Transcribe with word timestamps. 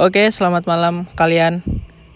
Oke, 0.00 0.24
selamat 0.32 0.64
malam 0.64 1.04
kalian 1.12 1.60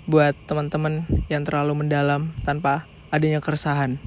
buat 0.08 0.32
teman-teman 0.48 1.04
yang 1.28 1.44
terlalu 1.44 1.84
mendalam 1.84 2.32
tanpa 2.40 2.88
adanya 3.12 3.44
keresahan. 3.44 4.00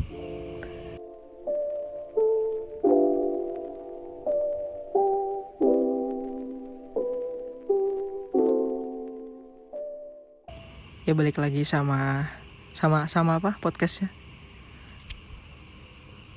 Ya 11.05 11.13
balik 11.13 11.37
lagi 11.37 11.61
sama 11.61 12.33
sama 12.73 13.05
sama 13.05 13.37
apa 13.37 13.61
podcastnya? 13.61 14.09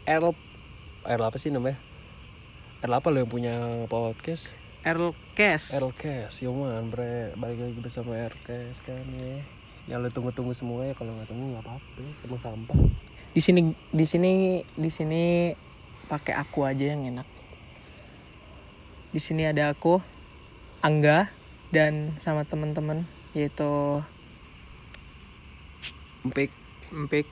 R 0.05 0.29
R 1.09 1.21
apa 1.25 1.41
sih 1.41 1.49
namanya? 1.49 1.81
R 2.85 2.93
apa 2.93 3.09
lo 3.09 3.25
yang 3.25 3.33
punya 3.33 3.57
podcast? 3.89 4.53
Erlkes. 4.81 5.77
Rcast, 5.77 6.41
Yoman 6.41 6.89
bre 6.89 7.37
balik 7.37 7.61
lagi 7.61 7.81
bersama 7.85 8.17
Rcast 8.17 8.81
kan 8.89 9.05
ya. 9.21 9.45
Yang 9.93 9.99
lo 10.01 10.09
tunggu-tunggu 10.09 10.57
semua 10.57 10.89
ya 10.89 10.97
kalau 10.97 11.13
nggak 11.13 11.29
tunggu 11.29 11.53
nggak 11.53 11.65
apa-apa, 11.69 12.01
cuma 12.25 12.37
sampah. 12.41 12.81
Di 13.37 13.41
sini 13.45 13.77
di 13.93 14.07
sini 14.09 14.65
di 14.65 14.89
sini 14.89 15.53
pakai 16.09 16.33
aku 16.33 16.65
aja 16.65 16.97
yang 16.97 17.05
enak. 17.13 17.29
Di 19.13 19.21
sini 19.21 19.45
ada 19.45 19.69
aku, 19.69 20.01
Angga 20.81 21.29
dan 21.69 22.17
sama 22.17 22.49
teman-teman 22.49 23.05
yaitu 23.37 24.01
Empik, 26.25 26.49
Empik 26.89 27.29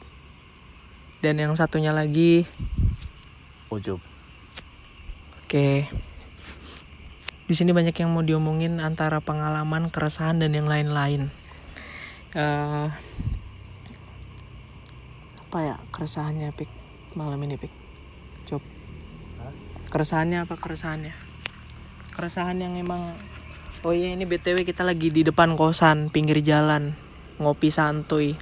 dan 1.25 1.41
yang 1.41 1.57
satunya 1.57 1.97
lagi 1.97 2.45
ujub. 3.73 3.99
Oke. 5.49 5.89
Di 7.49 7.57
sini 7.57 7.73
banyak 7.73 7.97
yang 7.97 8.13
mau 8.13 8.21
diomongin 8.21 8.77
antara 8.77 9.25
pengalaman, 9.25 9.89
keresahan 9.89 10.37
dan 10.37 10.53
yang 10.53 10.69
lain-lain. 10.69 11.33
Eh, 12.37 12.87
apa 15.49 15.59
ya 15.65 15.81
keresahannya 15.89 16.53
Pik 16.53 16.69
malam 17.17 17.41
ini 17.41 17.57
Pik? 17.57 17.73
Coba. 18.53 18.69
Keresahannya 19.89 20.45
apa 20.45 20.61
keresahannya? 20.61 21.17
Keresahan 22.13 22.61
yang 22.61 22.77
emang 22.77 23.17
Oh 23.81 23.97
iya 23.97 24.13
ini 24.13 24.29
BTW 24.29 24.69
kita 24.69 24.85
lagi 24.85 25.09
di 25.09 25.25
depan 25.25 25.57
kosan 25.57 26.13
pinggir 26.13 26.45
jalan 26.45 26.93
ngopi 27.41 27.73
santuy. 27.73 28.37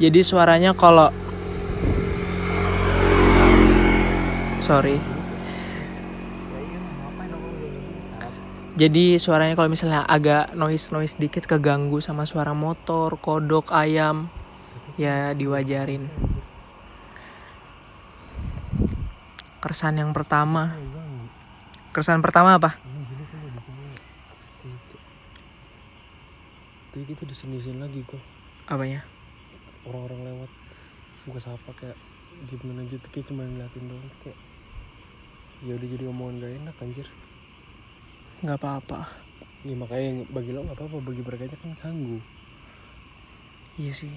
Jadi 0.00 0.20
suaranya 0.24 0.72
kalau 0.72 1.12
Sorry. 4.64 5.17
Jadi 8.78 9.18
suaranya 9.18 9.58
kalau 9.58 9.66
misalnya 9.66 10.06
agak 10.06 10.54
noise 10.54 10.94
noise 10.94 11.18
dikit 11.18 11.50
keganggu 11.50 11.98
sama 11.98 12.30
suara 12.30 12.54
motor, 12.54 13.18
kodok, 13.18 13.74
ayam, 13.74 14.30
ya 14.94 15.34
diwajarin. 15.34 16.06
Keresahan 19.58 19.98
yang 19.98 20.14
pertama, 20.14 20.78
keresahan 21.90 22.22
pertama 22.22 22.54
apa? 22.54 22.78
Tapi 26.94 27.02
kita 27.02 27.26
di 27.26 27.34
sini 27.34 27.58
sini 27.58 27.82
lagi 27.82 27.98
kok. 28.06 28.22
Apanya? 28.70 29.02
Orang-orang 29.90 30.22
lewat 30.22 30.50
buka 31.26 31.42
sapa 31.42 31.70
kayak 31.74 31.98
gimana 32.46 32.86
gitu 32.86 33.02
kayak 33.10 33.26
cuma 33.26 33.42
ngeliatin 33.42 33.90
doang 33.90 34.06
kayak 34.22 34.38
ya 35.66 35.74
udah 35.74 35.88
jadi 35.90 36.04
omongan 36.06 36.34
gak 36.38 36.52
enak 36.62 36.76
anjir 36.78 37.08
Nggak 38.38 38.58
apa-apa. 38.62 39.00
ya 39.66 39.74
makanya 39.74 40.04
yang 40.14 40.18
bagi 40.30 40.54
lo 40.54 40.62
nggak 40.62 40.78
apa-apa 40.78 40.96
bagi 41.02 41.22
mereka 41.26 41.58
kan 41.58 41.74
ganggu. 41.82 42.22
Iya 43.74 43.90
sih. 43.90 44.14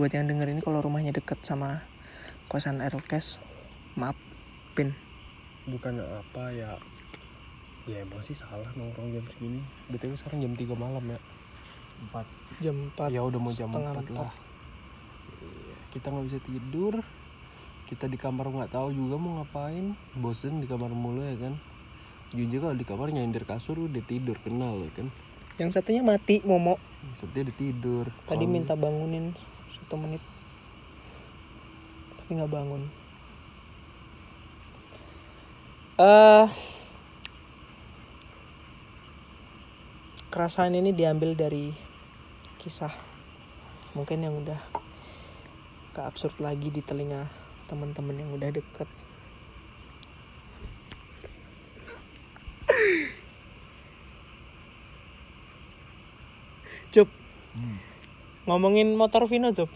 Buat 0.00 0.16
yang 0.16 0.32
denger 0.32 0.48
ini 0.56 0.64
kalau 0.64 0.80
rumahnya 0.80 1.12
deket 1.12 1.44
sama 1.44 1.84
kosan 2.48 2.80
Erlkes, 2.80 3.36
maaf, 4.00 4.16
pin. 4.72 4.96
bukan 5.68 6.00
apa 6.00 6.56
ya. 6.56 6.72
Ya 7.84 8.00
emang 8.00 8.24
sih 8.24 8.32
salah 8.32 8.64
nongkrong 8.80 9.12
jam 9.12 9.24
segini. 9.28 9.60
Btw 9.92 10.16
sekarang 10.16 10.40
jam 10.40 10.52
3 10.56 10.80
malam 10.80 11.04
ya. 11.04 11.20
4 12.16 12.64
Jam 12.64 12.76
4 12.96 13.12
ya 13.12 13.20
udah 13.20 13.40
mau 13.44 13.52
jam 13.52 13.68
setengah 13.68 13.92
4 14.08 14.16
lah. 14.16 14.32
Iya, 15.44 15.76
kita 15.92 16.06
nggak 16.08 16.26
bisa 16.32 16.38
tidur. 16.48 16.94
Kita 17.92 18.08
di 18.08 18.16
kamar 18.16 18.48
nggak 18.48 18.72
tahu 18.72 18.88
juga 18.96 19.20
mau 19.20 19.36
ngapain. 19.36 19.92
Bosen 20.16 20.64
di 20.64 20.66
kamar 20.68 20.88
mulu 20.96 21.20
ya 21.20 21.36
kan 21.36 21.52
Junja 22.30 22.62
kalau 22.62 22.74
di 22.74 22.86
kamar 22.86 23.10
nyindir 23.10 23.42
kasur 23.42 23.74
udah 23.76 24.02
tidur 24.02 24.38
kenal 24.38 24.78
lo 24.78 24.86
kan 24.94 25.10
Yang 25.58 25.76
satunya 25.76 26.00
mati, 26.00 26.40
Momo. 26.40 26.80
Setia 27.12 27.42
udah 27.42 27.56
tidur 27.58 28.04
Tadi 28.24 28.40
Kalau- 28.40 28.48
minta 28.48 28.72
bangunin 28.72 29.34
satu 29.74 29.98
menit. 29.98 30.22
Tapi 32.16 32.30
nggak 32.32 32.48
bangun. 32.48 32.82
Eh 35.98 36.46
Kerasahan 40.30 40.72
ini 40.72 40.94
diambil 40.94 41.34
dari 41.34 41.74
kisah 42.62 42.94
mungkin 43.92 44.22
yang 44.22 44.38
udah 44.38 44.62
ke 45.90 46.00
absurd 46.00 46.38
lagi 46.38 46.70
di 46.70 46.78
telinga 46.80 47.26
teman-teman 47.66 48.14
yang 48.14 48.30
udah 48.30 48.54
deket. 48.54 48.86
Cup, 56.90 57.06
ngomongin 58.50 58.98
motor 58.98 59.30
Vino, 59.30 59.54
Cup. 59.54 59.70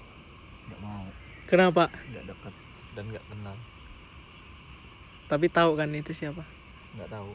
nggak 0.67 0.81
mau. 0.83 1.07
Kenapa? 1.47 1.87
nggak 1.87 2.25
dekat 2.27 2.55
dan 2.99 3.05
nggak 3.07 3.25
kenal. 3.31 3.57
Tapi 5.31 5.47
tahu 5.47 5.71
kan 5.79 5.95
itu 5.95 6.11
siapa? 6.11 6.43
nggak 6.99 7.11
tahu. 7.11 7.33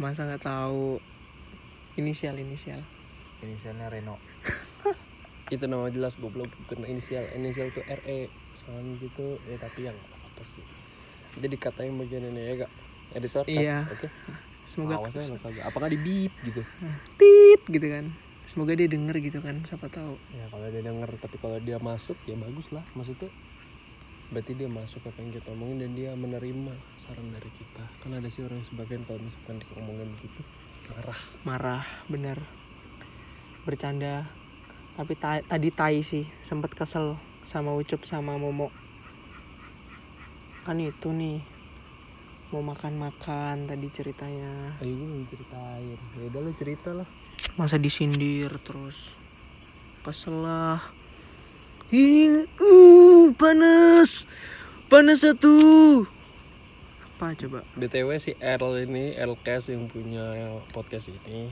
Masa 0.00 0.24
nggak 0.24 0.44
tahu? 0.44 0.98
Inisial 2.00 2.34
inisial? 2.40 2.80
inisialnya 3.44 3.92
Reno. 3.92 4.16
Itu 5.54 5.68
nama 5.68 5.92
jelas 5.92 6.16
goblok. 6.16 6.48
Bukan 6.64 6.88
inisial. 6.88 7.28
Inisial 7.36 7.68
tuh 7.76 7.84
RE 7.84 8.32
soalnya 8.56 8.96
gitu 8.98 9.36
ya 9.50 9.60
tapi 9.60 9.84
yang 9.84 9.98
apa 9.98 10.42
sih? 10.42 10.64
Jadi 11.36 11.58
dikatain 11.58 11.92
bagian 12.00 12.24
ini 12.32 12.40
ya 12.40 12.52
gak 12.64 12.72
editor? 13.14 13.44
Iya. 13.46 13.84
oke 13.90 14.08
Semoga 14.64 14.96
kagak 15.04 15.64
apakah 15.64 15.88
di 15.88 15.98
beep 16.00 16.32
gitu 16.42 16.60
tit 17.16 17.62
gitu 17.68 17.86
kan. 17.86 18.08
Semoga 18.44 18.76
dia 18.76 18.84
denger 18.84 19.16
gitu 19.24 19.40
kan, 19.40 19.56
siapa 19.64 19.88
tahu. 19.88 20.20
ya 20.36 20.44
kalau 20.52 20.68
dia 20.68 20.84
denger 20.84 21.08
tapi 21.16 21.36
kalau 21.40 21.56
dia 21.60 21.80
masuk 21.80 22.16
ya 22.24 22.36
bagus 22.36 22.72
lah 22.72 22.84
maksudnya 22.92 23.32
berarti 24.28 24.52
dia 24.52 24.68
masuk 24.68 25.04
apa 25.04 25.20
yang 25.20 25.30
kita 25.30 25.48
omongin 25.52 25.78
dan 25.84 25.90
dia 25.94 26.10
menerima 26.12 26.72
saran 26.96 27.28
dari 27.30 27.50
kita 27.52 27.84
kan 28.02 28.10
ada 28.12 28.26
sih 28.26 28.40
orang 28.42 28.56
yang 28.56 28.66
sebagian 28.66 29.02
kalau 29.04 29.20
misalkan 29.20 29.56
diomongin 29.60 30.08
begitu 30.16 30.40
marah 30.90 31.18
Marah, 31.44 31.84
bener. 32.06 32.38
Bercanda. 33.64 34.28
Tapi 34.94 35.16
ta- 35.16 35.40
tadi 35.40 35.72
tai 35.72 36.04
sih, 36.04 36.28
sempet 36.40 36.76
kesel 36.76 37.16
sama 37.42 37.72
Ucup 37.72 38.04
sama 38.04 38.36
Momo. 38.36 38.68
Kan 40.64 40.80
itu 40.80 41.08
nih. 41.10 41.40
Mau 42.54 42.62
makan-makan 42.62 43.66
tadi 43.66 43.90
ceritanya. 43.90 44.78
ayo 44.78 44.94
gue 44.94 45.08
mau 45.10 45.26
ceritain. 45.26 45.98
Ya 46.14 46.22
udah 46.30 46.38
lo 46.38 46.54
cerita 46.54 46.94
lah. 46.94 47.08
Masa 47.58 47.82
disindir 47.82 48.46
terus. 48.62 49.10
Kesel 50.06 50.38
lah. 50.38 50.78
Ini 51.90 52.46
uh 52.46 53.34
panas. 53.34 54.30
Panas 54.86 55.26
satu. 55.26 55.50
Apa 57.18 57.34
coba? 57.34 57.66
Btw 57.74 58.22
si 58.22 58.38
Erl 58.38 58.86
ini 58.86 59.18
Erlcast 59.18 59.74
yang 59.74 59.90
punya 59.90 60.54
podcast 60.70 61.10
ini 61.10 61.50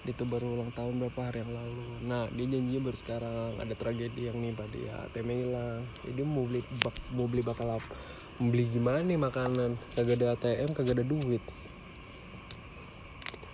dia 0.00 0.16
tuh 0.16 0.24
baru 0.24 0.56
ulang 0.56 0.72
tahun 0.72 1.00
berapa 1.00 1.32
hari 1.32 1.44
yang 1.44 1.52
lalu. 1.56 1.84
Nah 2.04 2.28
dia 2.36 2.44
janjinya 2.44 2.80
baru 2.84 2.98
sekarang. 3.00 3.50
Ada 3.56 3.72
tragedi 3.72 4.28
yang 4.28 4.36
nimpa 4.36 4.68
dia 4.68 5.00
ATM 5.08 5.28
hilang 5.32 5.80
jadi 6.04 6.20
mau 6.28 6.44
beli 6.44 6.60
bak 6.84 6.96
mau 7.16 7.24
beli 7.24 7.40
bakal 7.40 7.80
apa 7.80 8.19
beli 8.40 8.64
gimana 8.72 9.04
nih 9.04 9.20
makanan? 9.20 9.76
Kagak 9.92 10.16
ada 10.18 10.32
ATM 10.32 10.72
kagak 10.72 10.96
ada 10.96 11.04
duit. 11.04 11.44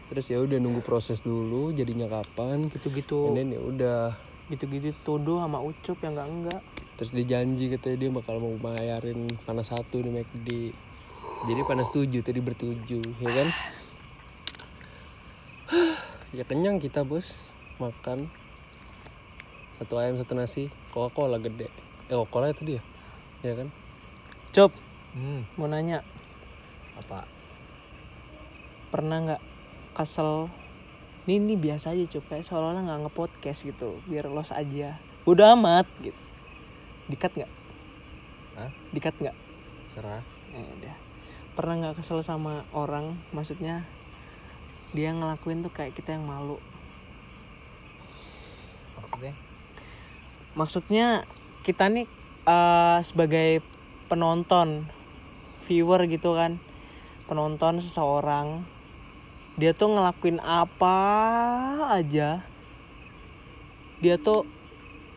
Terus 0.06 0.26
ya 0.30 0.38
udah 0.38 0.62
nunggu 0.62 0.86
proses 0.86 1.18
dulu 1.26 1.74
jadinya 1.74 2.06
kapan? 2.06 2.70
Gitu-gitu. 2.70 3.34
Ya 3.34 3.60
udah. 3.60 4.14
Gitu-gitu 4.46 4.94
tuduh 5.02 5.42
sama 5.42 5.58
Ucup 5.58 5.98
yang 6.06 6.14
enggak 6.14 6.30
enggak 6.30 6.62
terus 6.96 7.12
dia 7.12 7.28
janji 7.28 7.68
katanya 7.68 7.96
dia 8.00 8.08
bakal 8.08 8.40
mau 8.40 8.56
bayarin 8.56 9.28
panas 9.44 9.68
satu 9.68 10.00
di 10.00 10.08
McD 10.08 10.72
jadi 11.44 11.60
panas 11.68 11.92
tujuh 11.92 12.24
tadi 12.24 12.40
bertujuh 12.40 13.04
ya 13.20 13.30
kan? 13.30 13.48
Ya 16.34 16.42
kenyang 16.42 16.80
kita 16.82 17.04
bos. 17.04 17.38
Makan. 17.76 18.26
Satu 19.78 20.00
ayam 20.00 20.16
satu 20.16 20.32
nasi. 20.34 20.72
Coca 20.90 21.12
cola 21.12 21.36
gede. 21.38 21.68
Eh 22.08 22.16
coca 22.16 22.30
cola 22.32 22.46
itu 22.50 22.64
dia 22.64 22.82
ya 23.44 23.52
kan 23.52 23.68
Cup 24.56 24.72
hmm. 25.12 25.60
mau 25.60 25.68
nanya. 25.68 26.00
Apa? 26.96 27.28
Pernah 28.88 29.20
nggak 29.20 29.42
kesel? 29.92 30.48
Ini 31.28 31.36
ini 31.36 31.60
biasa 31.60 31.92
aja 31.92 32.08
cup 32.08 32.24
kayak 32.32 32.48
seolah-olah 32.48 32.88
nggak 32.88 33.00
ngepodcast 33.04 33.68
gitu 33.68 34.00
biar 34.08 34.32
los 34.32 34.56
aja. 34.56 34.96
Udah 35.28 35.52
amat 35.52 35.84
gitu. 36.00 36.16
Dikat 37.12 37.36
nggak? 37.36 37.52
Hah? 38.56 38.72
dikat 38.96 39.12
nggak? 39.20 39.36
Serah. 39.92 40.24
Eh, 40.56 40.68
udah. 40.80 40.96
Pernah 41.52 41.74
nggak 41.76 42.00
kesel 42.00 42.24
sama 42.24 42.64
orang? 42.72 43.12
Maksudnya 43.36 43.84
dia 44.96 45.12
ngelakuin 45.12 45.60
tuh 45.60 45.72
kayak 45.76 45.92
kita 45.92 46.16
yang 46.16 46.24
malu. 46.24 46.56
Maksudnya? 48.96 49.36
Maksudnya 50.56 51.06
kita 51.60 51.92
nih 51.92 52.08
eh, 52.48 52.98
sebagai 53.04 53.75
penonton 54.06 54.86
viewer 55.66 56.06
gitu 56.06 56.38
kan. 56.38 56.58
Penonton 57.26 57.82
seseorang 57.82 58.62
dia 59.56 59.72
tuh 59.72 59.88
ngelakuin 59.88 60.38
apa 60.44 60.98
aja. 61.96 62.44
Dia 64.04 64.16
tuh 64.20 64.44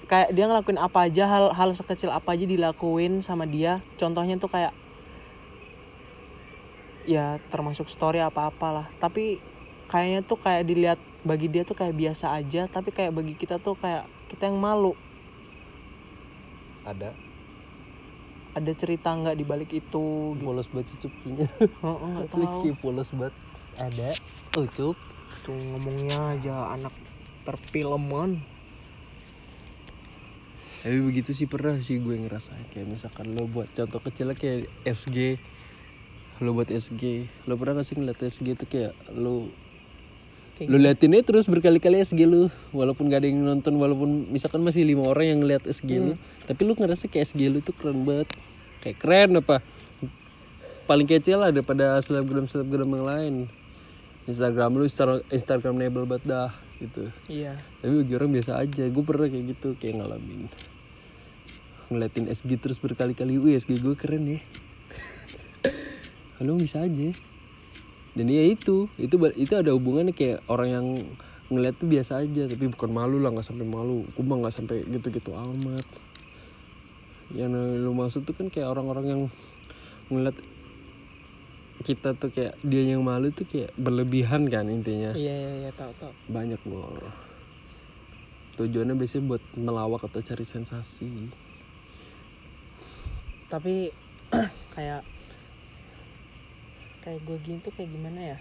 kayak 0.08 0.32
dia 0.32 0.48
ngelakuin 0.48 0.80
apa 0.80 1.06
aja 1.06 1.28
hal 1.28 1.52
hal 1.52 1.70
sekecil 1.76 2.10
apa 2.10 2.34
aja 2.34 2.48
dilakuin 2.48 3.20
sama 3.20 3.44
dia. 3.44 3.84
Contohnya 4.00 4.40
tuh 4.40 4.48
kayak 4.48 4.72
ya 7.04 7.38
termasuk 7.52 7.92
story 7.92 8.24
apa 8.24 8.48
apalah. 8.48 8.88
Tapi 9.04 9.44
kayaknya 9.92 10.24
tuh 10.24 10.40
kayak 10.40 10.64
dilihat 10.64 11.00
bagi 11.28 11.52
dia 11.52 11.68
tuh 11.68 11.76
kayak 11.76 11.94
biasa 12.00 12.32
aja. 12.40 12.66
Tapi 12.72 12.96
kayak 12.96 13.12
bagi 13.12 13.36
kita 13.36 13.60
tuh 13.60 13.76
kayak 13.76 14.08
kita 14.32 14.48
yang 14.48 14.56
malu. 14.56 14.96
Ada 16.88 17.29
ada 18.60 18.72
cerita 18.76 19.16
nggak 19.16 19.40
di 19.40 19.46
balik 19.48 19.72
itu 19.72 20.36
gitu. 20.36 20.44
Polos 20.44 20.68
banget 20.68 20.88
sih 20.92 21.00
cup 21.08 21.14
kayaknya. 21.24 21.48
Oh, 21.80 21.96
oh, 21.96 22.16
tahu. 22.32 22.76
Polos 22.84 23.10
banget. 23.16 23.36
Ada. 23.80 24.10
Oh 24.60 24.68
cup. 24.68 24.98
Tuh 25.48 25.56
ngomongnya 25.56 26.36
aja 26.36 26.76
anak 26.76 26.92
perfilman. 27.48 28.44
Tapi 30.80 31.00
begitu 31.04 31.32
sih 31.36 31.48
pernah 31.48 31.80
sih 31.80 32.04
gue 32.04 32.16
ngerasain. 32.20 32.68
Kayak 32.76 32.88
misalkan 32.92 33.32
lo 33.32 33.48
buat 33.48 33.72
contoh 33.72 34.00
kecilnya 34.04 34.36
kayak 34.36 34.68
SG 34.84 35.40
lo 36.40 36.56
buat 36.56 36.72
SG 36.72 37.28
lo 37.52 37.60
pernah 37.60 37.84
gak 37.84 37.88
sih 37.92 38.00
ngeliat 38.00 38.20
SG 38.24 38.56
itu 38.56 38.64
kayak 38.64 38.96
lo 39.12 39.52
Kayak 40.60 40.76
lo 40.76 40.78
liatinnya 40.78 41.24
terus 41.24 41.48
berkali-kali 41.48 42.04
SG 42.04 42.28
lu. 42.28 42.52
Walaupun 42.76 43.08
gak 43.08 43.24
ada 43.24 43.32
yang 43.32 43.48
nonton 43.48 43.80
walaupun 43.80 44.28
misalkan 44.28 44.60
masih 44.60 44.84
lima 44.84 45.08
orang 45.08 45.32
yang 45.32 45.40
ngeliat 45.40 45.64
SG 45.64 46.04
lu 46.04 46.20
tapi 46.52 46.68
lu 46.68 46.76
ngerasa 46.76 47.08
kayak 47.08 47.32
SG 47.32 47.48
lu 47.48 47.64
itu 47.64 47.72
keren 47.72 48.04
banget. 48.04 48.28
Kayak 48.84 48.98
keren 49.00 49.30
apa? 49.40 49.64
Paling 50.84 51.08
kecil 51.08 51.40
lah 51.40 51.56
daripada 51.56 51.96
selebgram 52.04 52.52
selebgram 52.52 52.92
yang 52.92 53.08
lain. 53.08 53.34
Instagram 54.28 54.76
lu 54.76 54.84
Insta- 54.84 55.24
Instagramable 55.32 56.04
banget 56.04 56.28
dah 56.28 56.52
gitu. 56.84 57.08
Iya. 57.32 57.56
Tapi 57.80 58.04
bagi 58.04 58.14
orang 58.20 58.32
biasa 58.36 58.52
aja. 58.60 58.84
Gue 58.92 59.04
pernah 59.08 59.32
kayak 59.32 59.46
gitu 59.56 59.80
kayak 59.80 59.96
ngalamin. 60.04 60.52
Ngeliatin 61.88 62.28
SG 62.28 62.52
terus 62.60 62.84
berkali-kali 62.84 63.40
wih 63.40 63.56
SG 63.56 63.80
gue 63.80 63.96
keren 63.96 64.28
ya. 64.28 64.40
Kalau 66.36 66.60
bisa 66.60 66.84
aja 66.84 67.16
dan 68.20 68.28
ya 68.28 68.44
itu 68.44 68.92
itu 69.00 69.16
itu 69.40 69.54
ada 69.56 69.72
hubungannya 69.72 70.12
kayak 70.12 70.44
orang 70.52 70.70
yang 70.76 70.88
ngeliat 71.48 71.80
tuh 71.80 71.88
biasa 71.88 72.20
aja 72.20 72.52
tapi 72.52 72.68
bukan 72.68 72.92
malu 72.92 73.24
lah 73.24 73.32
nggak 73.32 73.48
sampai 73.48 73.64
malu. 73.64 74.04
Gue 74.12 74.28
mah 74.28 74.44
nggak 74.44 74.56
sampai 74.60 74.84
gitu-gitu 74.84 75.32
amat. 75.32 75.88
Yang 77.32 77.80
lu 77.80 77.96
maksud 77.96 78.28
tuh 78.28 78.36
kan 78.36 78.52
kayak 78.52 78.76
orang-orang 78.76 79.06
yang 79.08 79.22
ngeliat 80.12 80.36
kita 81.88 82.12
tuh 82.20 82.28
kayak 82.28 82.60
dia 82.60 82.92
yang 82.92 83.08
malu 83.08 83.32
tuh 83.32 83.48
kayak 83.48 83.72
berlebihan 83.80 84.52
kan 84.52 84.68
intinya. 84.68 85.16
Iya 85.16 85.32
iya 85.32 85.52
iya 85.64 85.72
tahu 85.72 85.96
tahu. 85.96 86.12
Banyak 86.28 86.60
loh 86.68 86.92
tujuannya 88.60 89.00
biasanya 89.00 89.24
buat 89.24 89.44
melawak 89.56 90.04
atau 90.04 90.20
cari 90.20 90.44
sensasi. 90.44 91.32
Tapi 93.48 93.88
kayak 94.76 95.08
kayak 97.04 97.24
gue 97.24 97.38
gini 97.44 97.60
tuh 97.64 97.72
kayak 97.76 97.90
gimana 97.92 98.36
ya? 98.36 98.38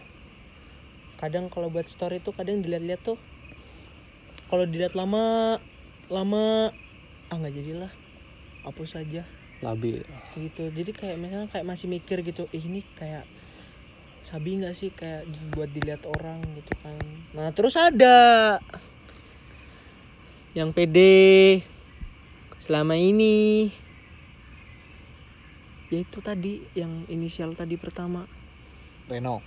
Kadang 1.19 1.51
kalau 1.51 1.71
buat 1.71 1.87
story 1.91 2.23
tuh 2.23 2.35
kadang 2.35 2.63
dilihat-lihat 2.63 3.03
tuh 3.03 3.19
kalau 4.49 4.65
dilihat 4.65 4.97
lama 4.97 5.59
lama 6.09 6.73
ah 7.29 7.37
nggak 7.37 7.53
jadilah 7.53 7.93
hapus 8.65 8.97
saja 8.97 9.23
labil 9.61 10.01
gitu. 10.39 10.71
Jadi 10.71 10.91
kayak 10.95 11.17
misalnya 11.19 11.49
kayak 11.51 11.67
masih 11.67 11.91
mikir 11.91 12.23
gitu 12.23 12.47
"Ih, 12.55 12.63
ini 12.63 12.81
kayak 12.97 13.27
sabi 14.23 14.57
nggak 14.63 14.75
sih? 14.79 14.95
Kayak 14.95 15.27
buat 15.59 15.69
dilihat 15.75 16.07
orang 16.07 16.41
gitu 16.57 16.73
kan. 16.81 16.97
Nah 17.35 17.51
terus 17.53 17.75
ada 17.75 18.57
yang 20.57 20.73
pede 20.73 21.61
selama 22.63 22.95
ini. 22.97 23.69
Ya 25.89 26.05
itu 26.05 26.21
tadi 26.21 26.61
yang 26.77 27.09
inisial 27.09 27.57
tadi 27.57 27.81
pertama 27.81 28.29
Reno 29.09 29.41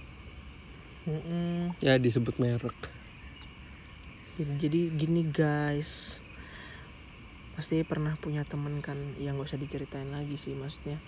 Mm-mm. 1.02 1.74
ya 1.82 1.98
disebut 1.98 2.38
merek. 2.38 2.78
Jadi, 4.38 4.54
jadi 4.62 4.82
gini 4.94 5.22
guys. 5.26 6.22
Pasti 7.58 7.82
pernah 7.82 8.14
punya 8.22 8.46
temen 8.46 8.86
kan 8.86 8.98
yang 9.18 9.42
gak 9.42 9.50
usah 9.50 9.58
diceritain 9.58 10.14
lagi 10.14 10.38
sih 10.38 10.54
maksudnya. 10.54 11.02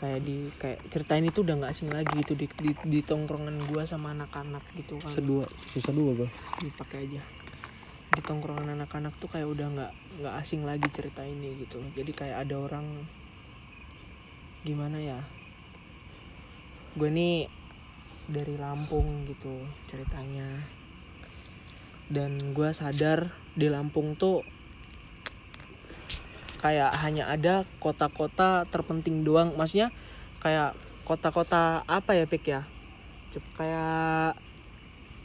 Kayak 0.00 0.24
di 0.24 0.48
kayak 0.56 0.80
ceritain 0.88 1.20
itu 1.28 1.44
udah 1.44 1.60
nggak 1.60 1.72
asing 1.76 1.92
lagi 1.92 2.08
gitu 2.24 2.32
di, 2.32 2.48
di, 2.48 2.72
di 2.72 3.00
tongkrongan 3.04 3.60
gua 3.68 3.84
sama 3.84 4.16
anak-anak 4.16 4.64
gitu 4.72 4.96
kan. 4.96 5.12
Susah 5.12 5.20
dua 5.20 5.44
susah 5.68 5.92
dua 5.92 6.10
bang 6.16 6.32
dipakai 6.64 6.98
aja. 7.04 7.22
Di 8.16 8.20
tongkrongan 8.24 8.80
anak-anak 8.80 9.12
tuh 9.20 9.28
kayak 9.28 9.44
udah 9.52 9.68
nggak 9.68 9.92
nggak 10.24 10.34
asing 10.40 10.64
lagi 10.64 10.88
cerita 10.88 11.20
ini 11.20 11.60
gitu. 11.60 11.84
Jadi 11.92 12.16
kayak 12.16 12.48
ada 12.48 12.56
orang 12.56 12.88
gimana 14.64 14.96
ya? 14.96 15.20
Gue 16.96 17.12
nih 17.12 17.59
dari 18.30 18.54
Lampung 18.54 19.26
gitu 19.26 19.60
ceritanya. 19.90 20.46
Dan 22.10 22.54
gue 22.54 22.70
sadar 22.70 23.30
di 23.58 23.66
Lampung 23.66 24.14
tuh 24.14 24.46
kayak 26.62 26.94
hanya 27.02 27.26
ada 27.26 27.66
kota-kota 27.82 28.64
terpenting 28.70 29.26
doang. 29.26 29.54
Maksudnya 29.58 29.90
kayak 30.38 30.78
kota-kota 31.02 31.82
apa 31.84 32.14
ya 32.14 32.24
pik 32.30 32.44
ya? 32.46 32.62
Kayak 33.58 34.38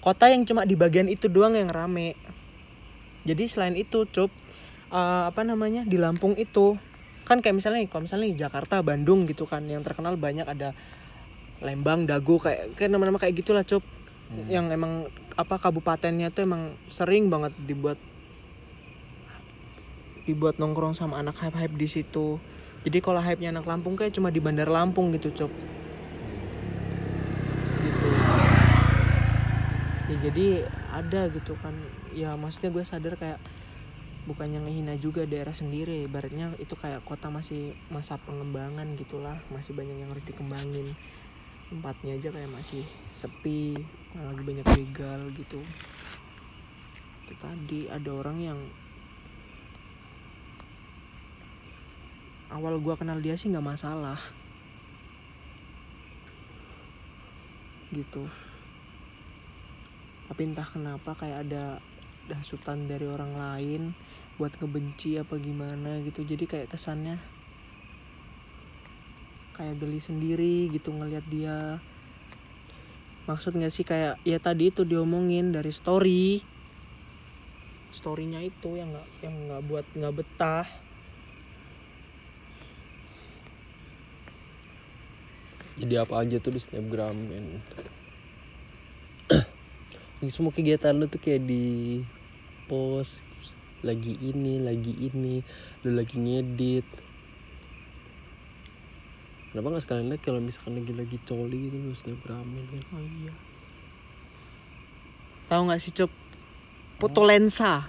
kota 0.02 0.30
yang 0.30 0.46
cuma 0.46 0.66
di 0.66 0.74
bagian 0.78 1.10
itu 1.10 1.30
doang 1.30 1.54
yang 1.54 1.70
rame. 1.70 2.18
Jadi 3.26 3.50
selain 3.50 3.74
itu 3.74 4.06
cup 4.10 4.30
eh, 4.94 5.24
apa 5.30 5.42
namanya 5.42 5.86
di 5.86 5.98
Lampung 5.98 6.38
itu 6.38 6.78
kan 7.26 7.42
kayak 7.42 7.58
misalnya 7.58 7.82
kalau 7.90 8.06
misalnya 8.06 8.30
Jakarta 8.38 8.86
Bandung 8.86 9.26
gitu 9.26 9.50
kan 9.50 9.66
yang 9.66 9.82
terkenal 9.82 10.14
banyak 10.14 10.46
ada 10.46 10.78
Lembang 11.66 12.06
Dago 12.06 12.38
kayak 12.38 12.78
kayak 12.78 12.94
nama-nama 12.94 13.18
kayak 13.18 13.42
gitulah 13.42 13.66
cup 13.66 13.82
yang 14.50 14.70
emang 14.70 15.10
apa 15.36 15.60
kabupatennya 15.60 16.30
tuh 16.30 16.46
emang 16.48 16.74
sering 16.88 17.28
banget 17.28 17.54
dibuat 17.66 18.00
dibuat 20.26 20.58
nongkrong 20.58 20.98
sama 20.98 21.22
anak 21.22 21.38
hype 21.38 21.58
hype 21.58 21.76
di 21.78 21.86
situ. 21.86 22.42
Jadi 22.86 23.02
kalau 23.02 23.22
hype 23.22 23.42
nya 23.42 23.50
anak 23.50 23.66
Lampung 23.66 23.98
kayak 23.98 24.14
cuma 24.14 24.30
di 24.30 24.42
Bandar 24.42 24.70
Lampung 24.70 25.14
gitu 25.14 25.34
cup 25.34 25.52
gitu. 27.82 28.08
Ya 30.10 30.16
jadi 30.30 30.48
ada 30.94 31.22
gitu 31.30 31.54
kan. 31.62 31.74
Ya 32.14 32.34
maksudnya 32.38 32.74
gue 32.74 32.86
sadar 32.86 33.18
kayak 33.18 33.38
bukannya 34.26 34.66
ngehina 34.66 34.98
juga 34.98 35.26
daerah 35.30 35.54
sendiri. 35.54 36.06
Ibaratnya 36.10 36.54
itu 36.58 36.74
kayak 36.74 37.06
kota 37.06 37.30
masih 37.30 37.74
masa 37.94 38.18
pengembangan 38.26 38.86
gitulah. 38.98 39.38
Masih 39.54 39.78
banyak 39.78 39.98
yang 39.98 40.10
harus 40.10 40.26
dikembangin 40.26 40.90
tempatnya 41.70 42.16
aja 42.16 42.30
kayak 42.30 42.52
masih 42.54 42.86
sepi 43.18 43.74
lagi 44.16 44.42
banyak 44.44 44.68
begal 44.76 45.22
gitu. 45.34 45.60
Itu 47.26 47.34
tadi 47.42 47.90
ada 47.90 48.10
orang 48.14 48.38
yang 48.40 48.60
awal 52.54 52.78
gua 52.80 52.96
kenal 52.96 53.18
dia 53.20 53.36
sih 53.36 53.50
nggak 53.50 53.66
masalah. 53.66 54.20
Gitu. 57.92 58.24
Tapi 60.26 60.42
entah 60.42 60.68
kenapa 60.68 61.14
kayak 61.18 61.50
ada 61.50 61.82
hasutan 62.34 62.90
dari 62.90 63.06
orang 63.06 63.38
lain 63.38 63.94
buat 64.36 64.52
ngebenci 64.58 65.22
apa 65.22 65.38
gimana 65.40 66.02
gitu. 66.04 66.26
Jadi 66.26 66.46
kayak 66.50 66.72
kesannya 66.74 67.35
kayak 69.56 69.80
geli 69.80 70.04
sendiri 70.04 70.68
gitu 70.70 70.92
ngelihat 70.92 71.24
dia. 71.32 71.80
Maksud 73.26 73.58
nggak 73.58 73.74
sih 73.74 73.88
kayak 73.88 74.20
ya 74.22 74.38
tadi 74.38 74.70
itu 74.70 74.84
diomongin 74.84 75.56
dari 75.56 75.72
story. 75.72 76.44
Storynya 77.96 78.44
itu 78.44 78.76
yang 78.76 78.92
nggak 78.92 79.08
yang 79.24 79.36
nggak 79.48 79.62
buat 79.66 79.86
nggak 79.96 80.14
betah. 80.20 80.68
Jadi 85.76 85.96
apa 86.00 86.24
aja 86.24 86.40
tuh 86.40 86.56
di 86.56 86.60
snapgram 86.64 87.16
Ini 90.24 90.32
semua 90.32 90.56
kegiatan 90.56 90.96
lu 90.96 91.12
tuh 91.12 91.20
kayak 91.20 91.44
di 91.44 92.00
post 92.72 93.28
lagi 93.86 94.18
ini 94.18 94.58
lagi 94.66 94.90
ini 94.98 95.38
lu 95.86 95.94
lagi 95.94 96.18
ngedit 96.18 97.05
kenapa 99.56 99.72
nggak 99.72 99.84
sekalian 99.88 100.12
lihat 100.12 100.22
kalau 100.28 100.44
misalkan 100.44 100.76
lagi 100.76 100.92
lagi 100.92 101.18
coli 101.24 101.72
gitu 101.72 101.80
lu 101.80 101.96
snapgramin 101.96 102.60
kan 102.68 102.84
Oh 102.92 103.00
iya. 103.24 103.34
Tahu 105.48 105.62
nggak 105.72 105.80
sih 105.80 105.96
cop? 105.96 106.12
Foto 107.00 107.24
lensa. 107.24 107.88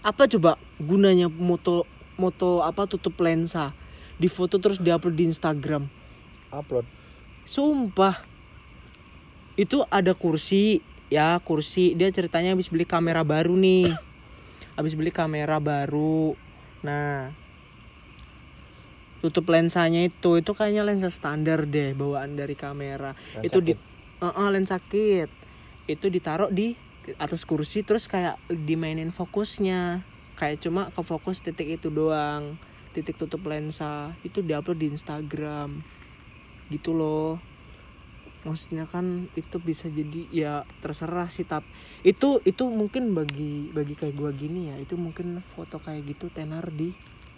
Apa 0.00 0.24
coba 0.24 0.56
gunanya 0.80 1.28
moto 1.28 1.84
moto 2.16 2.64
apa 2.64 2.88
tutup 2.88 3.20
lensa? 3.20 3.76
Di 4.16 4.24
foto 4.32 4.56
terus 4.56 4.80
diupload 4.80 5.20
di 5.20 5.28
Instagram. 5.28 5.84
upload 6.48 6.88
Sumpah. 7.44 8.16
Itu 9.60 9.84
ada 9.92 10.16
kursi, 10.16 10.80
ya 11.12 11.36
kursi. 11.44 11.92
Dia 11.92 12.08
ceritanya 12.08 12.56
habis 12.56 12.72
beli 12.72 12.88
kamera 12.88 13.20
baru 13.20 13.52
nih. 13.52 13.92
Habis 14.80 14.96
beli 14.96 15.12
kamera 15.12 15.60
baru. 15.60 16.32
Nah, 16.80 17.28
tutup 19.18 19.50
lensanya 19.50 20.06
itu 20.06 20.38
itu 20.38 20.52
kayaknya 20.54 20.86
lensa 20.86 21.10
standar 21.10 21.66
deh 21.66 21.94
bawaan 21.94 22.38
dari 22.38 22.54
kamera. 22.54 23.12
Lensa 23.14 23.44
itu 23.46 23.58
di. 23.60 23.72
Eh, 23.74 24.26
eh, 24.26 24.48
lensa 24.50 24.76
kit. 24.78 25.30
Itu 25.90 26.10
ditaruh 26.10 26.50
di 26.52 26.74
atas 27.16 27.48
kursi 27.48 27.82
terus 27.82 28.06
kayak 28.06 28.38
dimainin 28.48 29.10
fokusnya. 29.10 30.02
Kayak 30.38 30.62
cuma 30.62 30.90
ke 30.94 31.02
fokus 31.02 31.42
titik 31.42 31.80
itu 31.80 31.90
doang. 31.90 32.54
Titik 32.94 33.18
tutup 33.18 33.46
lensa 33.46 34.14
itu 34.22 34.42
diupload 34.42 34.78
di 34.78 34.88
Instagram 34.90 35.98
gitu 36.68 36.92
loh 36.92 37.40
maksudnya 38.46 38.86
kan 38.86 39.26
itu 39.34 39.56
bisa 39.58 39.90
jadi 39.90 40.22
ya 40.30 40.52
terserah 40.78 41.26
sih 41.26 41.42
tap 41.42 41.66
itu 42.06 42.38
itu 42.46 42.64
mungkin 42.70 43.12
bagi 43.12 43.68
bagi 43.74 43.98
kayak 43.98 44.14
gua 44.14 44.30
gini 44.30 44.70
ya 44.70 44.76
itu 44.78 44.94
mungkin 44.94 45.42
foto 45.42 45.82
kayak 45.82 46.06
gitu 46.06 46.30
tenar 46.30 46.70
di 46.70 46.94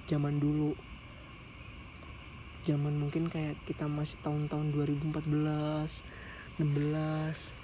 zaman 0.07 0.37
dulu 0.37 0.77
zaman 2.69 2.93
mungkin 2.97 3.33
kayak 3.33 3.57
kita 3.65 3.89
masih 3.89 4.21
tahun-tahun 4.21 4.73
2014 4.77 6.05
16 6.61 7.57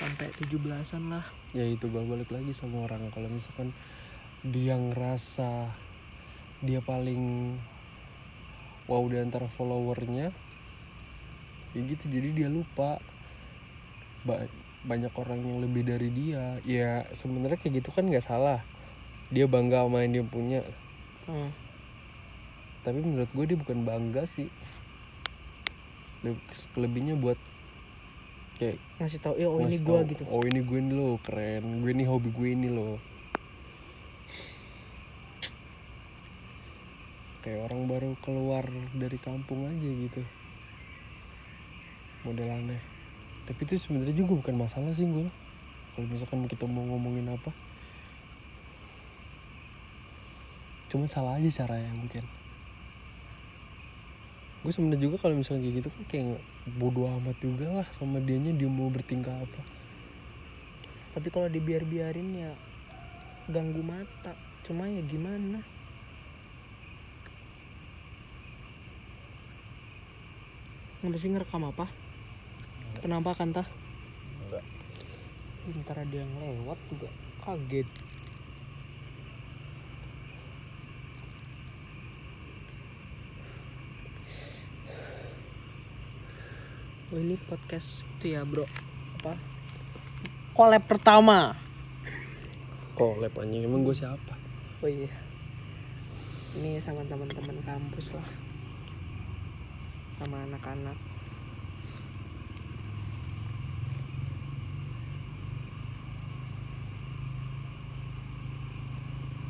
sampai 0.00 0.28
17-an 0.42 1.04
lah. 1.12 1.24
Ya 1.54 1.66
itu 1.66 1.86
balik 1.86 2.30
lagi 2.34 2.50
sama 2.50 2.86
orang. 2.86 2.98
Kalau 3.14 3.30
misalkan 3.30 3.70
dia 4.42 4.74
ngerasa 4.74 5.70
dia 6.64 6.80
paling 6.82 7.54
wow 8.90 9.04
di 9.06 9.16
antara 9.22 9.46
followernya 9.46 10.34
ya 11.76 11.80
gitu. 11.86 12.10
Jadi 12.10 12.28
dia 12.34 12.48
lupa 12.50 12.98
Ba- 14.20 14.50
banyak 14.84 15.12
orang 15.16 15.40
yang 15.40 15.62
lebih 15.62 15.86
dari 15.86 16.10
dia. 16.10 16.58
Ya 16.66 17.06
sebenarnya 17.14 17.56
kayak 17.60 17.84
gitu 17.84 17.94
kan 17.94 18.08
nggak 18.10 18.26
salah. 18.26 18.60
Dia 19.30 19.46
bangga 19.46 19.86
sama 19.86 20.02
yang 20.02 20.20
dia 20.20 20.24
punya. 20.26 20.60
Hmm. 21.30 21.54
Tapi 22.80 23.04
menurut 23.04 23.30
gue 23.32 23.44
dia 23.44 23.58
bukan 23.60 23.84
bangga 23.84 24.24
sih. 24.24 24.48
Leb- 26.20 26.52
lebihnya 26.76 27.16
buat 27.16 27.36
kayak 28.60 28.76
ngasih 29.00 29.20
tahu 29.24 29.34
ya 29.40 29.48
oh 29.48 29.60
ini 29.64 29.80
tahu, 29.80 30.04
gitu. 30.04 30.22
Oh 30.28 30.44
ini 30.44 30.60
gue 30.60 30.78
nih 30.84 30.94
loh 30.96 31.16
keren. 31.24 31.64
Gue 31.80 31.92
nih 31.96 32.06
hobi 32.08 32.28
gue 32.28 32.48
ini 32.52 32.68
loh. 32.68 32.96
Kayak 37.40 37.72
orang 37.72 37.88
baru 37.88 38.12
keluar 38.20 38.68
dari 38.96 39.16
kampung 39.16 39.64
aja 39.64 39.88
gitu. 39.88 40.20
Modelannya 42.28 42.76
tapi 43.48 43.66
itu 43.66 43.82
sebenarnya 43.82 44.14
juga 44.14 44.38
bukan 44.38 44.62
masalah 44.62 44.94
sih 44.94 45.08
gue 45.10 45.26
kalau 45.96 46.06
misalkan 46.06 46.46
kita 46.46 46.70
mau 46.70 46.84
ngomongin 46.86 47.26
apa. 47.32 47.50
Cuman 50.92 51.10
salah 51.10 51.40
aja 51.40 51.64
caranya 51.64 51.90
mungkin 51.96 52.22
gue 54.60 54.72
sebenarnya 54.76 55.08
juga 55.08 55.16
kalau 55.16 55.40
misalnya 55.40 55.64
kayak 55.64 55.76
gitu 55.80 55.88
kan 55.88 56.04
kayak 56.12 56.40
bodoh 56.76 57.08
amat 57.20 57.36
juga 57.40 57.66
lah 57.80 57.86
sama 57.96 58.20
dianya 58.20 58.52
dia 58.52 58.68
mau 58.68 58.92
bertingkah 58.92 59.32
apa. 59.32 59.62
Tapi 61.16 61.28
kalau 61.32 61.48
dibiar-biarin 61.48 62.28
ya 62.36 62.52
ganggu 63.48 63.80
mata. 63.80 64.36
Cuma 64.68 64.86
ya 64.86 65.00
gimana? 65.02 65.64
Nggak 71.00 71.18
sih 71.18 71.32
ngerekam 71.32 71.64
apa? 71.64 71.88
Penampakan 73.00 73.56
tah? 73.56 73.66
Enggak 74.44 74.64
ntar 75.84 75.96
ada 76.04 76.14
yang 76.14 76.30
lewat 76.36 76.78
juga. 76.92 77.08
Kaget 77.40 77.88
oh 87.10 87.18
ini 87.18 87.34
podcast 87.50 88.06
itu 88.06 88.38
ya 88.38 88.46
bro. 88.46 88.62
Apa? 89.18 89.34
Collab 90.54 90.86
pertama. 90.86 91.58
Collab 92.94 93.34
anjing. 93.34 93.66
Emang 93.66 93.82
gue 93.82 93.96
siapa? 93.98 94.34
Oh 94.78 94.86
iya. 94.86 95.10
Ini 96.54 96.78
sama 96.78 97.02
teman-teman 97.02 97.58
kampus 97.66 98.14
lah. 98.14 98.28
Sama 100.22 100.38
anak-anak. 100.46 100.94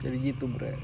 Jadi 0.01 0.17
gitu 0.33 0.49
bre. 0.49 0.81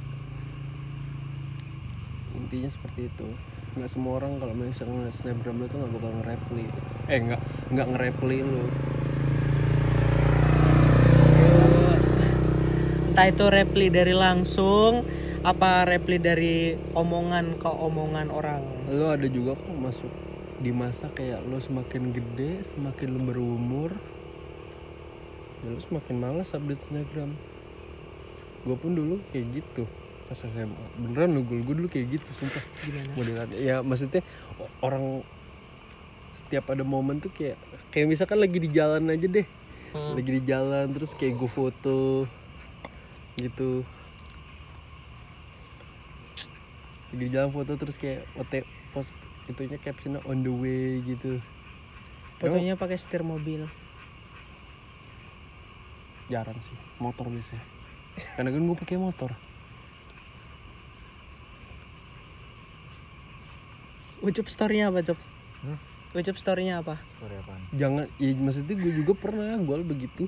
Intinya 2.37 2.69
seperti 2.69 3.09
itu 3.09 3.29
nggak 3.77 3.93
semua 3.93 4.17
orang 4.17 4.41
kalau 4.41 4.57
misalnya 4.57 5.13
snapgram 5.13 5.61
lu 5.61 5.69
tuh 5.69 5.77
nggak 5.77 5.93
bakal 6.01 6.11
nge-reply. 6.17 6.67
Eh 7.13 7.19
nggak 7.21 7.41
nggak 7.77 7.87
nge-reply 7.93 8.39
lu. 8.41 8.65
Entah 13.13 13.27
itu 13.29 13.45
reply 13.53 13.87
dari 13.93 14.15
langsung 14.17 15.05
apa 15.45 15.85
reply 15.85 16.17
dari 16.17 16.57
omongan 16.97 17.61
ke 17.61 17.69
omongan 17.69 18.33
orang. 18.33 18.65
Lu 18.89 19.13
ada 19.13 19.29
juga 19.29 19.53
kok 19.61 19.77
masuk 19.77 20.13
di 20.57 20.73
masa 20.73 21.13
kayak 21.13 21.45
lu 21.45 21.61
semakin 21.61 22.17
gede 22.17 22.65
semakin 22.65 23.13
lu 23.13 23.21
berumur 23.29 23.93
ya 25.61 25.69
lu 25.69 25.81
semakin 25.85 26.17
malas 26.17 26.57
update 26.57 26.81
snapgram. 26.81 27.29
Gue 28.65 28.77
pun 28.81 28.97
dulu 28.97 29.21
kayak 29.37 29.53
gitu 29.53 29.85
pas 30.27 30.35
SMA 30.35 30.85
beneran 30.99 31.31
lu 31.31 31.47
gue 31.47 31.63
dulu 31.63 31.87
kayak 31.87 32.19
gitu 32.19 32.27
sumpah. 32.35 32.65
Gimana? 32.83 33.11
Modelan 33.15 33.49
ya 33.55 33.81
maksudnya 33.87 34.27
orang 34.83 35.23
setiap 36.35 36.67
ada 36.75 36.83
momen 36.83 37.23
tuh 37.23 37.31
kayak 37.31 37.55
kayak 37.95 38.11
misalkan 38.11 38.43
lagi 38.43 38.59
di 38.59 38.69
jalan 38.69 39.07
aja 39.09 39.27
deh. 39.31 39.47
Hmm. 39.95 40.13
lagi 40.13 40.29
di 40.29 40.43
jalan 40.45 40.93
terus 40.93 41.15
kayak 41.15 41.39
gue 41.39 41.51
foto 41.51 42.27
gitu. 43.39 43.87
Lagi 47.15 47.23
di 47.23 47.33
jalan 47.33 47.51
foto 47.55 47.73
terus 47.79 47.97
kayak 47.97 48.27
OT 48.37 48.67
post 48.91 49.15
itunya 49.47 49.79
captionnya 49.79 50.21
on 50.27 50.43
the 50.43 50.51
way 50.51 51.01
gitu. 51.07 51.39
Fotonya 52.43 52.75
pakai 52.75 52.99
setir 52.99 53.23
mobil. 53.23 53.65
Jarang 56.27 56.59
sih 56.61 56.77
motor 56.99 57.31
biasanya. 57.31 57.63
Karena 58.35 58.51
kan 58.53 58.63
gue 58.67 58.77
pakai 58.77 58.99
motor 58.99 59.31
ucup 64.27 64.47
storynya 64.51 64.91
apa 64.91 65.07
cop 65.07 65.19
Hmm? 65.63 65.79
ucup 66.13 66.37
storynya 66.37 66.85
apa? 66.85 67.01
Sorry 67.17 67.37
apaan? 67.39 67.61
Jangan 67.73 68.05
ya 68.19 68.31
maksudnya 68.37 68.75
gue 68.77 68.93
juga 68.93 69.13
pernah 69.17 69.57
gue 69.57 69.77
begitu. 69.85 70.25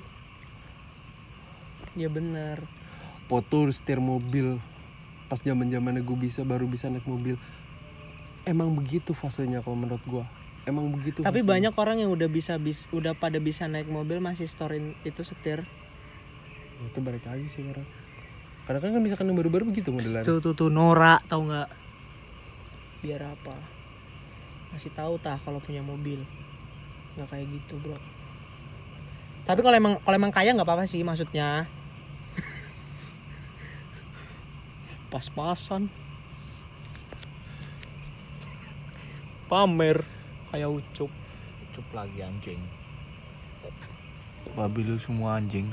Ya 1.93 2.09
benar. 2.09 2.61
Foto 3.25 3.65
setir 3.69 4.01
mobil. 4.01 4.57
Pas 5.29 5.41
zaman 5.41 5.69
zamannya 5.69 6.01
gue 6.01 6.17
bisa 6.17 6.41
baru 6.41 6.65
bisa 6.65 6.89
naik 6.89 7.05
mobil. 7.05 7.37
Emang 8.45 8.73
begitu 8.73 9.13
fasenya 9.13 9.61
kalau 9.61 9.77
menurut 9.77 10.01
gue 10.05 10.25
emang 10.67 10.93
begitu 10.93 11.25
tapi 11.25 11.41
fasenya. 11.41 11.49
banyak 11.49 11.73
orang 11.81 11.97
yang 12.05 12.11
udah 12.13 12.29
bisa 12.29 12.53
bis 12.61 12.85
udah 12.93 13.17
pada 13.17 13.41
bisa 13.41 13.65
naik 13.65 13.89
mobil 13.89 14.21
masih 14.21 14.45
storein 14.45 14.93
itu 15.01 15.21
setir. 15.25 15.65
Itu 16.85 17.01
balik 17.01 17.25
lagi 17.25 17.49
sih 17.49 17.65
orang 17.65 17.85
karena 18.69 18.85
kan 18.85 18.93
kan 18.93 19.01
misalkan 19.01 19.25
yang 19.25 19.37
baru-baru 19.41 19.65
begitu 19.73 19.89
modelan. 19.89 20.21
Tuh 20.21 20.37
tuh 20.45 20.53
tuh 20.53 20.69
Nora 20.69 21.17
tau 21.25 21.41
nggak? 21.41 21.69
Biar 23.01 23.25
apa 23.25 23.78
masih 24.73 24.91
tahu 24.93 25.17
tah 25.21 25.37
kalau 25.41 25.61
punya 25.61 25.85
mobil. 25.85 26.21
Nggak 27.17 27.29
kayak 27.29 27.47
gitu 27.49 27.75
bro. 27.81 27.97
Tapi 29.45 29.59
kalau 29.65 29.77
emang 29.77 29.93
kalau 30.01 30.15
emang 30.15 30.33
kaya 30.33 30.53
nggak 30.53 30.67
apa-apa 30.67 30.85
sih 30.85 31.01
maksudnya. 31.05 31.65
Pas-pasan. 35.13 35.89
Pamer 39.49 40.05
kayak 40.53 40.69
ucup. 40.69 41.09
Cup 41.73 41.87
lagi 41.97 42.21
anjing. 42.21 42.61
Babi 44.53 44.85
lu 44.85 45.01
semua 45.01 45.41
anjing. 45.41 45.65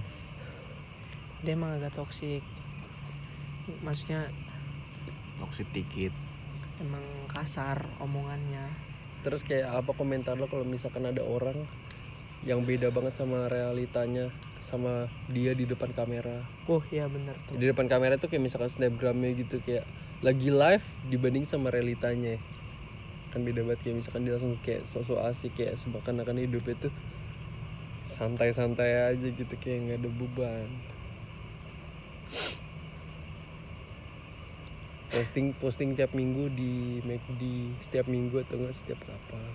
Dia 1.45 1.53
emang 1.53 1.76
agak 1.76 1.93
toksik 1.93 2.41
maksudnya 3.83 4.31
toxic 5.43 5.67
dikit. 5.75 6.15
emang 6.76 7.03
kasar 7.33 7.81
omongannya 8.05 8.61
terus 9.26 9.42
kayak 9.42 9.75
apa 9.75 9.90
komentar 9.90 10.38
lo 10.38 10.47
kalau 10.47 10.62
misalkan 10.62 11.02
ada 11.02 11.18
orang 11.26 11.59
yang 12.47 12.62
beda 12.62 12.95
banget 12.95 13.18
sama 13.18 13.50
realitanya 13.50 14.30
sama 14.62 15.11
dia 15.35 15.50
di 15.50 15.66
depan 15.66 15.90
kamera? 15.90 16.47
Oh 16.71 16.78
iya 16.95 17.11
bener 17.11 17.35
tuh. 17.50 17.59
Di 17.59 17.66
depan 17.66 17.90
kamera 17.90 18.14
tuh 18.23 18.30
kayak 18.30 18.47
misalkan 18.47 18.71
snapgramnya 18.71 19.35
gitu 19.35 19.59
kayak 19.66 19.83
lagi 20.23 20.54
live 20.54 20.87
dibanding 21.11 21.42
sama 21.42 21.75
realitanya. 21.75 22.38
Kan 23.35 23.42
beda 23.42 23.66
banget 23.66 23.83
kayak 23.83 23.97
misalkan 23.99 24.23
dia 24.23 24.38
langsung 24.38 24.54
kayak 24.62 24.87
sosok 24.87 25.18
asik 25.26 25.59
kayak 25.59 25.75
seakan-akan 25.75 26.47
hidup 26.47 26.62
itu 26.71 26.87
santai-santai 28.06 29.11
aja 29.11 29.26
gitu 29.26 29.54
kayak 29.59 29.90
nggak 29.90 29.99
ada 30.06 30.11
beban 30.14 30.68
posting 35.16 35.46
posting 35.56 35.90
tiap 35.96 36.12
minggu 36.12 36.52
di 36.52 37.00
McD 37.00 37.73
setiap 37.80 38.04
minggu 38.04 38.37
atau 38.44 38.61
enggak 38.61 38.76
setiap 38.76 39.00
kapan 39.00 39.49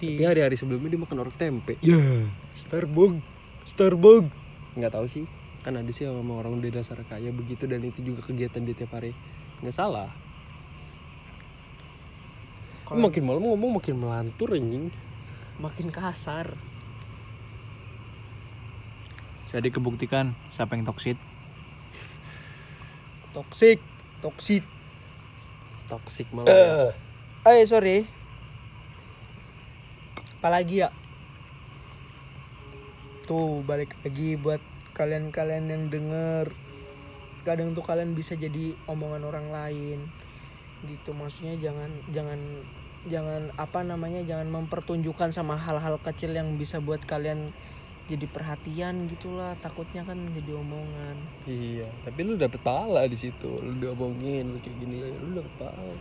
di 0.00 0.16
tapi 0.16 0.24
hari-hari 0.24 0.56
sebelumnya 0.56 0.96
dia 0.96 1.00
makan 1.00 1.18
orek 1.22 1.36
tempe. 1.36 1.76
Ya 1.84 2.00
Starbucks 2.56 3.20
Starbucks. 3.68 4.32
Nggak 4.80 4.92
tahu 4.96 5.06
sih 5.06 5.28
kan 5.64 5.76
ada 5.76 5.88
sih 5.92 6.04
sama 6.04 6.40
orang 6.40 6.60
udah 6.60 6.72
dasar 6.72 7.00
kaya 7.08 7.32
begitu 7.32 7.64
dan 7.64 7.80
itu 7.84 8.00
juga 8.00 8.24
kegiatan 8.24 8.64
dia 8.64 8.76
tiap 8.76 8.96
hari. 8.96 9.12
Nggak 9.60 9.76
salah. 9.76 10.08
Kalau- 12.88 13.00
makin 13.00 13.22
malam 13.24 13.44
ngomong 13.44 13.80
makin 13.80 13.96
melantur 14.00 14.56
anjing. 14.56 14.88
Makin 15.60 15.88
kasar. 15.92 16.48
Jadi 19.54 19.70
kebuktikan 19.70 20.34
siapa 20.50 20.74
yang 20.74 20.82
toxic. 20.84 21.14
Toksik 23.30 23.78
toksit 24.24 24.64
toxic 25.88 26.28
malah 26.32 26.48
ya. 26.50 26.90
eh 27.50 27.64
sorry. 27.68 28.08
Apalagi 30.40 30.84
ya? 30.84 30.88
Tuh 33.24 33.64
balik 33.64 33.96
lagi 34.04 34.36
buat 34.36 34.60
kalian-kalian 34.92 35.64
yang 35.72 35.84
denger. 35.88 36.52
Kadang 37.44 37.72
tuh 37.76 37.84
kalian 37.84 38.12
bisa 38.12 38.36
jadi 38.36 38.76
omongan 38.88 39.24
orang 39.24 39.48
lain. 39.48 40.00
Gitu 40.84 41.16
maksudnya 41.16 41.56
jangan 41.60 41.88
jangan 42.12 42.40
jangan 43.08 43.52
apa 43.60 43.84
namanya 43.84 44.24
jangan 44.24 44.48
mempertunjukkan 44.48 45.32
sama 45.32 45.60
hal-hal 45.60 46.00
kecil 46.00 46.32
yang 46.32 46.56
bisa 46.56 46.80
buat 46.80 47.04
kalian 47.04 47.52
jadi 48.04 48.28
perhatian 48.28 49.08
gitulah 49.08 49.56
takutnya 49.64 50.04
kan 50.04 50.20
jadi 50.36 50.52
omongan. 50.60 51.16
Iya 51.48 51.88
tapi 52.04 52.20
lu 52.20 52.36
dapet 52.36 52.60
pahala 52.60 53.08
di 53.08 53.16
situ. 53.16 53.48
Lu 53.48 53.72
diomongin 53.80 54.52
lu 54.52 54.58
kayak 54.60 54.76
gini 54.76 55.00
lu 55.00 55.40
dapet 55.40 55.54
pahala. 55.56 55.96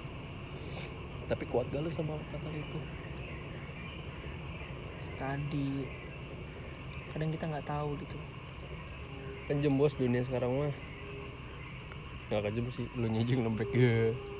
Tapi 1.31 1.43
kuat 1.47 1.71
gak 1.71 1.79
lu 1.79 1.87
sama 1.87 2.19
kata 2.19 2.49
itu? 2.51 2.79
Tadi 5.15 5.69
kadang 7.15 7.29
kita 7.31 7.45
nggak 7.47 7.67
tahu 7.71 7.95
gitu. 7.95 8.17
Kan 9.47 9.63
bos 9.79 9.95
dunia 9.95 10.27
sekarang 10.27 10.51
mah. 10.51 10.73
Nggak 12.27 12.51
kejem 12.51 12.67
sih 12.75 12.85
lu 12.99 13.07
nyejeng 13.07 13.47
lembek. 13.47 13.71
ya 13.71 14.11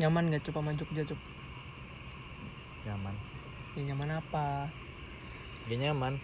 nyaman 0.00 0.32
gak 0.32 0.48
coba 0.48 0.64
sama 0.64 0.72
Jogja 0.78 1.04
Cuk? 1.04 1.20
nyaman. 2.86 3.14
Ya 3.78 3.82
nyaman 3.92 4.10
apa? 4.18 4.66
Ya 5.70 5.76
nyaman. 5.78 6.18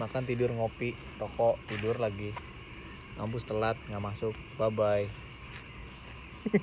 Makan 0.00 0.24
tidur 0.24 0.48
ngopi 0.56 0.96
rokok 1.20 1.60
tidur 1.68 2.00
lagi. 2.00 2.32
Kampus 3.20 3.44
telat 3.44 3.76
nggak 3.92 4.00
masuk. 4.00 4.32
Bye 4.56 4.72
bye 4.72 5.04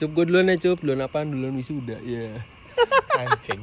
cup 0.00 0.10
gue 0.16 0.24
duluan 0.28 0.52
ya 0.52 0.56
cup. 0.60 0.80
Duluan 0.84 1.04
apaan? 1.04 1.32
Duluan 1.32 1.56
wisuda 1.56 1.96
ya 2.04 2.36
anjing. 3.20 3.60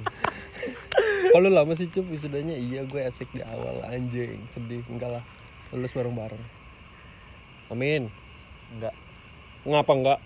Kalau 1.29 1.49
lama 1.53 1.77
sih 1.77 1.89
cup 1.93 2.09
wisudanya? 2.09 2.57
Iya 2.57 2.89
gue 2.89 3.01
asik 3.05 3.29
di 3.37 3.45
awal. 3.45 3.85
Anjing 3.85 4.41
sedih. 4.49 4.81
Enggak 4.89 5.21
lah. 5.21 5.23
Lulus 5.71 5.93
bareng-bareng. 5.93 6.41
Amin. 7.69 8.09
Enggak. 8.73 8.93
Ngapa 9.67 9.93
enggak 9.93 10.19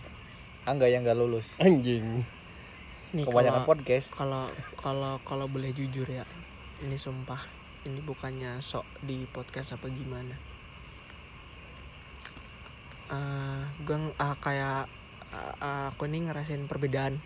enggak 0.69 0.89
yang 0.93 1.01
enggak 1.01 1.17
lulus. 1.17 1.45
Nih 1.57 1.65
anjing 1.65 2.05
kebanyakan 3.27 3.67
kalau 3.67 3.67
podcast. 3.67 4.07
kalau 4.15 4.43
kalau 4.79 5.13
kalau 5.27 5.45
boleh 5.51 5.75
jujur 5.75 6.07
ya 6.07 6.23
ini 6.79 6.95
sumpah 6.95 7.43
ini 7.83 7.99
bukannya 7.99 8.61
sok 8.63 8.87
di 9.03 9.25
podcast 9.27 9.75
apa 9.75 9.89
gimana? 9.89 10.35
Eh 13.11 13.61
gue 13.83 13.97
ng- 13.97 14.15
ah, 14.21 14.37
kayak 14.39 14.85
ah, 15.59 15.91
aku 15.91 16.05
nih 16.07 16.29
ngerasain 16.29 16.69
perbedaan. 16.69 17.17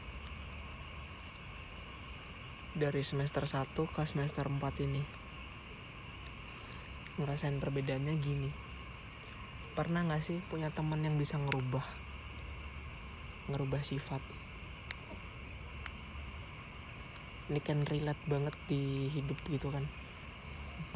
Dari 2.75 3.03
semester 3.07 3.47
1 3.47 3.87
ke 3.87 4.03
semester 4.03 4.47
4 4.47 4.83
ini. 4.83 5.03
Ngerasain 7.19 7.55
perbedaannya 7.59 8.15
gini. 8.19 8.49
Pernah 9.75 10.07
nggak 10.07 10.23
sih 10.23 10.39
punya 10.47 10.71
teman 10.71 11.03
yang 11.03 11.15
bisa 11.19 11.35
ngerubah 11.39 12.04
ngerubah 13.49 13.81
sifat. 13.85 14.21
Ini 17.45 17.61
kan 17.61 17.85
relate 17.85 18.23
banget 18.25 18.55
di 18.65 19.05
hidup 19.13 19.37
gitu 19.53 19.69
kan. 19.69 19.85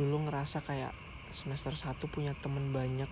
Dulu 0.02 0.26
ngerasa 0.26 0.66
kayak 0.66 0.90
semester 1.30 1.78
1 1.78 2.10
punya 2.10 2.34
temen 2.34 2.74
banyak. 2.74 3.10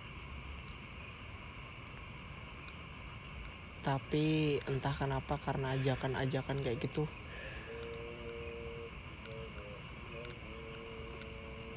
Tapi 3.86 4.58
entah 4.66 4.92
kenapa 4.92 5.38
karena 5.38 5.78
ajakan-ajakan 5.78 6.66
kayak 6.66 6.82
gitu 6.82 7.06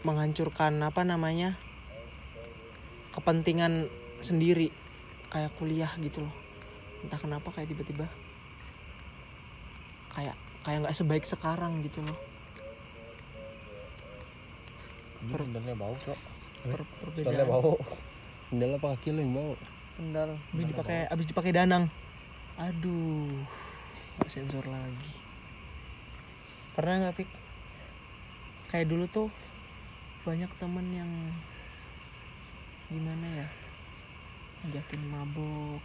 menghancurkan 0.01 0.81
apa 0.81 1.05
namanya 1.05 1.53
kepentingan 3.13 3.85
sendiri 4.17 4.73
kayak 5.29 5.53
kuliah 5.61 5.93
gitu 6.01 6.25
loh 6.25 6.40
entah 7.01 7.19
kenapa 7.19 7.49
kayak 7.49 7.69
tiba-tiba 7.73 8.05
kayak 10.13 10.35
kayak 10.61 10.77
nggak 10.85 10.95
sebaik 10.95 11.25
sekarang 11.25 11.81
gitu 11.81 12.03
loh. 12.05 12.17
Ini 15.21 15.33
sebenarnya 15.37 15.75
bau 15.77 15.95
kok 15.97 16.19
per 16.61 16.81
sebenarnya 16.85 17.45
perbedaan. 17.45 17.49
bau. 17.49 17.73
Sendal 18.51 18.71
apa 18.77 18.87
kaki 18.93 19.09
lo 19.15 19.19
yang 19.23 19.33
bawa 19.33 19.53
sendal. 19.97 20.29
Abis 20.35 20.65
dipakai 20.69 20.99
abis 21.09 21.25
dipakai 21.29 21.51
danang. 21.55 21.85
Aduh 22.59 23.41
nggak 24.19 24.29
sensor 24.29 24.65
lagi. 24.67 25.13
Pernah 26.77 26.95
nggak 27.07 27.15
pik? 27.17 27.29
Kayak 28.69 28.87
dulu 28.91 29.05
tuh 29.09 29.27
banyak 30.21 30.51
temen 30.61 30.85
yang 30.93 31.11
gimana 32.91 33.27
ya? 33.41 33.47
Ngajakin 34.61 35.01
mabuk 35.09 35.81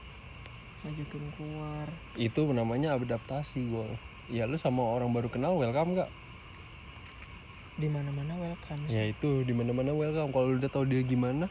ngajakin 0.87 1.25
keluar. 1.35 1.87
Itu 2.15 2.47
namanya 2.55 2.95
adaptasi 2.95 3.67
gue 3.67 3.89
ya 4.27 4.47
lu 4.47 4.59
sama 4.59 4.83
orang 4.83 5.15
baru 5.15 5.31
kenal 5.31 5.55
welcome 5.55 5.95
gak 5.95 6.11
di 7.77 7.87
mana 7.87 8.11
mana 8.11 8.35
welcome 8.43 8.83
sih. 8.91 8.99
ya 8.99 9.05
itu 9.07 9.45
di 9.45 9.53
mana 9.53 9.71
mana 9.77 9.93
welcome. 9.93 10.33
Kalau 10.33 10.57
udah 10.57 10.71
tahu 10.71 10.89
dia 10.89 11.03
gimana 11.05 11.51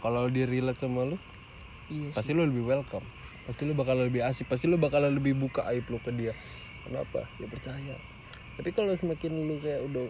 kalau 0.00 0.30
dia 0.30 0.46
relate 0.48 0.80
sama 0.80 1.04
lu 1.04 1.18
iya 1.92 2.08
sih. 2.10 2.16
pasti 2.16 2.30
lu 2.32 2.46
lebih 2.46 2.64
welcome. 2.64 3.04
Pasti 3.46 3.62
lu 3.62 3.78
bakal 3.78 4.00
lebih 4.00 4.24
asik 4.26 4.48
pasti 4.48 4.66
lu 4.66 4.80
bakal 4.80 5.04
lebih 5.06 5.36
buka 5.36 5.68
aib 5.70 5.84
lu 5.92 6.00
ke 6.00 6.10
dia. 6.14 6.32
Kenapa? 6.88 7.26
Ya 7.36 7.46
percaya. 7.50 7.96
Tapi 8.56 8.70
kalau 8.72 8.96
semakin 8.96 9.30
lu 9.44 9.60
kayak 9.60 9.84
udah 9.86 10.06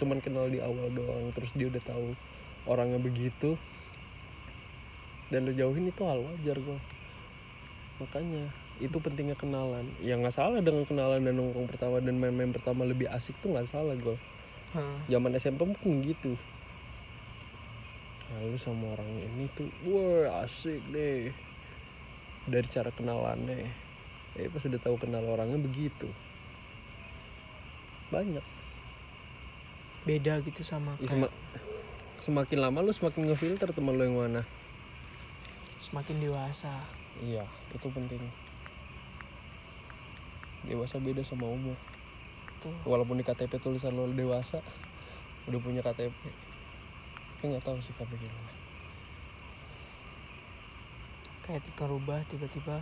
cuman 0.00 0.22
kenal 0.24 0.48
di 0.48 0.62
awal 0.64 0.88
doang 0.96 1.28
terus 1.36 1.52
dia 1.52 1.68
udah 1.68 1.82
tahu 1.84 2.16
orangnya 2.64 2.96
begitu 2.96 3.60
dan 5.30 5.46
lu 5.46 5.52
jauhin 5.52 5.86
itu 5.86 6.02
hal 6.02 6.18
wajar 6.20 6.58
gua. 6.58 6.78
Makanya 7.98 8.44
itu 8.78 8.96
pentingnya 8.96 9.34
kenalan. 9.34 9.84
Ya 9.98 10.14
nggak 10.14 10.32
salah 10.32 10.58
dengan 10.58 10.82
kenalan 10.82 11.20
dan 11.20 11.34
nongkrong 11.34 11.66
pertama 11.66 11.98
dan 11.98 12.16
main-main 12.16 12.50
pertama 12.50 12.82
lebih 12.82 13.06
asik 13.08 13.38
tuh 13.38 13.54
nggak 13.54 13.66
salah 13.66 13.94
gua. 13.96 14.18
Hah. 14.70 14.86
zaman 15.06 15.34
SMP 15.34 15.66
pun 15.74 15.98
gitu. 15.98 16.38
Nah, 18.26 18.38
lu 18.44 18.54
sama 18.54 18.94
orang 18.94 19.10
ini 19.10 19.50
tuh 19.50 19.66
wah 19.84 20.42
asik 20.42 20.78
deh. 20.88 21.34
Dari 22.46 22.66
cara 22.66 22.88
kenalannya. 22.88 23.66
Eh 24.32 24.46
pas 24.46 24.62
udah 24.62 24.78
tahu 24.78 24.94
kenal 24.96 25.26
orangnya 25.26 25.58
begitu. 25.58 26.06
Banyak. 28.08 28.42
Beda 30.00 30.38
gitu 30.40 30.62
sama 30.62 30.94
Ya, 30.96 31.04
kayak 31.04 31.28
sema- 31.28 31.34
semakin 32.18 32.58
lama 32.60 32.78
lu 32.80 32.90
semakin 32.90 33.26
ngefilter 33.26 33.68
teman 33.70 33.94
lu 33.94 34.02
yang 34.02 34.16
mana 34.16 34.42
semakin 35.80 36.16
dewasa. 36.20 36.72
Iya 37.24 37.44
itu 37.72 37.88
penting. 37.88 38.20
Dewasa 40.68 41.00
beda 41.00 41.24
sama 41.24 41.48
umur. 41.48 41.76
Tuh 42.60 42.76
walaupun 42.84 43.16
di 43.16 43.24
KTP 43.24 43.56
tulisan 43.58 43.96
lo 43.96 44.04
dewasa 44.12 44.60
udah 45.48 45.60
punya 45.64 45.80
KTP 45.80 46.12
tapi 47.40 47.56
nggak 47.56 47.64
tahu 47.64 47.80
sih 47.80 47.96
KTP 47.96 48.20
gimana. 48.20 48.52
Kayak 51.48 51.64
rubah 51.88 52.20
tiba-tiba 52.28 52.76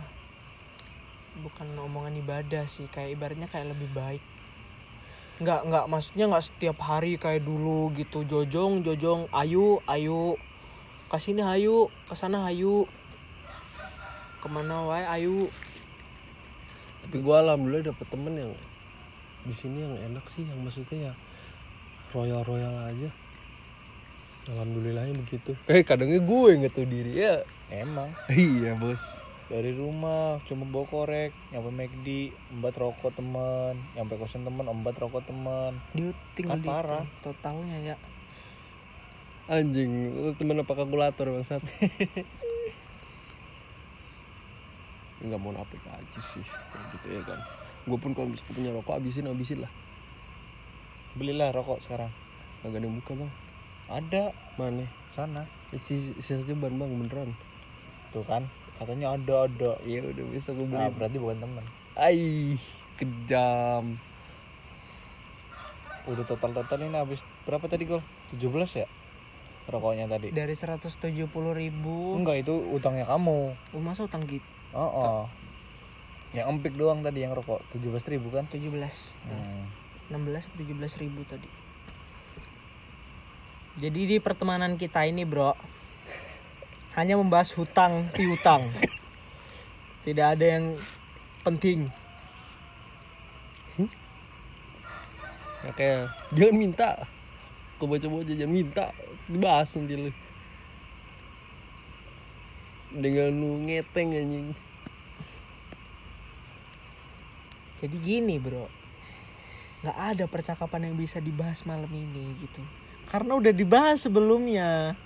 bukan 1.39 1.67
omongan 1.79 2.19
ibadah 2.19 2.67
sih 2.67 2.91
kayak 2.91 3.15
ibaratnya 3.15 3.47
kayak 3.47 3.71
lebih 3.71 3.87
baik. 3.95 4.19
Nggak 5.39 5.71
nggak 5.71 5.85
maksudnya 5.87 6.27
nggak 6.27 6.43
setiap 6.43 6.77
hari 6.83 7.15
kayak 7.15 7.47
dulu 7.47 7.87
gitu 7.95 8.27
jojong 8.27 8.83
jojong 8.83 9.31
ayu 9.31 9.79
ayu 9.87 10.35
ke 11.09 11.17
sini 11.17 11.41
ayu 11.41 11.89
ke 12.05 12.13
sana 12.13 12.45
ayu 12.45 12.85
ke 14.39 14.47
mana 14.47 14.85
wae 14.85 15.05
ayu 15.09 15.49
tapi 17.01 17.17
gue 17.19 17.35
alhamdulillah 17.35 17.89
dapet 17.89 18.07
temen 18.07 18.33
yang 18.33 18.53
di 19.41 19.51
sini 19.51 19.81
yang 19.81 19.95
enak 20.07 20.25
sih 20.25 20.45
yang 20.45 20.59
maksudnya 20.61 21.09
ya 21.09 21.13
royal 22.11 22.41
royal 22.43 22.75
aja 22.85 23.09
alhamdulillahnya 24.49 25.13
begitu. 25.13 25.53
Eh 25.69 25.85
kadangnya 25.85 26.25
gue 26.25 26.49
nggak 26.57 26.73
tahu 26.73 26.87
diri 26.89 27.21
ya. 27.21 27.37
Emang? 27.69 28.09
Iya 28.33 28.73
bos. 28.81 29.21
Dari 29.45 29.77
rumah 29.77 30.41
cuma 30.45 30.65
bawa 30.65 30.85
korek 30.85 31.33
nyampe 31.49 31.69
McD 31.69 32.33
embat 32.53 32.73
rokok 32.73 33.13
teman 33.13 33.77
nyampe 33.93 34.17
kosan 34.17 34.41
teman 34.41 34.65
embat 34.65 34.97
rokok 34.97 35.21
teman 35.21 35.73
dia 35.93 36.13
tinggal 36.33 36.57
Kan 36.57 36.61
di 36.61 36.69
parah. 36.69 37.03
totalnya 37.21 37.77
ya 37.81 37.95
anjing 39.49 40.13
lu 40.13 40.29
temen 40.37 40.61
apa 40.61 40.77
kalkulator 40.77 41.33
bangsat? 41.33 41.57
Nggak 45.25 45.39
mau 45.41 45.51
napik 45.51 45.81
aja 45.89 46.19
sih 46.21 46.45
kayak 46.45 46.85
gitu 46.93 47.07
ya 47.17 47.21
kan. 47.25 47.39
Gue 47.89 47.97
pun 47.97 48.13
kalau 48.13 48.29
misalnya 48.29 48.53
punya 48.53 48.69
rokok 48.71 49.01
habisin 49.01 49.25
habisin 49.25 49.65
lah. 49.65 49.71
Belilah 51.17 51.49
rokok 51.49 51.81
sekarang. 51.81 52.13
Kagak 52.61 52.77
ada 52.77 52.85
yang 52.85 52.95
buka 53.01 53.11
bang. 53.17 53.31
Ada. 53.89 54.23
Mana? 54.61 54.85
Sana. 55.17 55.43
Isi 55.73 56.13
aja 56.29 56.53
ban 56.53 56.77
bang 56.77 56.91
beneran. 56.93 57.33
Tuh 58.13 58.21
kan 58.29 58.45
katanya 58.77 59.17
ada 59.17 59.49
ada. 59.49 59.71
Iya 59.81 60.13
udah 60.13 60.25
bisa 60.29 60.53
gue 60.53 60.69
beli 60.69 60.77
nah, 60.77 60.93
berarti 60.93 61.17
bukan 61.17 61.41
teman 61.41 61.65
Ai 61.97 62.53
kejam. 63.01 63.97
Udah 66.05 66.23
total 66.29 66.53
total 66.53 66.79
ini 66.85 66.95
habis 66.95 67.19
berapa 67.49 67.65
tadi 67.65 67.89
gol? 67.89 68.05
17 68.37 68.85
ya 68.85 68.87
rokoknya 69.69 70.09
tadi. 70.09 70.33
Dari 70.33 70.53
170 70.53 71.15
ribu. 71.53 72.17
Enggak 72.17 72.43
itu 72.43 72.55
utangnya 72.73 73.05
kamu. 73.05 73.53
Oh, 73.73 73.81
masa 73.81 74.05
utang 74.05 74.25
gitu? 74.25 74.45
Oh, 74.73 74.85
oh. 74.85 75.21
yang 76.29 76.45
empik 76.45 76.77
doang 76.77 77.01
tadi 77.01 77.25
yang 77.25 77.33
rokok 77.33 77.57
17 77.73 78.13
ribu 78.13 78.29
kan? 78.29 78.45
17 78.45 78.69
hmm. 78.69 79.61
16 80.13 80.45
17 80.61 81.01
ribu 81.01 81.25
tadi. 81.25 81.49
Jadi 83.79 84.01
di 84.05 84.17
pertemanan 84.21 84.77
kita 84.77 85.07
ini 85.09 85.25
bro 85.25 85.55
hanya 86.99 87.17
membahas 87.17 87.53
hutang 87.57 88.09
piutang. 88.13 88.65
Tidak 90.05 90.25
ada 90.37 90.45
yang 90.45 90.77
penting. 91.41 91.89
Ya 95.63 95.71
kayak 95.75 96.01
jangan 96.35 96.55
minta. 96.55 96.89
Kau 97.79 97.87
baca 97.87 98.05
baca 98.07 98.31
jangan 98.31 98.51
minta 98.51 98.85
dibahas 99.29 99.77
nanti 99.77 99.95
lu. 99.95 100.11
Dengan 102.89 103.29
lu 103.29 103.61
ngeteng 103.69 104.17
anjing. 104.17 104.49
Jadi 107.79 107.95
gini 108.01 108.35
bro. 108.41 108.65
Nggak 109.85 109.97
ada 109.97 110.25
percakapan 110.27 110.91
yang 110.91 110.95
bisa 110.99 111.21
dibahas 111.23 111.63
malam 111.63 111.87
ini 111.87 112.35
gitu. 112.43 112.59
Karena 113.07 113.37
udah 113.39 113.53
dibahas 113.55 114.03
sebelumnya. 114.03 114.97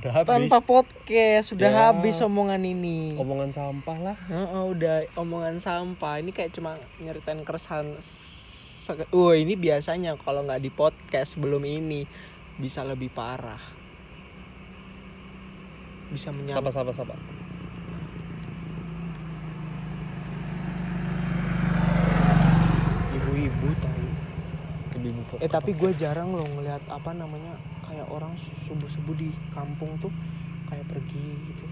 Udah 0.00 0.12
habis. 0.22 0.30
Tanpa 0.30 0.58
podcast 0.64 1.52
sudah 1.52 1.68
Ya. 1.68 1.78
habis 1.90 2.16
omongan 2.24 2.62
ini. 2.64 3.12
Omongan 3.18 3.52
sampah 3.52 3.98
lah. 4.00 4.18
Heeh, 4.28 4.62
udah 4.72 4.96
omongan 5.20 5.60
sampah. 5.60 6.22
Ini 6.22 6.30
kayak 6.32 6.56
cuma 6.56 6.78
nyeritain 7.02 7.42
keresahan 7.44 7.96
Wah 9.10 9.34
ini 9.34 9.58
biasanya 9.58 10.14
kalau 10.14 10.46
nggak 10.46 10.62
di 10.62 10.70
podcast 10.70 11.34
sebelum 11.34 11.58
ini 11.66 12.06
bisa 12.56 12.80
lebih 12.84 13.12
parah. 13.12 13.60
Bisa 16.08 16.30
sapa 16.30 16.38
menyampai 16.40 16.72
sapa 16.72 16.92
sapa? 16.94 17.14
Ibu-ibu 23.16 23.68
tahu. 23.82 24.04
Ibu 24.96 25.08
eh 25.44 25.50
tapi 25.50 25.76
gue 25.76 25.92
jarang 26.00 26.32
loh 26.32 26.46
ngelihat 26.56 26.80
apa 26.88 27.12
namanya 27.12 27.52
kayak 27.84 28.08
orang 28.08 28.32
subuh 28.64 28.88
subuh 28.88 29.14
di 29.14 29.28
kampung 29.52 29.92
tuh 30.00 30.10
kayak 30.72 30.86
pergi 30.88 31.26
gitu. 31.52 31.66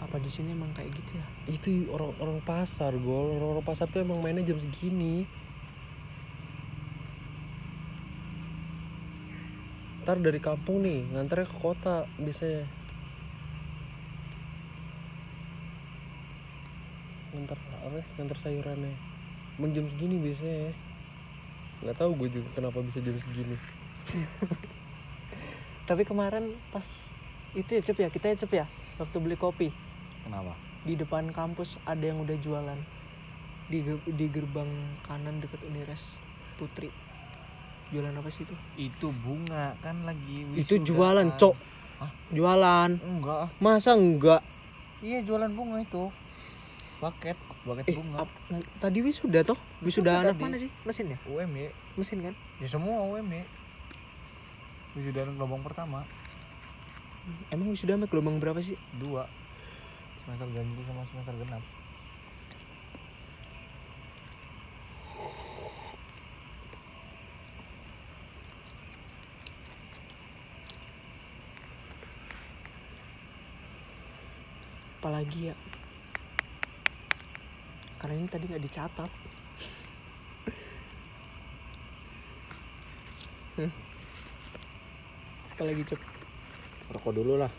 Apa 0.00 0.16
di 0.22 0.30
sini 0.32 0.56
emang 0.56 0.72
kayak 0.72 0.88
gitu 0.96 1.20
ya? 1.20 1.26
Itu 1.50 1.68
orang 1.92 2.16
orang 2.22 2.38
pasar 2.42 2.96
gol. 2.96 3.36
Orang, 3.36 3.58
orang 3.58 3.66
pasar 3.66 3.86
tuh 3.92 4.00
emang 4.00 4.24
mainnya 4.24 4.46
jam 4.46 4.56
segini 4.56 5.28
ntar 10.04 10.20
dari 10.20 10.36
kampung 10.36 10.84
nih 10.84 11.00
nganternya 11.16 11.48
ke 11.48 11.56
kota 11.64 12.04
biasanya. 12.20 12.68
Ngantar 17.32 17.56
apa 17.56 17.96
ya, 17.96 18.04
ngantar 18.20 18.36
sayurannya. 18.36 18.92
Emang 19.56 19.72
jam 19.72 19.88
segini 19.88 20.20
biasanya 20.20 20.58
ya. 20.68 20.72
Nggak 21.88 21.96
tahu 21.96 22.10
gue 22.20 22.28
juga 22.36 22.48
kenapa 22.52 22.84
bisa 22.84 23.00
jam 23.00 23.16
segini. 23.16 23.56
Tapi 25.88 26.04
kemarin 26.04 26.52
pas 26.68 27.08
itu 27.56 27.70
ya 27.72 27.80
cep 27.80 27.96
ya 27.96 28.12
kita 28.12 28.28
ya 28.28 28.36
cep 28.44 28.52
ya 28.52 28.68
waktu 29.00 29.16
beli 29.24 29.40
kopi. 29.40 29.72
Kenapa? 30.28 30.52
Di 30.84 31.00
depan 31.00 31.32
kampus 31.32 31.80
ada 31.88 32.04
yang 32.04 32.20
udah 32.20 32.36
jualan. 32.44 32.80
Di 33.72 33.80
di 34.04 34.26
gerbang 34.28 34.68
kanan 35.08 35.40
deket 35.40 35.64
Unires 35.64 36.20
Putri 36.60 36.92
jualan 37.94 38.10
apa 38.12 38.28
sih 38.28 38.42
itu? 38.42 38.54
Itu 38.76 39.14
bunga 39.16 39.78
kan 39.78 39.94
lagi 40.02 40.42
itu 40.52 40.74
jualan 40.82 41.22
kan. 41.24 41.38
cok. 41.38 41.54
Hah? 42.02 42.10
jualan. 42.28 42.90
Enggak. 42.98 43.54
Masa 43.58 43.94
enggak? 43.94 44.42
Iya 44.98 45.22
jualan 45.22 45.54
bunga 45.54 45.78
itu. 45.78 46.10
Paket 46.98 47.38
paket 47.62 47.84
eh 47.86 47.94
bunga. 47.94 48.26
ap- 48.26 48.40
tadi 48.78 48.98
wisuda 48.98 49.40
toh? 49.40 49.54
Wisuda 49.78 49.86
Wisuda 49.86 50.12
anak 50.20 50.34
tadi. 50.34 50.42
mana 50.42 50.56
sih? 50.58 50.70
Mesin 50.82 51.14
ya? 51.14 51.18
UMY 51.24 51.64
mesin 51.94 52.18
kan? 52.20 52.34
Ya 52.58 52.66
semua 52.66 52.98
UMY 53.06 53.46
wisuda 54.94 55.26
gelombang 55.28 55.62
pertama. 55.62 56.02
Emang 57.48 57.70
wisuda 57.70 57.94
gelombang 58.00 58.36
berapa 58.38 58.58
sih? 58.58 58.74
Dua. 58.96 59.24
Semester 60.24 60.48
ganjil 60.50 60.82
sama 60.82 61.02
semester 61.06 61.34
genap 61.36 61.62
apalagi 75.04 75.52
ya? 75.52 75.56
Karena 78.00 78.16
ini 78.16 78.24
tadi 78.24 78.48
nggak 78.48 78.64
dicatat. 78.64 79.10
Apalagi 85.52 85.84
cep 85.84 86.00
rokok 86.88 87.20
dulu 87.20 87.36
lah. 87.36 87.52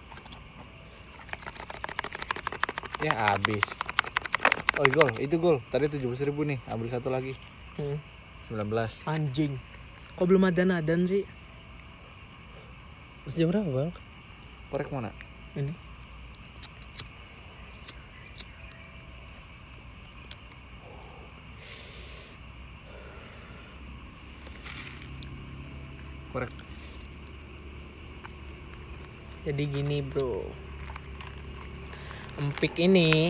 Ya 3.06 3.14
habis. 3.14 3.62
Oh 4.82 4.90
gol. 4.90 5.14
Itu 5.22 5.38
gol. 5.38 5.62
Tadi 5.70 5.86
tujuh 5.86 6.18
ribu 6.26 6.50
nih. 6.50 6.58
Ambil 6.66 6.90
satu 6.90 7.14
lagi. 7.14 7.38
Hmm, 7.78 8.02
19 8.50 9.06
anjing. 9.06 9.54
Kok 10.18 10.26
belum 10.26 10.50
ada 10.50 10.66
nadan 10.66 11.06
sih? 11.06 11.22
Masih 13.30 13.46
jam 13.46 13.54
berapa 13.54 13.70
bang? 13.70 13.94
Korek 14.74 14.90
mana? 14.90 15.14
Ini 15.54 15.85
Jadi 29.46 29.64
gini 29.70 30.02
bro. 30.02 30.42
Empik 32.42 32.82
ini 32.82 33.30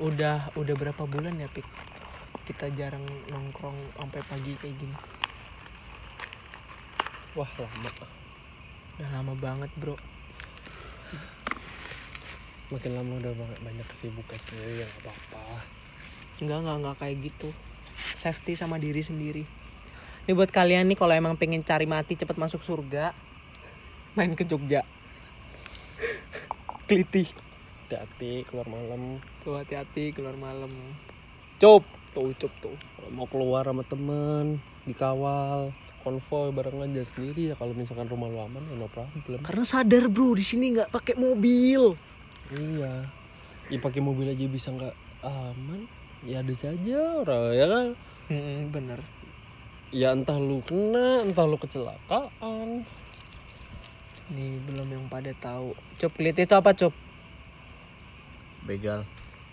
Udah 0.00 0.48
udah 0.56 0.74
berapa 0.76 1.04
bulan 1.04 1.36
ya 1.36 1.48
Pik? 1.48 1.64
Kita 2.48 2.72
jarang 2.72 3.04
nongkrong 3.28 3.76
sampai 3.96 4.20
pagi 4.24 4.52
kayak 4.56 4.76
gini. 4.80 4.96
Wah 7.36 7.48
lama. 7.60 7.92
Udah 8.96 9.08
lama 9.20 9.32
banget 9.36 9.68
bro. 9.76 9.96
Makin 12.72 12.92
lama 12.96 13.12
udah 13.20 13.32
banyak, 13.36 13.60
banyak 13.60 13.86
kesibukan 13.88 14.40
sendiri 14.40 14.80
ya 14.80 14.88
nggak 14.88 15.12
apa-apa. 15.12 15.60
Enggak, 16.40 16.58
enggak, 16.64 16.76
enggak 16.80 16.96
kayak 17.04 17.16
gitu. 17.20 17.48
Safety 18.16 18.56
sama 18.56 18.80
diri 18.80 19.04
sendiri. 19.04 19.44
Ini 20.26 20.34
buat 20.34 20.50
kalian 20.50 20.90
nih 20.90 20.98
kalau 20.98 21.14
emang 21.14 21.38
pengen 21.38 21.62
cari 21.62 21.86
mati 21.86 22.18
cepet 22.18 22.34
masuk 22.34 22.58
surga, 22.58 23.14
main 24.18 24.34
ke 24.34 24.42
Jogja. 24.42 24.82
Keliti. 26.90 27.22
hati-hati 27.86 28.42
keluar 28.50 28.66
malam 28.66 29.22
Tuh 29.46 29.62
hati-hati 29.62 30.10
keluar 30.10 30.34
malam. 30.34 30.66
Cup, 31.62 31.86
tuh 32.10 32.34
cup 32.34 32.50
tuh. 32.58 32.74
kalau 32.74 33.10
mau 33.14 33.26
keluar 33.30 33.62
sama 33.62 33.86
temen 33.86 34.58
dikawal 34.82 35.70
konvoy 36.02 36.50
barengan 36.50 36.90
jangan 36.90 37.08
sendiri 37.10 37.42
ya 37.50 37.54
kalau 37.54 37.74
misalkan 37.74 38.06
rumah 38.06 38.30
lu 38.30 38.38
aman 38.38 38.62
ya 38.62 38.74
no 38.78 38.86
problem 38.86 39.42
Karena 39.42 39.62
sadar 39.66 40.06
bro 40.06 40.34
di 40.34 40.42
sini 40.42 40.74
nggak 40.74 40.90
pakai 40.94 41.14
mobil. 41.18 41.94
iya 42.54 43.02
ya 43.66 43.78
pakai 43.82 43.98
mobil 43.98 44.30
aja 44.30 44.46
bisa 44.46 44.70
nggak 44.70 44.94
aman 45.26 45.86
ya 46.22 46.42
ada 46.42 46.54
saja 46.54 46.98
orang 47.22 47.42
ya 47.54 47.66
kan 47.66 47.88
Hmm, 48.26 48.74
bener. 48.74 48.98
Ya 49.90 50.10
entah 50.10 50.36
lu 50.36 50.62
kena 50.62 51.22
entah 51.22 51.44
lu 51.44 51.56
kecelakaan. 51.56 52.82
Nih 54.26 54.52
belum 54.64 54.88
yang 54.88 55.04
pada 55.06 55.30
tahu. 55.32 55.74
Cup 55.96 56.12
keliti 56.12 56.42
itu 56.42 56.54
apa 56.54 56.72
cup? 56.72 56.94
begal. 58.62 59.06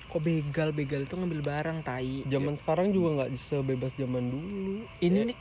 Kok 0.09 0.21
begal? 0.21 0.73
Begal 0.73 1.05
itu 1.05 1.13
ngambil 1.13 1.41
barang 1.41 1.77
tai. 1.81 2.25
zaman 2.25 2.57
sekarang 2.57 2.89
juga 2.89 3.21
nggak 3.21 3.29
sebebas 3.33 3.93
zaman 3.93 4.25
dulu. 4.25 4.81
Ini 4.99 5.29
nih 5.29 5.37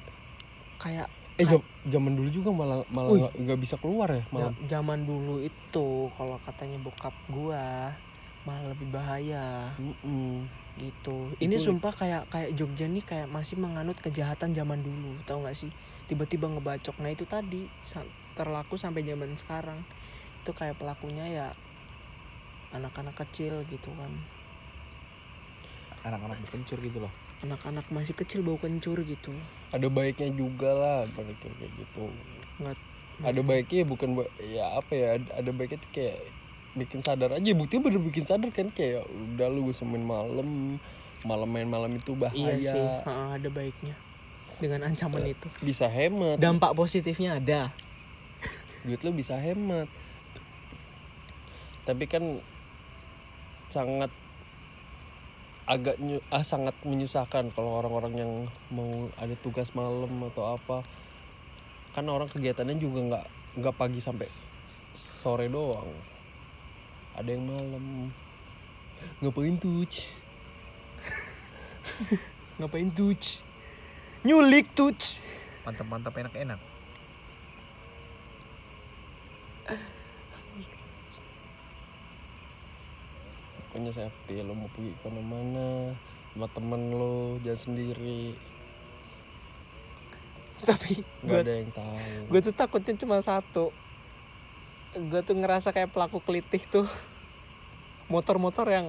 kayak 0.77 1.09
eh 1.41 1.49
jam- 1.49 1.65
zaman 1.89 2.13
dulu 2.13 2.29
juga 2.29 2.53
malah 2.53 2.85
malah 2.93 3.33
nggak- 3.33 3.57
bisa 3.57 3.81
keluar 3.81 4.13
ya 4.13 4.21
malam 4.29 4.53
zaman 4.69 5.01
dulu 5.01 5.41
itu 5.41 5.87
kalau 6.13 6.37
katanya 6.45 6.77
bokap 6.77 7.17
gua 7.27 7.89
malah 8.47 8.65
lebih 8.75 8.89
bahaya 8.91 9.71
Mm-mm. 9.79 10.43
gitu. 10.81 11.17
Ini 11.39 11.57
sumpah 11.61 11.93
kayak 11.95 12.23
kayak 12.33 12.51
Jogja 12.59 12.87
nih 12.91 13.05
kayak 13.11 13.29
masih 13.31 13.57
menganut 13.61 13.97
kejahatan 14.03 14.51
zaman 14.59 14.81
dulu, 14.83 15.13
tahu 15.29 15.45
nggak 15.47 15.57
sih? 15.59 15.71
Tiba-tiba 16.11 16.47
ngebacok. 16.51 16.97
Nah 17.03 17.11
itu 17.15 17.25
tadi 17.29 17.61
terlaku 18.39 18.75
sampai 18.81 19.03
zaman 19.07 19.31
sekarang. 19.39 19.79
Itu 20.43 20.51
kayak 20.59 20.77
pelakunya 20.81 21.27
ya 21.31 21.47
anak-anak 22.73 23.15
kecil 23.23 23.55
gitu 23.69 23.91
kan. 24.01 24.13
anak-anak 26.03 26.39
berkencur 26.43 26.79
gitu 26.83 26.99
loh 26.99 27.13
Anak-anak 27.43 27.87
masih 27.91 28.15
kecil 28.15 28.41
bau 28.47 28.59
kencur 28.59 29.03
gitu. 29.03 29.31
ada 29.73 29.87
baiknya 29.89 30.31
juga 30.35 30.71
lah 30.75 30.99
kayak 31.15 31.39
gitu 31.79 32.05
Nggak 32.61 32.77
ada 33.23 33.41
baiknya 33.47 33.83
bukan 33.87 34.19
ba- 34.19 34.33
ya 34.43 34.65
apa 34.75 34.93
ya 34.99 35.09
ada, 35.19 35.29
ada 35.39 35.51
baiknya 35.55 35.79
tuh 35.79 35.91
kayak 35.95 36.19
bikin 36.73 37.05
sadar 37.05 37.37
aja 37.37 37.51
buktinya 37.53 37.89
bener 37.93 38.01
bikin 38.01 38.25
sadar 38.25 38.49
kan 38.49 38.73
kayak 38.73 39.05
udah 39.05 39.49
lu 39.53 39.69
gue 39.69 39.77
main 39.85 40.05
malam 40.05 40.49
malam 41.23 41.49
main 41.49 41.69
malam 41.69 41.93
itu 41.93 42.17
bahaya 42.17 42.57
iya 42.57 42.59
sih, 42.59 42.81
ha-ha, 42.83 43.39
ada 43.39 43.49
baiknya. 43.53 43.95
Dengan 44.59 44.87
ancaman 44.87 45.27
itu. 45.27 45.49
bisa 45.65 45.91
hemat 45.91 46.39
Dampak 46.39 46.73
positifnya 46.79 47.37
ada. 47.41 47.69
duit 48.83 48.99
lu 49.07 49.15
bisa 49.15 49.39
hemat 49.39 49.87
tapi 51.87 52.07
kan 52.07 52.23
sangat 53.71 54.11
agak 55.67 55.95
ah 56.35 56.43
sangat 56.43 56.75
menyusahkan 56.83 57.55
kalau 57.55 57.79
orang-orang 57.79 58.15
yang 58.19 58.33
mau 58.75 59.07
ada 59.23 59.35
tugas 59.39 59.71
malam 59.79 60.11
atau 60.27 60.59
apa 60.59 60.83
kan 61.95 62.07
orang 62.11 62.27
kegiatannya 62.27 62.77
juga 62.83 63.01
nggak 63.07 63.27
nggak 63.63 63.75
pagi 63.79 64.03
sampai 64.03 64.27
sore 64.99 65.47
doang 65.47 65.87
ada 67.19 67.29
yang 67.29 67.45
malam 67.45 68.09
ngapain 69.21 69.55
tuh? 69.59 69.83
Ngapain 72.63 72.89
tuh? 72.95 73.13
Nyulik 74.23 74.71
tuh. 74.73 74.95
mantap-mantap 75.63 76.15
enak-enak 76.15 76.59
pokoknya 83.73 83.89
safety 83.89 84.45
lo 84.45 84.53
mau 84.53 84.69
pergi 84.69 84.93
ke 84.93 85.09
mana-mana 85.09 85.97
sama 86.37 86.47
temen 86.53 86.83
lo 86.93 87.41
jangan 87.41 87.61
sendiri 87.73 88.37
Tapi 90.63 91.01
nggak 91.25 91.25
gue 91.25 91.41
ada 91.41 91.55
yang 91.57 91.71
tahu 91.73 91.97
gue 92.31 92.41
tuh 92.45 92.55
takutnya 92.55 92.95
cuma 92.95 93.19
satu. 93.19 93.75
Gue 94.93 95.25
tuh 95.25 95.33
ngerasa 95.33 95.73
kayak 95.73 95.89
pelaku 95.93 96.21
kelitih 96.21 96.61
tuh. 96.69 96.89
Motor-motor 98.13 98.69
yang 98.69 98.87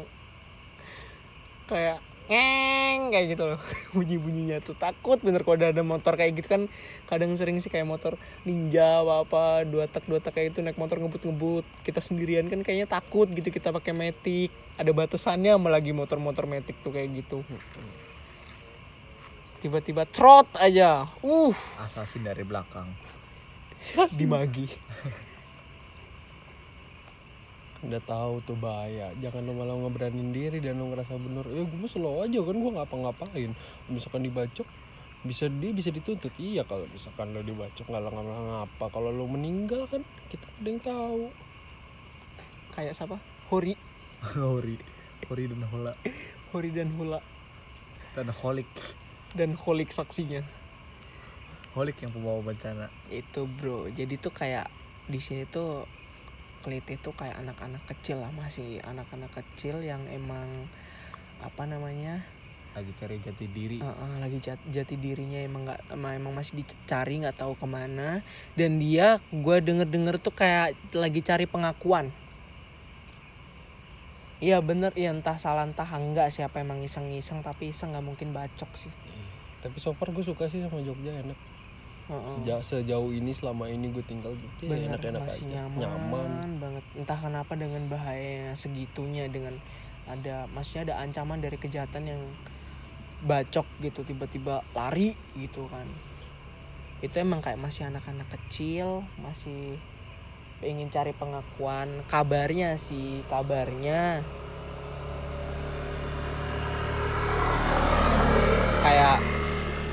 kayak 1.72 2.04
ngeng 2.28 3.12
kayak 3.12 3.26
gitu 3.36 3.44
loh. 3.56 3.60
Bunyi-bunyinya 3.96 4.60
tuh 4.64 4.76
takut 4.76 5.20
bener 5.20 5.44
kalau 5.48 5.60
ada 5.60 5.84
motor 5.84 6.20
kayak 6.20 6.40
gitu 6.40 6.48
kan. 6.52 6.62
Kadang 7.08 7.36
sering 7.40 7.60
sih 7.64 7.72
kayak 7.72 7.88
motor 7.88 8.20
ninja 8.44 9.04
apa 9.04 9.24
apa 9.24 9.44
dua 9.68 9.88
tak 9.88 10.08
dua 10.08 10.20
tak 10.20 10.36
kayak 10.36 10.56
itu 10.56 10.60
naik 10.60 10.76
motor 10.76 11.00
ngebut-ngebut. 11.00 11.64
Kita 11.88 12.04
sendirian 12.04 12.52
kan 12.52 12.64
kayaknya 12.64 12.88
takut 12.88 13.32
gitu 13.32 13.48
kita 13.48 13.72
pakai 13.72 13.96
metik. 13.96 14.52
Ada 14.76 14.92
batasannya 14.92 15.56
sama 15.56 15.72
lagi 15.72 15.96
motor-motor 15.96 16.48
metik 16.48 16.76
tuh 16.84 16.92
kayak 16.92 17.16
gitu. 17.24 17.44
Tiba-tiba 19.64 20.04
trot 20.04 20.52
aja. 20.60 21.08
Uh. 21.24 21.56
Asasin 21.80 22.28
dari 22.28 22.44
belakang. 22.44 22.88
Di 24.16 24.28
magi 24.28 24.68
udah 27.84 28.02
tahu 28.04 28.40
tuh 28.44 28.58
bahaya. 28.58 29.12
Jangan 29.20 29.44
lo 29.44 29.54
malah 29.56 29.76
ngeberanin 29.76 30.32
diri 30.32 30.64
dan 30.64 30.80
lo 30.80 30.92
ngerasa 30.92 31.20
bener. 31.20 31.46
Ya 31.52 31.64
gue 31.68 31.90
slow 31.90 32.24
aja 32.24 32.40
kan 32.40 32.56
gue 32.56 32.72
ngapa-ngapain. 32.72 33.52
Misalkan 33.92 34.24
dibacok 34.24 34.68
bisa 35.24 35.48
dia 35.48 35.72
bisa 35.72 35.90
dituntut. 35.92 36.32
Iya 36.40 36.64
kalau 36.64 36.88
misalkan 36.92 37.32
lo 37.36 37.44
dibacok 37.44 37.86
nggak 37.88 38.04
ngapa-ngapa 38.08 38.86
kalau 38.92 39.12
lo 39.12 39.28
meninggal 39.28 39.88
kan 39.92 40.02
kita 40.32 40.44
nggak 40.44 40.60
ada 40.60 40.70
yang 40.70 40.82
tahu. 40.82 41.24
Kayak 42.74 42.94
siapa? 42.96 43.18
Hori. 43.52 43.76
Hori. 44.40 44.76
Hori 45.28 45.44
dan 45.48 45.64
hola. 45.72 45.94
Hori 46.52 46.70
dan 46.72 46.90
Hula 46.96 47.20
dan 48.14 48.30
holik. 48.30 48.70
Dan 49.34 49.58
Holik 49.58 49.90
saksinya. 49.90 50.46
Holik 51.74 51.98
yang 52.06 52.14
pembawa 52.14 52.46
bencana. 52.46 52.86
Itu 53.10 53.50
bro. 53.50 53.90
Jadi 53.90 54.22
tuh 54.22 54.30
kayak 54.30 54.70
di 55.10 55.18
sini 55.18 55.50
tuh 55.50 55.82
keliti 56.64 56.96
tuh 56.96 57.12
kayak 57.12 57.36
anak-anak 57.44 57.84
kecil 57.92 58.24
lah 58.24 58.32
masih 58.32 58.80
anak-anak 58.88 59.30
kecil 59.36 59.84
yang 59.84 60.00
emang 60.08 60.48
apa 61.44 61.68
namanya 61.68 62.24
lagi 62.74 62.90
cari 62.98 63.22
jati 63.22 63.46
diri. 63.54 63.78
Uh, 63.86 63.94
uh, 63.94 64.14
lagi 64.18 64.42
jat- 64.42 64.66
jati 64.74 64.98
dirinya 64.98 65.38
emang 65.38 65.70
nggak 65.70 65.94
emang, 65.94 66.34
masih 66.34 66.58
dicari 66.66 67.22
nggak 67.22 67.38
tahu 67.38 67.54
ke 67.54 67.70
mana. 67.70 68.26
Dan 68.58 68.82
dia 68.82 69.22
gue 69.30 69.58
denger 69.62 69.86
denger 69.86 70.18
tuh 70.18 70.34
kayak 70.34 70.74
lagi 70.98 71.22
cari 71.22 71.46
pengakuan. 71.46 72.10
Iya 74.42 74.58
bener. 74.66 74.90
Ya 74.98 75.14
entah 75.14 75.38
salah 75.38 75.70
entah 75.70 75.86
enggak 75.86 76.34
siapa 76.34 76.66
emang 76.66 76.82
iseng-iseng 76.82 77.46
tapi 77.46 77.70
iseng 77.70 77.94
nggak 77.94 78.06
mungkin 78.10 78.34
bacok 78.34 78.74
sih. 78.74 78.90
tapi 79.64 79.80
so 79.80 79.96
far 79.96 80.12
gue 80.12 80.20
suka 80.20 80.52
sih 80.52 80.60
sama 80.60 80.84
Jogja 80.84 81.16
enak 81.24 81.40
Sejauh 82.60 83.16
ini 83.16 83.32
selama 83.32 83.72
ini 83.72 83.88
gue 83.96 84.04
tinggal 84.04 84.36
Jogja 84.36 84.68
ya 84.68 84.70
bener 84.76 85.00
enak-enak 85.00 85.22
masih 85.24 85.44
aja. 85.48 85.72
nyaman, 85.72 86.60
banget. 86.60 86.84
Entah 87.00 87.16
kenapa 87.16 87.56
dengan 87.56 87.88
bahayanya 87.88 88.60
segitunya 88.60 89.32
dengan 89.32 89.56
ada 90.04 90.52
maksudnya 90.52 90.92
ada 90.92 90.96
ancaman 91.00 91.40
dari 91.40 91.56
kejahatan 91.56 92.12
yang 92.12 92.22
bacok 93.24 93.64
gitu 93.80 94.04
tiba-tiba 94.04 94.60
lari 94.76 95.16
gitu 95.40 95.64
kan. 95.72 95.88
Itu 97.00 97.24
emang 97.24 97.40
kayak 97.40 97.60
masih 97.60 97.88
anak-anak 97.88 98.28
kecil 98.36 99.08
masih 99.24 99.80
ingin 100.60 100.92
cari 100.92 101.16
pengakuan. 101.16 101.88
Kabarnya 102.12 102.76
sih 102.76 103.24
kabarnya. 103.32 104.20
Kayak 108.84 109.24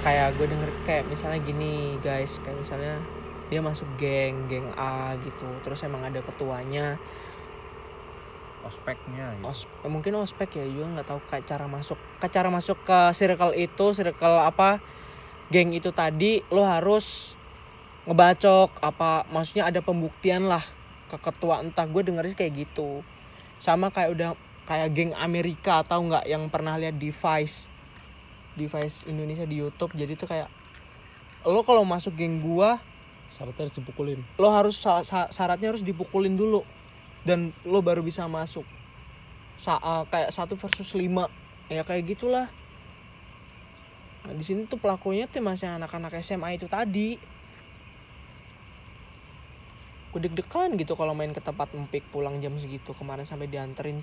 kayak 0.00 0.36
gue 0.40 0.46
denger 0.48 0.70
kayak 0.88 1.04
misalnya 1.12 1.40
gini 1.44 2.00
guys 2.00 2.40
kayak 2.40 2.56
misalnya 2.56 2.96
dia 3.52 3.60
masuk 3.60 3.84
geng 4.00 4.48
geng 4.48 4.68
A 4.78 5.18
gitu 5.20 5.48
terus 5.66 5.82
emang 5.84 6.06
ada 6.06 6.22
ketuanya. 6.22 6.96
Ospeknya 8.60 9.40
gitu. 9.40 9.48
os 9.48 9.60
mungkin 9.88 10.20
ospek 10.20 10.60
ya 10.60 10.64
juga 10.68 11.00
nggak 11.00 11.08
tahu 11.08 11.20
kayak 11.32 11.44
cara 11.48 11.66
masuk 11.66 11.98
ke 12.20 12.26
cara 12.28 12.48
masuk 12.52 12.78
ke 12.84 12.98
circle 13.16 13.56
itu 13.56 13.86
circle 13.96 14.36
apa 14.36 14.78
geng 15.48 15.72
itu 15.74 15.90
tadi 15.90 16.44
lo 16.52 16.62
harus 16.62 17.34
ngebacok 18.04 18.70
apa 18.84 19.26
maksudnya 19.32 19.66
ada 19.66 19.80
pembuktian 19.82 20.46
lah 20.46 20.62
ke 21.10 21.16
ketua 21.18 21.64
entah 21.64 21.88
gue 21.88 22.02
dengernya 22.06 22.36
kayak 22.38 22.68
gitu. 22.68 23.02
Sama 23.58 23.90
kayak 23.90 24.10
udah 24.14 24.30
kayak 24.70 24.88
geng 24.94 25.12
Amerika 25.18 25.82
atau 25.82 26.06
nggak 26.06 26.30
yang 26.30 26.46
pernah 26.46 26.78
lihat 26.78 26.94
device 26.94 27.79
device 28.60 29.08
Indonesia 29.08 29.48
di 29.48 29.56
YouTube 29.64 29.96
jadi 29.96 30.12
tuh 30.12 30.28
kayak 30.28 30.48
lo 31.48 31.64
kalau 31.64 31.88
masuk 31.88 32.12
geng 32.20 32.44
gua 32.44 32.76
syaratnya 33.40 33.64
harus 33.64 33.76
dipukulin. 33.80 34.20
lo 34.36 34.48
harus 34.52 34.76
syaratnya 35.32 35.72
harus 35.72 35.80
dipukulin 35.80 36.36
dulu 36.36 36.60
dan 37.24 37.52
lo 37.64 37.80
baru 37.80 38.04
bisa 38.04 38.28
masuk. 38.28 38.64
Sa 39.56 39.80
eh, 39.80 40.04
kayak 40.12 40.30
satu 40.32 40.60
versus 40.60 40.92
lima 40.92 41.28
ya 41.72 41.84
kayak 41.84 42.16
gitulah. 42.16 42.48
Nah, 44.28 44.34
di 44.36 44.44
sini 44.44 44.68
tuh 44.68 44.76
pelakunya 44.76 45.24
tuh 45.24 45.40
masih 45.40 45.72
anak-anak 45.72 46.12
SMA 46.20 46.60
itu 46.60 46.68
tadi. 46.68 47.16
Gue 50.12 50.20
deg-degan 50.20 50.76
gitu 50.76 50.92
kalau 50.98 51.16
main 51.16 51.32
ke 51.32 51.40
tempat 51.40 51.72
empik 51.72 52.04
pulang 52.12 52.36
jam 52.44 52.52
segitu 52.60 52.92
kemarin 52.92 53.24
sampai 53.24 53.48
dianterin 53.48 54.02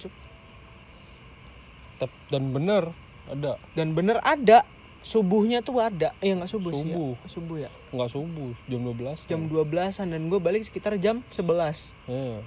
Tep- 1.97 2.29
dan 2.31 2.49
bener 2.53 2.93
ada. 3.31 3.53
Dan 3.75 3.93
bener 3.93 4.17
ada. 4.23 4.63
Subuhnya 5.07 5.63
tuh 5.63 5.79
ada. 5.79 6.11
Eh 6.19 6.35
nggak 6.35 6.51
subuh, 6.51 6.75
sih 6.75 6.91
Subuh. 6.91 7.15
ya? 7.15 7.27
Subuh. 7.31 7.57
Ya? 7.63 7.69
Nggak 7.95 8.09
subuh 8.11 8.49
jam 8.67 8.81
12 8.83 9.29
jam 9.31 9.41
12-an 9.47 10.07
dan 10.11 10.21
gue 10.27 10.39
balik 10.43 10.63
sekitar 10.67 10.99
jam 10.99 11.23
11 11.31 11.95
ya. 12.11 12.43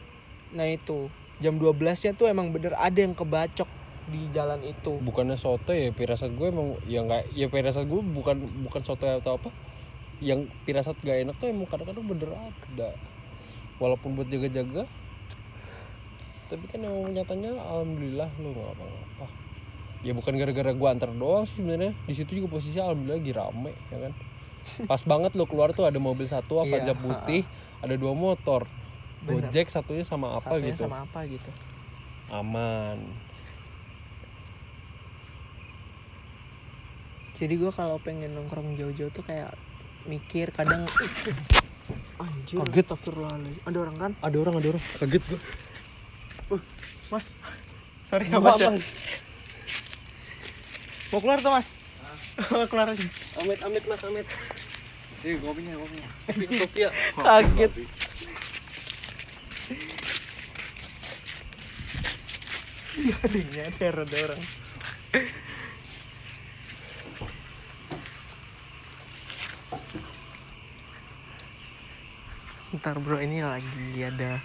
nah 0.53 0.67
itu. 0.69 1.09
Jam 1.41 1.57
12 1.57 1.81
nya 1.81 2.13
tuh 2.13 2.29
emang 2.29 2.53
bener 2.53 2.77
ada 2.77 3.01
yang 3.01 3.17
kebacok 3.17 3.65
di 4.13 4.21
jalan 4.37 4.61
itu. 4.61 4.93
Bukannya 5.01 5.41
soto 5.41 5.73
ya 5.73 5.89
pirasat 5.89 6.37
gue 6.37 6.53
emang 6.53 6.77
ya 6.85 7.01
nggak 7.01 7.33
ya 7.33 7.49
pirasat 7.49 7.89
gue 7.89 8.01
bukan 8.13 8.37
bukan 8.69 8.83
soto 8.85 9.09
atau 9.09 9.41
apa. 9.41 9.49
Yang 10.21 10.53
pirasat 10.69 11.01
gak 11.01 11.17
enak 11.17 11.33
tuh 11.41 11.49
emang 11.49 11.65
kadang-kadang 11.65 12.05
bener 12.05 12.29
ada. 12.37 12.93
Walaupun 13.81 14.21
buat 14.21 14.29
jaga-jaga. 14.29 14.85
Tapi 16.53 16.65
kan 16.69 16.85
emang 16.85 17.09
nyatanya 17.15 17.57
alhamdulillah 17.57 18.29
lu 18.43 18.53
nggak 18.53 18.69
apa-apa 18.75 19.40
ya 20.01 20.13
bukan 20.17 20.33
gara-gara 20.41 20.73
gue 20.73 20.89
antar 20.89 21.11
doang 21.13 21.45
sih 21.45 21.61
sebenarnya. 21.61 21.93
Di 22.09 22.15
situ 22.17 22.41
juga 22.41 22.57
posisi 22.57 22.77
alhamdulillah 22.81 23.19
lagi 23.21 23.33
rame 23.37 23.73
ya 23.93 23.99
kan? 24.09 24.13
Pas 24.85 25.03
banget 25.05 25.33
lo 25.37 25.45
keluar 25.49 25.73
tuh 25.73 25.89
ada 25.89 25.97
mobil 25.97 26.29
satu 26.29 26.61
Avanza 26.61 26.93
Iya, 26.93 27.01
putih 27.01 27.43
ada 27.81 27.95
dua 27.97 28.13
motor. 28.13 28.65
Bener. 29.25 29.49
Gojek 29.53 29.69
satunya 29.69 30.05
sama 30.05 30.33
apa 30.33 30.57
Satunya 30.57 30.73
gitu? 30.73 30.83
sama 30.89 31.05
apa 31.05 31.21
gitu? 31.29 31.51
Aman. 32.33 32.97
Jadi 37.41 37.57
gue 37.57 37.73
kalau 37.73 37.97
pengen 38.01 38.37
nongkrong 38.37 38.77
jauh-jauh 38.77 39.13
tuh 39.13 39.25
kayak 39.25 39.53
mikir 40.05 40.53
kadang 40.53 40.85
anjir 42.21 42.61
Kaget. 42.61 42.85
astagfirullahaladzim. 42.89 43.65
Ada 43.65 43.79
orang 43.81 43.97
kan? 43.97 44.13
Ada 44.21 44.37
orang 44.41 44.55
ada 44.61 44.67
orang. 44.77 44.85
Kaget 45.01 45.25
gue 45.25 45.41
mas. 47.11 47.35
Sorry 48.07 48.27
mas, 48.31 48.59
ya. 48.61 48.69
mas. 48.71 48.85
Mau 51.11 51.21
keluar 51.23 51.39
tuh 51.43 51.53
mas? 51.53 51.75
Keluar 52.71 52.89
aja. 52.91 53.07
Amit 53.43 53.61
amit 53.61 53.85
mas 53.85 54.03
amit. 54.07 54.27
Jadi 55.21 55.37
kopinya 55.43 55.75
kopinya. 55.77 56.09
kopi 56.65 56.79
ya. 56.87 56.91
Kaget. 57.19 57.73
Iya, 63.01 63.17
yang 63.33 63.49
nyadar 63.55 63.95
ada 64.05 64.17
orang. 64.29 64.43
Ntar 72.71 72.97
bro 73.03 73.19
ini 73.19 73.43
lagi 73.43 73.99
ada 74.05 74.39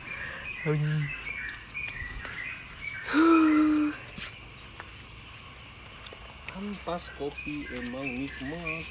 ampas 6.66 7.14
kopi 7.22 7.70
emang 7.78 8.02
nikmat 8.02 8.90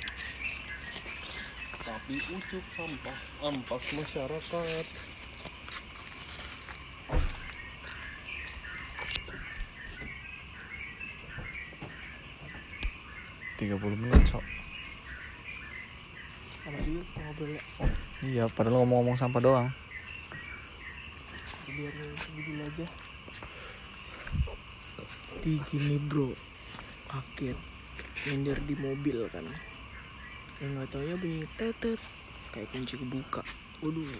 tapi 1.82 2.14
ucuk 2.30 2.62
sampah 2.78 3.18
ampas 3.42 3.84
masyarakat 3.98 4.86
Tiga 13.54 13.78
puluh 13.78 13.94
menit 13.94 14.18
sok. 14.26 14.42
ya. 16.74 17.62
Iya, 18.26 18.44
padahal 18.50 18.82
ngomong-ngomong 18.82 19.14
sampah 19.14 19.38
doang. 19.38 19.70
biar 21.74 21.90
dulu 21.90 22.62
aja 22.62 22.86
di 25.42 25.52
gini 25.66 25.96
bro 26.06 26.30
kaget 27.14 27.58
nyender 28.26 28.58
di 28.66 28.74
mobil 28.74 29.22
kan. 29.30 29.46
Yang 30.58 30.70
nggak 30.74 30.88
taunya 30.90 31.14
bunyi 31.14 31.46
tetet 31.54 32.00
kayak 32.50 32.66
kunci 32.74 32.98
kebuka. 32.98 33.42
Waduh. 33.86 34.10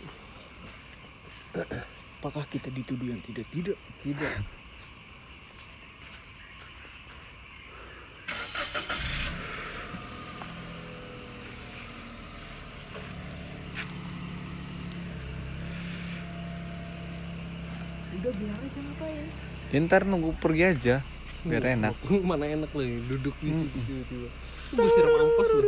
Apakah 2.23 2.47
kita 2.47 2.71
dituduh 2.71 3.11
yang 3.11 3.19
tidak 3.27 3.47
tidak 3.51 3.79
tidak? 4.07 4.35
Udah 18.15 18.33
biar 18.41 18.57
aja 18.57 18.81
ngapain? 18.81 19.27
Ya, 19.75 19.79
ntar 19.83 20.03
nunggu 20.07 20.33
pergi 20.39 20.65
aja 20.71 20.97
biar 21.45 21.65
enak. 21.77 21.95
mana 22.29 22.45
enak 22.49 22.71
loh 22.73 22.85
ya, 22.85 22.99
duduk 23.09 23.37
di 23.41 23.51
situ 23.53 23.79
tiba-tiba. 23.85 24.29
Gue 24.75 24.89
siram 24.91 25.13
ampas 25.13 25.49
loh. 25.53 25.67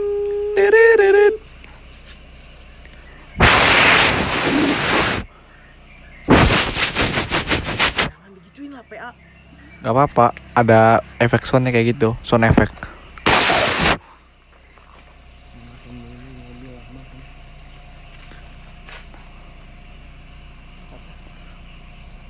Jangan 8.03 8.31
digituin 8.41 8.73
lah 8.73 8.85
PA 8.89 9.11
Gak 9.85 9.93
apa-apa, 9.93 10.27
ada 10.57 10.99
efek 11.21 11.47
soundnya 11.47 11.71
kayak 11.71 11.95
gitu, 11.95 12.17
sound 12.25 12.49
efek. 12.49 12.73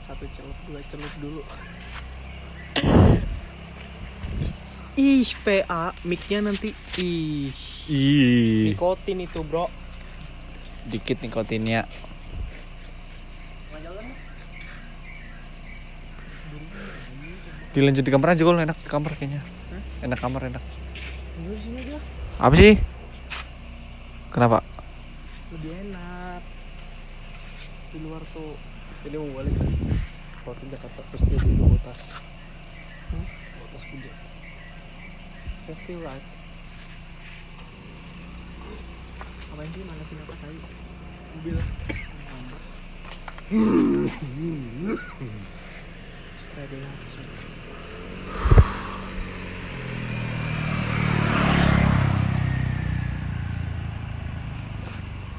satu 0.07 0.23
celup 0.33 0.57
dua 0.71 0.81
celup 0.87 1.13
dulu 1.19 1.43
ih 5.27 5.35
PA 5.43 5.91
micnya 6.07 6.39
nanti 6.39 6.71
ih 7.03 7.51
Ih, 7.87 8.71
nikotin 8.71 9.23
itu 9.23 9.43
bro 9.43 9.67
dikit 10.87 11.19
nikotinnya. 11.19 11.83
Dilanjut 17.75 18.05
di 18.07 18.13
kamar 18.13 18.33
aja 18.33 18.43
kalau 18.43 18.61
enak 18.61 18.79
di 18.81 18.89
kamar 18.89 19.13
kayaknya. 19.19 19.41
Enak 20.01 20.19
kamar 20.19 20.49
enak. 20.49 20.63
Aja 21.37 21.99
Apa 22.41 22.55
sih? 22.57 22.75
Kenapa? 24.33 24.61
lebih 25.47 25.73
enak 25.89 26.43
di 27.95 27.99
luar 28.03 28.19
tuh 28.35 28.59
ini 29.07 29.15
mau 29.15 29.31
balik 29.41 29.55
kan 29.57 29.71
waktu 30.43 30.65
Jakarta 30.69 31.01
terus 31.07 31.23
dia 31.31 31.39
di 31.39 31.55
bawa 31.55 31.79
tas 31.87 32.03
Hmm? 33.07 33.23
bawa 33.55 33.67
tas 33.71 33.85
kuda 33.87 34.11
safety 35.67 35.99
right 35.99 36.23
apain 39.51 39.67
sih? 39.75 39.83
Mana 39.83 40.03
sih 40.07 40.15
apa 40.23 40.35
tadi 40.39 40.59
mobil 41.35 41.59
Strading. 46.37 46.83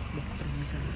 Udah, 0.07 0.23
pergi 0.23 0.63
sana. 0.71 0.91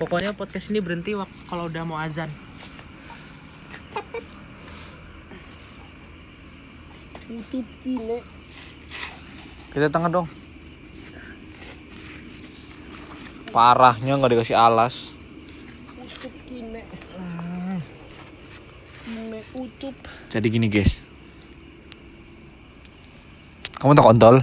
Pokoknya 0.00 0.32
podcast 0.32 0.72
ini 0.72 0.80
berhenti 0.80 1.12
wak- 1.12 1.28
kalau 1.44 1.68
udah 1.68 1.84
mau 1.84 2.00
azan. 2.00 2.32
tutup 7.30 7.62
kine 7.86 8.18
Kita 9.70 9.86
tengah 9.86 10.10
dong. 10.10 10.26
Parahnya 13.54 14.18
nggak 14.18 14.34
dikasih 14.34 14.58
alas. 14.58 15.14
tutup 15.94 16.34
kine 16.48 16.82
kine 19.06 19.40
ucup 19.54 19.94
Jadi 20.32 20.46
gini 20.50 20.66
guys. 20.66 20.98
Kamu 23.78 23.94
tuh 23.94 24.04
kontol. 24.04 24.36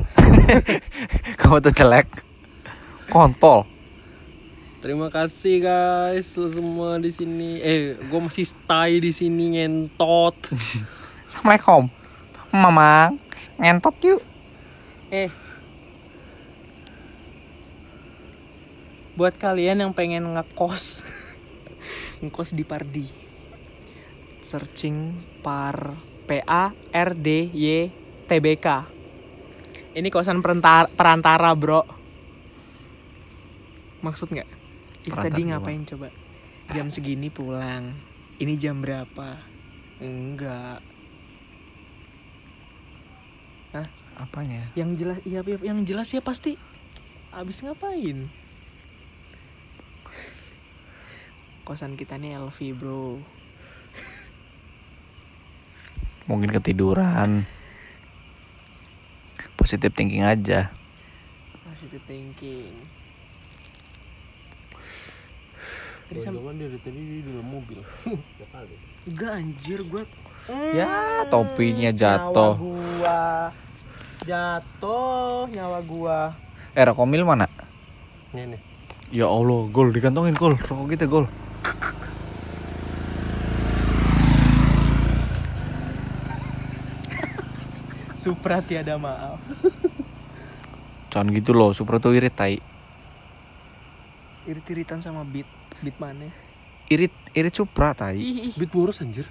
Kamu 1.41 1.59
tuh 1.59 1.73
jelek. 1.75 2.07
Kontol. 3.11 3.76
Terima 4.87 5.11
kasih 5.11 5.67
guys 5.67 6.31
semua 6.31 6.95
di 6.95 7.11
sini. 7.11 7.59
Eh, 7.59 7.99
gue 8.07 8.19
masih 8.23 8.47
stay 8.47 9.03
di 9.03 9.11
sini 9.11 9.59
ngentot. 9.59 10.31
Assalamualaikum. 11.27 11.91
Mamang. 12.55 13.19
ngentot 13.59 13.91
yuk 13.99 14.23
Eh. 15.11 15.27
Buat 19.19 19.35
kalian 19.35 19.83
yang 19.83 19.91
pengen 19.91 20.23
ngekos 20.23 21.03
ngekos 22.23 22.55
di 22.55 22.63
Pardi. 22.63 23.11
Searching 24.39 25.19
par 25.43 25.99
P 26.31 26.39
A 26.47 26.71
R 26.95 27.11
D 27.11 27.51
Y 27.51 27.91
T 28.23 28.31
B 28.39 28.55
K. 28.55 28.87
Ini 29.99 30.07
kosan 30.07 30.39
perantara, 30.39 30.87
perantara, 30.87 31.51
Bro. 31.59 31.83
Maksud 33.99 34.31
nggak? 34.31 34.56
Itu 35.07 35.15
Perantara 35.15 35.31
tadi 35.31 35.47
ngapain 35.47 35.81
coba? 35.87 36.07
Jam 36.75 36.91
segini 36.91 37.31
pulang. 37.31 37.95
Ini 38.43 38.53
jam 38.59 38.83
berapa? 38.83 39.39
Enggak. 40.03 40.83
apanya? 44.17 44.65
Yang 44.73 44.89
jelas 44.97 45.17
ya 45.23 45.45
ya- 45.45 45.61
yang 45.63 45.85
jelas 45.85 46.09
ya 46.09 46.19
pasti. 46.19 46.57
Abis 47.31 47.61
ngapain? 47.61 48.25
Kosan 51.63 51.93
kita 51.93 52.17
nih 52.17 52.35
LV 52.35 52.57
bro. 52.75 53.21
Mungkin 56.25 56.49
ketiduran. 56.49 57.45
Positive 59.55 59.93
thinking 59.93 60.25
aja. 60.25 60.73
Positive 61.63 62.03
thinking 62.03 62.73
Sam- 66.07 66.39
Jangan 66.39 66.55
dari 66.55 66.79
tadi 66.79 67.19
di 67.19 67.21
dalam 67.27 67.51
mobil. 67.51 67.83
Enggak 69.11 69.31
anjir 69.43 69.83
gue 69.83 70.03
ya 70.71 70.87
topinya 71.27 71.91
nyawa 71.91 71.99
jatuh 71.99 72.53
gua. 72.55 73.19
Jatuh 74.23 75.51
nyawa 75.51 75.79
gua. 75.83 76.19
Eh 76.71 76.83
rokomil 76.87 77.27
mana? 77.27 77.43
Ini 78.31 78.55
nih. 78.55 78.59
ya 79.11 79.27
allah 79.27 79.67
gol 79.67 79.91
digantungin 79.91 80.35
gol. 80.35 80.55
Rokok 80.55 80.87
kita 80.95 81.11
gol. 81.11 81.27
Supra 88.23 88.63
tiada 88.63 88.95
maaf. 88.95 89.39
Jangan 91.11 91.27
gitu 91.35 91.51
loh 91.55 91.75
super 91.75 91.99
tuh 91.99 92.15
irit 92.15 92.31
tai. 92.31 92.59
Irit-iritan 94.47 95.03
sama 95.03 95.27
beat 95.27 95.47
beat 95.83 95.97
mana? 96.01 96.29
Irit 96.87 97.13
irit 97.35 97.53
supra 97.53 97.91
tai. 97.93 98.17
Ih, 98.17 98.51
ih. 98.51 98.53
Beat 98.55 98.71
boros 98.71 99.01
anjir. 99.03 99.27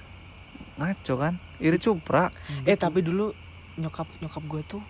ngaco 0.76 1.14
kan? 1.16 1.40
Irit 1.59 1.80
supra. 1.80 2.28
Eh 2.68 2.76
tapi 2.76 3.01
dulu 3.01 3.32
nyokap 3.80 4.09
nyokap 4.20 4.42
gue 4.44 4.62
tuh 4.76 4.82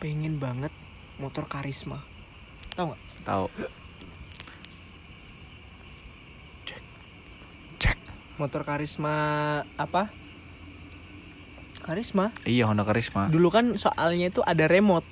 pengen 0.00 0.36
banget 0.36 0.70
motor 1.16 1.48
karisma. 1.48 1.96
Tau 2.76 2.92
nggak? 2.92 3.00
Tahu 3.24 3.46
motor 8.36 8.62
karisma 8.68 9.14
apa? 9.80 10.12
Karisma? 11.84 12.34
Iya 12.44 12.68
Honda 12.68 12.84
Karisma. 12.84 13.30
Dulu 13.30 13.48
kan 13.48 13.78
soalnya 13.78 14.28
itu 14.28 14.42
ada 14.42 14.66
remote. 14.66 15.06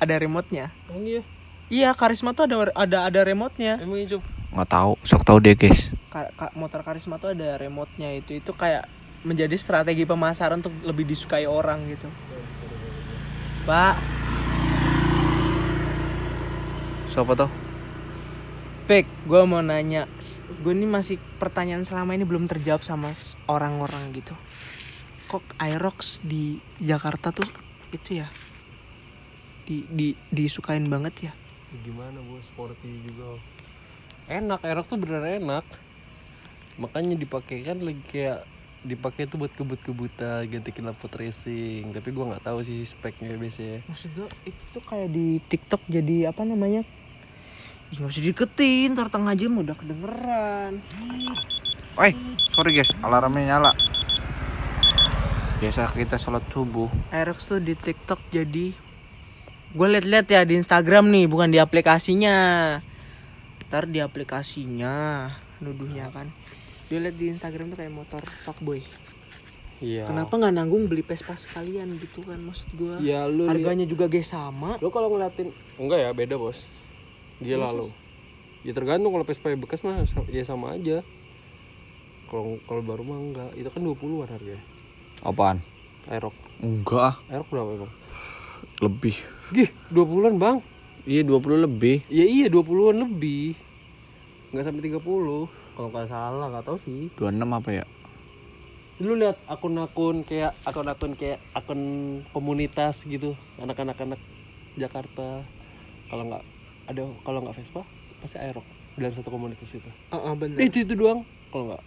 Ada 0.00 0.20
remote-nya. 0.20 0.68
Emang 0.88 1.04
iya. 1.04 1.22
iya 1.72 1.90
karisma 1.96 2.36
tuh 2.36 2.48
ada 2.48 2.72
ada 2.76 2.98
ada 3.08 3.20
remote-nya. 3.24 3.80
Emang 3.80 4.00
iya. 4.00 4.20
Nggak 4.50 4.70
tahu 4.70 4.92
sok 5.06 5.22
tahu 5.22 5.38
deh 5.38 5.54
guys 5.54 5.94
Ka- 6.10 6.30
ka- 6.34 6.54
motor 6.58 6.82
karisma 6.82 7.22
tuh 7.22 7.38
ada 7.38 7.54
remote-nya 7.54 8.10
itu 8.18 8.42
itu 8.42 8.50
kayak 8.50 8.86
menjadi 9.22 9.54
strategi 9.54 10.08
pemasaran 10.08 10.58
untuk 10.58 10.74
lebih 10.82 11.06
disukai 11.06 11.46
orang 11.46 11.86
gitu 11.86 12.08
pak 13.68 13.94
siapa 17.10 17.34
tuh 17.38 17.50
Pek, 18.90 19.06
gue 19.30 19.38
mau 19.46 19.62
nanya, 19.62 20.02
gue 20.66 20.74
ini 20.74 20.82
masih 20.82 21.22
pertanyaan 21.38 21.86
selama 21.86 22.10
ini 22.18 22.26
belum 22.26 22.50
terjawab 22.50 22.82
sama 22.82 23.14
orang-orang 23.46 24.10
gitu. 24.10 24.34
Kok 25.30 25.46
Aerox 25.62 26.18
di 26.26 26.58
Jakarta 26.82 27.30
tuh 27.30 27.46
itu 27.94 28.18
ya, 28.18 28.26
di, 29.62 29.86
di 29.94 30.18
disukain 30.34 30.82
banget 30.90 31.30
ya? 31.30 31.32
Ya 31.70 31.78
Gimana 31.86 32.18
bos? 32.26 32.42
Sporty 32.50 32.90
juga. 33.06 33.38
Enak, 34.30 34.62
Aerox 34.62 34.86
tuh 34.86 34.98
bener 35.02 35.42
enak. 35.42 35.66
Makanya 36.78 37.18
dipakai 37.18 37.66
kan 37.66 37.82
lagi 37.82 37.98
kayak 38.06 38.46
dipakai 38.80 39.28
tuh 39.28 39.36
buat 39.42 39.52
kebut-kebutan 39.52 40.48
ganti 40.48 40.72
knalpot 40.72 41.12
racing 41.12 41.92
tapi 41.92 42.16
gua 42.16 42.32
nggak 42.32 42.48
tahu 42.48 42.64
sih 42.64 42.80
speknya 42.80 43.36
biasanya 43.36 43.84
Maksud 43.84 44.08
gue 44.16 44.28
itu 44.48 44.62
tuh 44.72 44.80
kayak 44.88 45.12
di 45.12 45.36
TikTok 45.36 45.84
jadi 45.84 46.32
apa 46.32 46.48
namanya? 46.48 46.80
Ih, 47.90 47.96
nggak 47.98 48.08
usah 48.08 48.24
diketin, 48.24 48.94
ntar 48.96 49.10
tengah 49.12 49.34
jam 49.36 49.52
udah 49.52 49.74
kedengeran. 49.76 50.78
Woi, 51.98 52.14
sorry 52.54 52.70
guys, 52.72 52.94
alarmnya 53.02 53.58
nyala. 53.58 53.74
Biasa 55.60 55.92
kita 55.92 56.16
sholat 56.16 56.46
subuh. 56.48 56.88
Aerox 57.12 57.50
tuh 57.50 57.60
di 57.60 57.76
TikTok 57.76 58.30
jadi 58.32 58.72
gue 59.70 59.86
liat-liat 59.86 60.26
ya 60.26 60.42
di 60.42 60.58
Instagram 60.58 61.14
nih 61.14 61.30
bukan 61.30 61.52
di 61.52 61.62
aplikasinya 61.62 62.34
ntar 63.70 63.86
di 63.86 64.02
aplikasinya 64.02 65.30
nuduhnya 65.62 66.10
kan. 66.10 66.26
Dia 66.90 66.98
liat 66.98 67.14
di 67.14 67.30
Instagram 67.30 67.70
tuh 67.70 67.78
kayak 67.78 67.94
motor 67.94 68.18
fuckboy. 68.18 68.82
Iya. 69.78 70.04
Kenapa 70.04 70.36
nggak 70.36 70.54
nanggung 70.58 70.90
beli 70.90 71.00
Vespa 71.00 71.32
sekalian 71.32 71.86
gitu 71.96 72.20
kan 72.26 72.36
maksud 72.36 72.68
gue 72.76 72.94
ya 73.00 73.24
lu 73.24 73.46
liat- 73.46 73.54
harganya 73.56 73.86
juga 73.86 74.10
gak 74.10 74.26
sama. 74.26 74.74
Lu 74.82 74.90
kalau 74.90 75.08
ngeliatin 75.08 75.48
enggak 75.78 76.02
ya 76.02 76.10
beda 76.10 76.34
bos. 76.36 76.66
Gila 77.40 77.70
lo 77.70 77.88
ya 78.60 78.76
tergantung 78.76 79.08
kalau 79.08 79.24
Vespa 79.24 79.54
bekas 79.54 79.80
mah 79.80 80.02
ya 80.28 80.42
sama 80.42 80.76
aja. 80.76 81.00
Kalau 82.26 82.58
kalau 82.66 82.82
baru 82.82 83.06
mah 83.06 83.18
enggak. 83.22 83.50
Itu 83.54 83.70
kan 83.70 83.80
20-an 83.80 84.28
harganya. 84.28 84.62
Apaan? 85.22 85.58
Aerox. 86.10 86.34
Enggak, 86.58 87.16
Aerox 87.30 87.48
berapa 87.48 87.70
emang 87.70 87.92
lebih. 88.80 89.16
Gih, 89.52 89.70
20-an 89.88 90.36
bang 90.36 90.56
Iya, 91.08 91.24
20 91.24 91.64
lebih. 91.64 92.04
Ya 92.12 92.24
iya 92.28 92.46
20-an 92.52 93.08
lebih. 93.08 93.56
Nggak 94.52 94.64
sampai 94.66 94.82
30 94.90 95.00
Kalau 95.76 95.88
nggak 95.88 96.08
salah 96.10 96.46
nggak 96.52 96.64
tahu 96.66 96.78
sih. 96.82 97.08
26 97.16 97.40
apa 97.40 97.70
ya? 97.72 97.84
Lu 99.00 99.16
lihat 99.16 99.40
akun-akun 99.48 100.28
kayak 100.28 100.52
akun-akun 100.68 101.16
kayak 101.16 101.40
akun 101.56 101.80
komunitas 102.36 103.08
gitu 103.08 103.32
Anak-anak 103.56 103.96
anak 103.96 104.20
Jakarta. 104.76 105.40
Kalau 106.12 106.24
nggak 106.28 106.42
ada 106.92 107.02
kalau 107.24 107.38
nggak 107.40 107.56
Vespa 107.56 107.82
pasti 108.20 108.36
Aerox 108.36 108.66
dalam 109.00 109.14
satu 109.16 109.32
komunitas 109.32 109.72
itu. 109.72 109.90
Oh, 110.12 110.20
oh, 110.20 110.34
bener. 110.36 110.60
Itu 110.60 110.84
itu 110.84 110.92
doang. 110.98 111.24
Kalau 111.48 111.72
nggak 111.72 111.82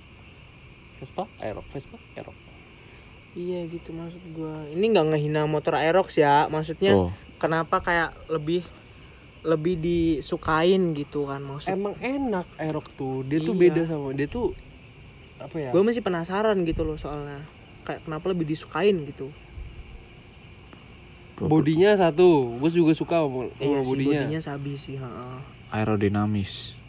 Vespa 1.03 1.23
Aerox 1.43 1.65
Vespa 1.69 1.97
Aerox. 2.17 2.37
Iya 3.33 3.65
gitu 3.65 3.93
maksud 3.97 4.21
gue 4.37 4.53
ini 4.77 4.93
nggak 4.93 5.09
ngehina 5.09 5.49
motor 5.49 5.73
Aerox 5.77 6.21
ya 6.21 6.45
maksudnya 6.53 6.93
Tuh. 6.93 7.09
kenapa 7.41 7.81
kayak 7.81 8.13
lebih 8.29 8.61
lebih 9.43 9.75
disukain 9.75 10.95
gitu 10.95 11.27
kan 11.27 11.43
maksud 11.43 11.75
emang 11.75 11.93
enak 11.99 12.47
Aerox 12.55 12.95
tuh. 12.95 13.27
Dia 13.27 13.39
tuh 13.39 13.51
Iya. 13.51 13.61
beda 13.67 13.81
sama 13.85 14.11
dia 14.11 14.25
tuh 14.25 14.55
apa 15.37 15.55
ya? 15.59 15.69
Gue 15.69 15.83
masih 15.83 15.99
penasaran 15.99 16.63
gitu 16.63 16.81
loh 16.81 16.95
soalnya. 16.95 17.43
Kayak 17.83 18.07
kenapa 18.07 18.31
lebih 18.31 18.47
disukain 18.47 18.95
gitu. 19.03 19.27
Bodinya 21.35 21.91
satu. 21.93 22.55
Gue 22.55 22.69
juga 22.71 22.95
suka 22.95 23.19
sama, 23.19 23.51
iya 23.59 23.83
bodinya. 23.83 24.23
bodinya 24.23 24.39
sabi 24.39 24.79
sih 24.79 24.95
ha 24.95 25.11
Aerodinamis. 25.71 26.79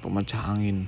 Pemecah 0.00 0.44
angin. 0.44 0.84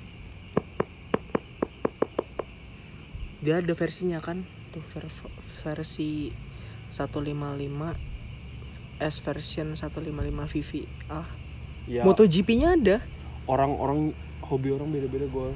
dia 3.37 3.63
ada 3.63 3.73
versinya 3.73 4.19
kan? 4.19 4.43
Tuh 4.75 4.83
ver- 4.91 5.31
versi 5.63 6.35
155 6.91 7.95
S 9.01 9.21
version 9.21 9.77
155 9.77 10.13
VV 10.33 10.71
ah. 11.13 11.27
Ya. 11.87 12.03
MotoGP-nya 12.03 12.75
ada. 12.75 12.97
Orang-orang 13.47 14.11
hobi 14.43 14.75
orang 14.75 14.91
beda-beda 14.91 15.27
gue 15.31 15.49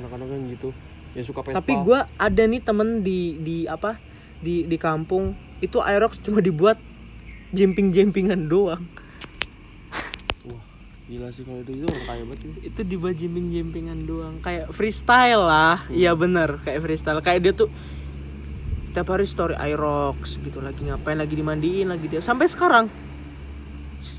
anak-anak 0.00 0.26
kan 0.32 0.40
gitu. 0.48 0.68
Ya 1.12 1.22
suka 1.22 1.44
Vespa. 1.44 1.60
Tapi 1.60 1.72
gue 1.84 1.98
ada 2.00 2.42
nih 2.48 2.62
temen 2.64 3.04
di 3.04 3.36
di 3.40 3.56
apa 3.68 4.00
di 4.40 4.64
di 4.64 4.76
kampung. 4.80 5.36
Itu 5.60 5.84
Aerox 5.84 6.18
cuma 6.24 6.40
dibuat 6.40 6.80
jemping-jempingan 7.52 8.48
doang. 8.48 8.82
Wah 10.48 10.62
gila 11.04 11.28
sih 11.30 11.44
kalau 11.44 11.60
itu. 11.60 11.84
Orang 11.84 12.04
kaya 12.08 12.22
banget 12.24 12.40
ya. 12.42 12.50
itu 12.72 12.80
dibuat 12.82 13.14
jemping-jempingan 13.20 13.98
doang. 14.08 14.34
Kayak 14.40 14.72
freestyle 14.72 15.44
lah. 15.44 15.84
Iya 15.92 16.16
bener. 16.16 16.64
Kayak 16.64 16.80
freestyle. 16.80 17.20
Kayak 17.20 17.40
dia 17.44 17.52
tuh 17.52 17.68
tiap 18.94 19.10
hari 19.10 19.26
story 19.26 19.58
Aerox 19.58 20.38
gitu 20.38 20.62
lagi 20.62 20.86
ngapain 20.86 21.18
lagi 21.18 21.34
dimandiin 21.34 21.90
lagi 21.90 22.06
dia. 22.06 22.22
Sampai 22.22 22.46
sekarang 22.46 22.86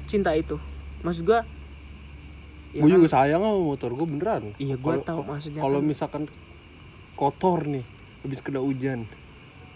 cinta 0.04 0.36
itu. 0.36 0.60
Maksud 1.02 1.24
gua 1.24 1.48
ya 2.76 2.84
gue 2.84 2.92
kan, 2.92 2.98
juga 3.00 3.08
sayang 3.08 3.40
sama 3.40 3.56
motor 3.56 3.96
gue 3.96 4.04
beneran. 4.04 4.44
Iya 4.60 4.76
gua 4.76 5.00
Kalau- 5.00 5.08
tahu 5.08 5.20
maksudnya 5.32 5.62
kalau 5.64 5.80
kan, 5.80 5.88
misalkan 5.88 6.24
kotor 7.16 7.64
nih 7.64 7.88
habis 8.28 8.44
kena 8.44 8.60
hujan 8.60 9.08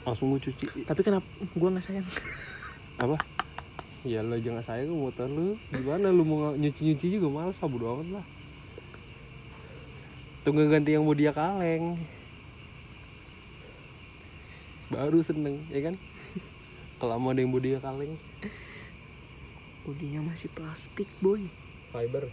langsung 0.03 0.35
gue 0.35 0.43
cuci. 0.51 0.83
Tapi 0.83 1.01
kenapa? 1.01 1.23
Gua 1.55 1.71
nggak 1.71 1.85
sayang. 1.87 2.07
Apa? 2.99 3.15
Ya 4.03 4.19
lo 4.19 4.35
jangan 4.35 4.63
sayang 4.67 4.91
motor 4.91 5.31
lu. 5.31 5.55
Gimana 5.71 6.11
lu 6.11 6.27
mau 6.27 6.51
nyuci 6.59 6.91
nyuci 6.91 7.19
juga 7.19 7.31
malas 7.31 7.55
bodo 7.63 8.03
amat 8.03 8.19
lah. 8.19 8.25
Tunggu 10.43 10.67
ganti 10.67 10.91
yang 10.95 11.07
mau 11.07 11.15
dia 11.15 11.31
kaleng 11.31 11.95
baru 14.89 15.21
seneng 15.21 15.57
ya 15.69 15.85
kan? 15.89 15.95
Kalau 16.99 17.15
mau 17.21 17.31
ada 17.31 17.39
yang 17.39 17.55
dia 17.61 17.79
kaleng 17.79 18.17
bodinya 19.89 20.21
masih 20.21 20.53
plastik 20.53 21.09
boy. 21.17 21.49
Fiber? 21.89 22.29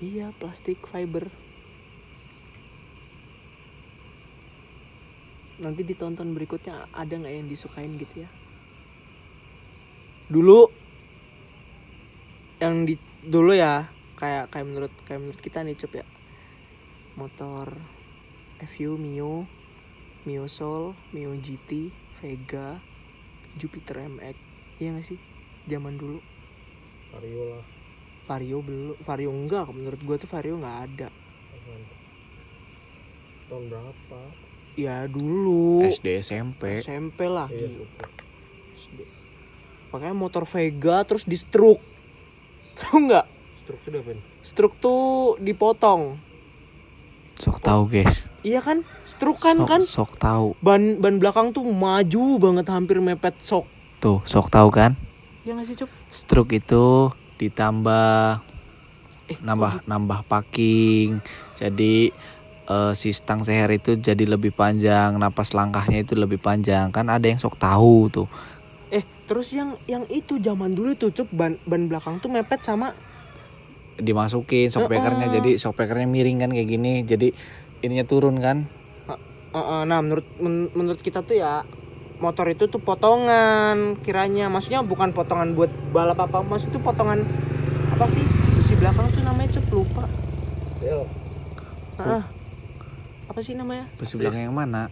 Iya 0.00 0.32
plastik 0.40 0.80
fiber. 0.88 1.28
Nanti 5.58 5.82
ditonton 5.84 6.32
berikutnya 6.32 6.86
ada 6.96 7.12
nggak 7.12 7.34
yang 7.34 7.50
disukain 7.50 7.98
gitu 8.00 8.24
ya? 8.24 8.30
Dulu 10.32 10.70
yang 12.62 12.88
di 12.88 12.96
dulu 13.28 13.52
ya 13.52 13.84
kayak 14.16 14.48
kayak 14.48 14.64
menurut 14.64 14.92
kayak 15.04 15.20
menurut 15.20 15.40
kita 15.44 15.60
nih 15.60 15.76
cep 15.76 15.92
ya. 15.92 16.06
Motor 17.20 17.74
FU 18.64 18.96
Mio 18.96 19.57
Mio 20.28 20.44
Soul 20.44 20.92
Mio 21.16 21.32
GT 21.32 21.88
Vega 22.20 22.76
Jupiter 23.56 24.04
MX 24.04 24.36
iya 24.78 24.92
gak 24.92 25.08
sih? 25.08 25.16
Zaman 25.64 25.96
dulu. 25.96 26.20
Vario 27.16 27.42
lah. 27.56 27.64
Vario 28.28 28.60
belum 28.60 28.94
Vario 29.00 29.30
enggak. 29.32 29.72
Menurut 29.72 30.00
gua 30.04 30.20
tuh 30.20 30.28
Vario 30.28 30.60
nggak 30.60 30.78
ada. 30.84 31.08
Tahun 33.48 33.64
berapa? 33.72 34.20
Ya 34.76 35.08
dulu. 35.08 35.80
SD 35.88 36.20
SMP 36.20 36.84
SMP 36.84 37.24
lah 37.26 37.48
iya 37.48 37.72
gitu. 37.72 37.84
Makanya 39.96 40.12
motor 40.12 40.44
Vega 40.44 41.00
terus 41.08 41.24
di 41.24 41.40
stroke. 41.40 41.80
Tahu 42.78 43.08
nggak? 43.08 43.26
struktur 43.68 44.00
apa 44.00 44.10
nih 44.16 44.24
Stroke 44.40 44.76
tuh 44.80 45.36
dipotong. 45.44 46.16
Sok 47.38 47.62
tahu 47.62 47.86
guys. 47.86 48.26
Iya 48.42 48.60
kan? 48.62 48.82
Stroke 49.06 49.38
kan 49.38 49.56
sok, 49.62 49.68
kan? 49.70 49.80
sok 49.86 50.10
tahu 50.18 50.46
ban 50.58 50.98
ban 50.98 51.22
belakang 51.22 51.54
tuh 51.54 51.62
maju 51.62 52.24
banget 52.42 52.66
hampir 52.70 52.98
mepet 52.98 53.34
sok. 53.40 53.66
tuh 53.98 54.22
sok 54.26 54.50
tahu 54.50 54.70
kan? 54.70 54.94
Ya 55.46 55.56
nggak 55.56 55.66
sih, 55.66 55.80
Cep? 55.80 55.88
stroke 56.12 56.52
itu 56.52 57.08
ditambah 57.40 58.42
nambah 59.40 59.86
nambah 59.88 60.20
packing. 60.28 61.22
Jadi 61.56 62.12
eh, 62.68 62.92
si 62.92 63.10
stang 63.16 63.40
seher 63.40 63.70
itu 63.72 63.96
jadi 63.96 64.24
lebih 64.28 64.52
panjang 64.52 65.16
napas 65.16 65.56
langkahnya 65.56 66.04
itu 66.04 66.14
lebih 66.18 66.36
panjang. 66.36 66.92
Kan 66.92 67.08
ada 67.08 67.24
yang 67.24 67.40
sok 67.40 67.56
tahu 67.56 68.12
tuh. 68.12 68.28
Eh, 68.92 69.04
terus 69.28 69.52
yang 69.52 69.76
yang 69.84 70.04
itu 70.08 70.40
zaman 70.40 70.72
dulu 70.72 70.96
tuh, 70.96 71.12
Cep, 71.12 71.28
ban 71.32 71.56
ban 71.68 71.86
belakang 71.88 72.20
tuh 72.20 72.32
mepet 72.32 72.60
sama 72.64 72.92
dimasukin 73.98 74.70
shockbreakernya 74.70 75.26
Heeh. 75.28 75.36
jadi 75.42 75.50
shockbreakernya 75.58 76.08
miring 76.08 76.38
kan 76.40 76.50
kayak 76.54 76.68
gini. 76.70 77.02
Jadi 77.02 77.34
ininya 77.82 78.06
turun 78.06 78.38
kan. 78.38 78.64
Eh, 79.10 79.58
eh, 79.58 79.82
nah 79.84 79.98
menurut 80.00 80.26
men- 80.38 80.70
menurut 80.72 81.02
kita 81.02 81.22
tuh 81.26 81.36
ya 81.38 81.62
motor 82.18 82.46
itu 82.50 82.70
tuh 82.70 82.78
potongan 82.78 83.98
kiranya. 84.02 84.46
Maksudnya 84.48 84.86
bukan 84.86 85.10
potongan 85.10 85.54
buat 85.58 85.70
balap 85.90 86.18
apa 86.22 86.42
maksud 86.42 86.70
itu 86.70 86.80
potongan 86.80 87.22
apa 87.94 88.06
sih? 88.10 88.22
Besi 88.58 88.74
belakang 88.78 89.06
tuh 89.10 89.22
namanya 89.22 89.58
cep 89.58 89.66
lupa. 89.70 90.06
Ah, 91.98 92.22
apa 93.26 93.40
sih 93.42 93.58
namanya? 93.58 93.90
Besi 93.98 94.14
belakang 94.14 94.46
yang 94.46 94.54
mana 94.54 94.86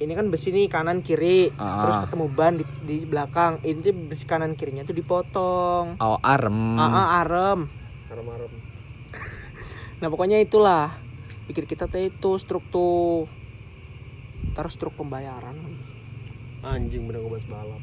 ini 0.00 0.12
kan 0.16 0.32
besi 0.32 0.48
nih 0.48 0.72
kanan 0.72 1.04
kiri. 1.04 1.52
Ah. 1.60 1.84
terus 1.84 1.96
ketemu 2.08 2.26
ban 2.32 2.56
di, 2.56 2.64
di 2.88 2.96
belakang. 3.04 3.60
Ini 3.60 3.78
tuh 3.84 3.94
besi 4.08 4.24
kanan 4.24 4.56
kirinya 4.56 4.82
tuh 4.88 4.96
dipotong. 4.96 6.00
Oh 6.00 6.18
arem. 6.24 6.80
Ah, 6.80 6.88
ah, 6.88 7.06
arem. 7.22 7.68
Arem-arem. 8.08 8.52
Nah 10.00 10.08
pokoknya 10.08 10.40
itulah. 10.40 10.96
Pikir 11.44 11.68
kita 11.68 11.84
tuh 11.84 12.00
itu 12.00 12.32
struktur 12.40 13.28
terus 14.56 14.72
struk 14.72 14.96
pembayaran. 14.96 15.52
Anjing 16.64 17.04
bener 17.04 17.20
ngebahas 17.20 17.46
balap. 17.48 17.82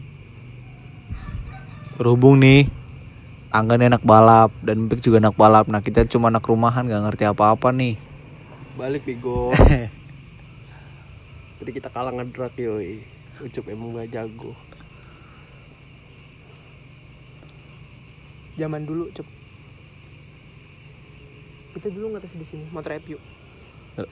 Berhubung 1.98 2.42
nih 2.42 2.70
Angga 3.48 3.80
nih 3.80 3.88
anak 3.88 4.04
balap 4.04 4.52
dan 4.60 4.90
Pik 4.90 5.00
juga 5.00 5.24
anak 5.24 5.38
balap. 5.38 5.66
Nah 5.70 5.80
kita 5.86 6.04
cuma 6.10 6.34
anak 6.34 6.44
rumahan 6.44 6.84
gak 6.84 7.04
ngerti 7.06 7.24
apa-apa 7.30 7.70
nih. 7.72 7.96
Balik 8.76 9.06
bego 9.06 9.54
jadi 11.58 11.72
kita 11.74 11.90
kalah 11.90 12.14
ngedrak 12.14 12.54
yoi. 12.60 13.02
Ucup 13.38 13.70
emang 13.70 13.94
gak 13.94 14.10
jago. 14.14 14.54
Zaman 18.58 18.90
dulu 18.90 19.14
cep 19.14 19.28
kita 21.78 21.94
dulu 21.94 22.18
ngetes 22.18 22.34
di 22.34 22.42
sini 22.42 22.66
motor 22.74 22.98
EPU 22.98 23.22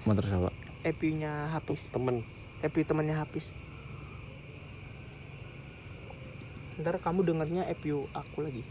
motor 0.05 0.21
siapa? 0.21 0.53
EPU 0.85 1.17
nya 1.17 1.49
habis 1.49 1.89
temen. 1.89 2.21
EPU 2.61 2.85
temannya 2.85 3.17
habis 3.17 3.57
ntar 6.77 7.01
kamu 7.01 7.25
dengarnya 7.25 7.65
EPU 7.73 8.05
aku 8.13 8.45
lagi. 8.45 8.61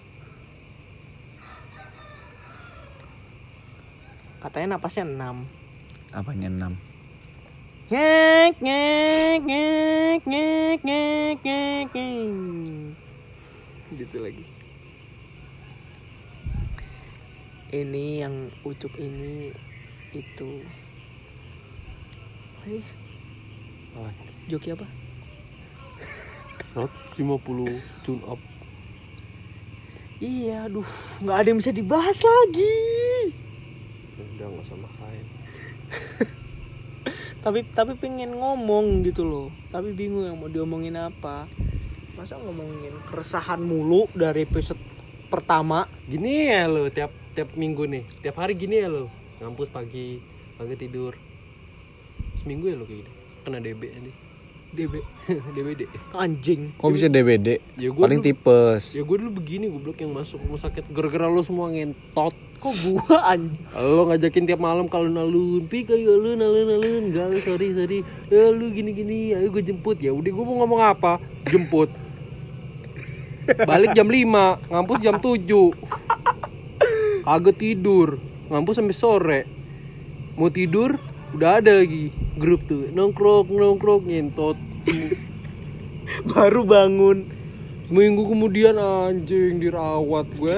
Katanya 4.39 4.79
napasnya 4.79 5.09
6 5.11 5.65
apanya 6.15 6.47
enam 6.47 6.73
ngek 7.85 8.55
ngek 8.65 9.45
ngek 9.45 10.21
ngek 10.25 10.81
ngek 10.81 11.37
ngek 11.45 11.85
gitu 13.93 14.17
lagi 14.25 14.45
ini 17.77 18.25
yang 18.25 18.49
ucup 18.65 18.89
ini 18.97 19.53
itu 20.17 20.65
ah, 24.01 24.13
joki 24.49 24.73
apa 24.73 24.89
150 26.73 27.21
tune 28.01 28.25
up 28.25 28.41
iya 30.25 30.73
aduh 30.73 30.89
nggak 31.21 31.37
ada 31.37 31.49
yang 31.53 31.61
bisa 31.61 31.77
dibahas 31.77 32.25
lagi 32.25 32.81
udah 34.17 34.47
nggak 34.49 34.65
usah 34.73 34.79
maksain 34.81 35.44
tapi 37.45 37.61
tapi 37.77 37.93
pengen 38.01 38.41
ngomong 38.41 39.05
gitu 39.05 39.29
loh. 39.29 39.53
Tapi 39.69 39.93
bingung 39.93 40.25
yang 40.25 40.41
mau 40.41 40.49
diomongin 40.49 40.97
apa. 40.97 41.45
Masa 42.17 42.41
ngomongin 42.41 42.97
keresahan 43.05 43.61
mulu 43.61 44.09
dari 44.17 44.49
episode 44.49 44.81
pertama? 45.29 45.85
Gini 46.09 46.49
ya 46.49 46.65
lo 46.65 46.89
tiap 46.89 47.13
tiap 47.37 47.53
minggu 47.53 47.85
nih. 47.85 48.03
Tiap 48.25 48.41
hari 48.41 48.57
gini 48.57 48.81
ya 48.81 48.89
lo. 48.89 49.13
Ngampus 49.45 49.69
pagi 49.69 50.17
pagi 50.57 50.75
tidur. 50.81 51.13
Seminggu 52.41 52.73
ya 52.73 52.81
lo 52.81 52.89
kayak 52.89 53.05
gini. 53.05 53.13
Kena 53.45 53.61
DB 53.61 53.83
ini 53.93 54.24
DB 54.75 54.95
DBD 55.57 55.81
anjing. 56.13 56.75
Kok 56.77 56.91
bisa 56.91 57.07
DBD 57.07 57.63
ya 57.79 57.89
gue 57.95 58.03
paling 58.03 58.21
dulu, 58.21 58.29
tipes. 58.29 58.99
Ya 58.99 59.03
gue 59.07 59.17
dulu 59.17 59.31
begini 59.41 59.71
goblok 59.71 60.03
yang 60.03 60.13
masuk 60.13 60.43
rumah 60.43 60.61
sakit. 60.61 60.91
Gara-gara 60.91 61.31
lo 61.31 61.41
semua 61.41 61.71
ngentot. 61.71 62.35
Kok 62.59 62.75
gua 62.85 63.17
anjing? 63.33 63.65
Lo 63.73 64.11
ngajakin 64.11 64.45
tiap 64.45 64.61
malam 64.61 64.91
kalau 64.91 65.07
nalun. 65.09 65.65
Pi 65.71 65.87
kayu 65.87 66.19
alun 66.19 66.43
alun 66.43 66.69
alun 66.69 67.03
enggak 67.09 67.27
lu, 67.31 67.39
sorry 67.41 67.73
sorry. 67.73 67.99
Ya 68.29 68.51
lu 68.51 68.69
gini 68.75 68.91
gini 68.93 69.33
ayo 69.33 69.49
gue 69.49 69.63
jemput. 69.63 69.97
Ya 70.03 70.11
udah 70.11 70.29
gue 70.29 70.45
mau 70.45 70.61
ngomong 70.67 70.81
apa? 70.83 71.23
Jemput. 71.47 71.89
Balik 73.45 73.93
jam 73.93 74.09
5 74.09 74.73
ngampus 74.73 74.99
jam 75.01 75.17
7 75.23 75.45
kagak 77.25 77.57
tidur. 77.57 78.21
Ngampus 78.53 78.75
sampai 78.77 78.97
sore. 78.97 79.41
Mau 80.35 80.51
tidur 80.51 80.99
udah 81.35 81.59
ada 81.59 81.83
lagi 81.83 82.15
grup 82.39 82.63
tuh 82.65 82.87
nongkrong 82.95 83.51
nongkrong 83.51 84.07
ngentot. 84.07 84.55
Baru 86.31 86.63
bangun. 86.63 87.27
Seminggu 87.85 88.27
kemudian 88.27 88.75
anjing 88.75 89.63
dirawat 89.63 90.27
gue. 90.35 90.57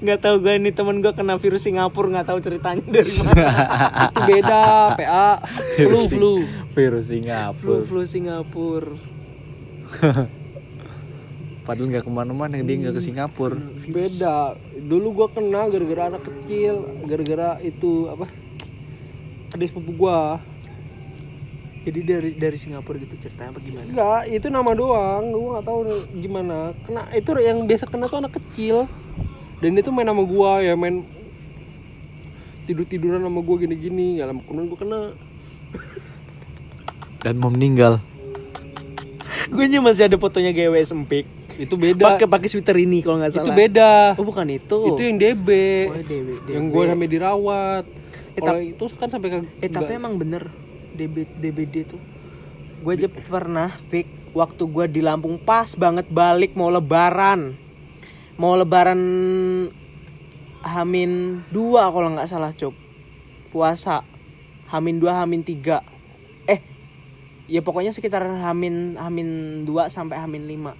Nggak 0.00 0.18
tahu 0.20 0.36
gue 0.40 0.52
ini 0.56 0.72
temen 0.72 1.04
gue 1.04 1.12
kena 1.12 1.36
virus 1.36 1.68
Singapura 1.68 2.08
nggak 2.08 2.28
tahu 2.28 2.38
ceritanya 2.40 2.84
dari 2.88 3.12
mana. 3.20 3.32
Itu 4.08 4.20
beda 4.24 4.60
PA 4.96 5.28
flu 5.76 5.98
flu. 6.08 6.32
virus 6.72 7.08
flu 7.08 7.20
Singapura. 7.20 7.84
flu 7.84 8.00
Singapura. 8.08 8.92
Padahal 11.68 11.88
nggak 11.92 12.04
ke 12.08 12.12
mana-mana 12.12 12.56
dia 12.60 12.76
nggak 12.80 12.96
ke 12.96 13.02
Singapura. 13.04 13.60
Beda. 13.88 14.56
Dulu 14.76 15.06
gua 15.12 15.28
kena 15.28 15.68
gara-gara 15.68 16.16
anak 16.16 16.24
kecil 16.24 16.80
gara-gara 17.04 17.60
itu 17.60 18.08
apa 18.08 18.24
ada 19.50 19.64
sepupu 19.66 19.90
gua. 19.96 20.38
Jadi 21.80 22.00
dari 22.04 22.30
dari 22.36 22.56
Singapura 22.60 23.00
gitu 23.00 23.16
ceritanya 23.16 23.56
apa 23.56 23.60
gimana? 23.64 23.88
Enggak 23.88 24.22
itu 24.28 24.46
nama 24.52 24.70
doang. 24.76 25.32
Gua 25.32 25.58
nggak 25.58 25.64
tahu 25.64 25.80
gimana. 26.20 26.58
Kena 26.84 27.02
itu 27.10 27.30
yang 27.40 27.64
biasa 27.64 27.88
kena 27.88 28.04
tuh 28.04 28.20
anak 28.20 28.36
kecil. 28.36 28.84
Dan 29.60 29.76
itu 29.76 29.88
main 29.88 30.08
sama 30.08 30.24
gua 30.24 30.60
ya 30.60 30.76
main 30.76 31.04
tidur 32.68 32.84
tiduran 32.84 33.24
sama 33.24 33.40
gua 33.40 33.56
gini-gini. 33.58 34.20
Nggak 34.20 34.26
lama 34.28 34.40
kemudian 34.44 34.68
gua 34.68 34.78
kena. 34.78 35.00
Dan 37.24 37.36
mau 37.36 37.52
meninggal. 37.52 38.00
gue 39.50 39.66
masih 39.82 40.06
ada 40.06 40.14
fotonya 40.14 40.54
GWS 40.54 40.94
Empik. 40.94 41.26
itu 41.60 41.76
beda. 41.76 42.16
Pakai 42.16 42.24
pakai 42.24 42.48
sweater 42.48 42.72
ini 42.80 43.04
kalau 43.04 43.20
nggak 43.20 43.36
itu 43.36 43.40
salah. 43.44 43.56
beda. 43.56 43.92
Oh 44.16 44.24
bukan 44.24 44.48
itu. 44.48 44.96
itu 44.96 45.02
yang 45.04 45.18
DB 45.20 45.48
Oh, 45.92 46.00
DB, 46.00 46.28
yang 46.48 46.64
gue 46.72 46.82
sampai 46.88 47.08
dirawat 47.08 47.84
Eh, 48.36 48.42
kalau 48.42 48.62
itu 48.62 48.84
kan 48.94 49.08
sampai 49.10 49.28
ke 49.30 49.38
Eh 49.64 49.70
tapi 49.70 49.98
emang 49.98 50.14
bener 50.20 50.46
DB, 50.94 51.26
DBD 51.40 51.88
tuh. 51.88 52.00
Gue 52.80 52.96
aja 52.96 53.08
pernah 53.10 53.68
pik 53.92 54.20
Waktu 54.30 54.62
gue 54.70 54.86
di 54.86 55.00
Lampung 55.02 55.42
pas 55.42 55.74
banget 55.74 56.06
balik 56.06 56.54
mau 56.54 56.70
lebaran. 56.70 57.50
Mau 58.38 58.54
lebaran 58.54 59.02
Hamin 60.62 61.42
2 61.50 61.94
kalau 61.94 62.08
nggak 62.14 62.30
salah 62.30 62.54
cuk. 62.54 62.72
Puasa. 63.50 64.06
Hamin 64.70 65.02
2 65.02 65.10
Hamin 65.10 65.42
3 65.42 65.82
Eh 66.46 66.62
Ya 67.50 67.58
pokoknya 67.58 67.90
sekitar 67.90 68.22
Hamin 68.22 68.94
Hamin 68.94 69.62
2 69.66 69.90
sampai 69.90 70.22
Hamin 70.22 70.46
5 70.46 70.78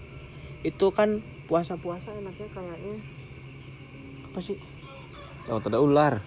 Itu 0.63 0.95
kan 0.95 1.19
puasa-puasa 1.51 2.15
enaknya 2.15 2.47
kayaknya. 2.55 3.03
Apa 4.31 4.39
sih? 4.39 4.55
Oh, 5.51 5.59
ada 5.59 5.83
ular. 5.83 6.23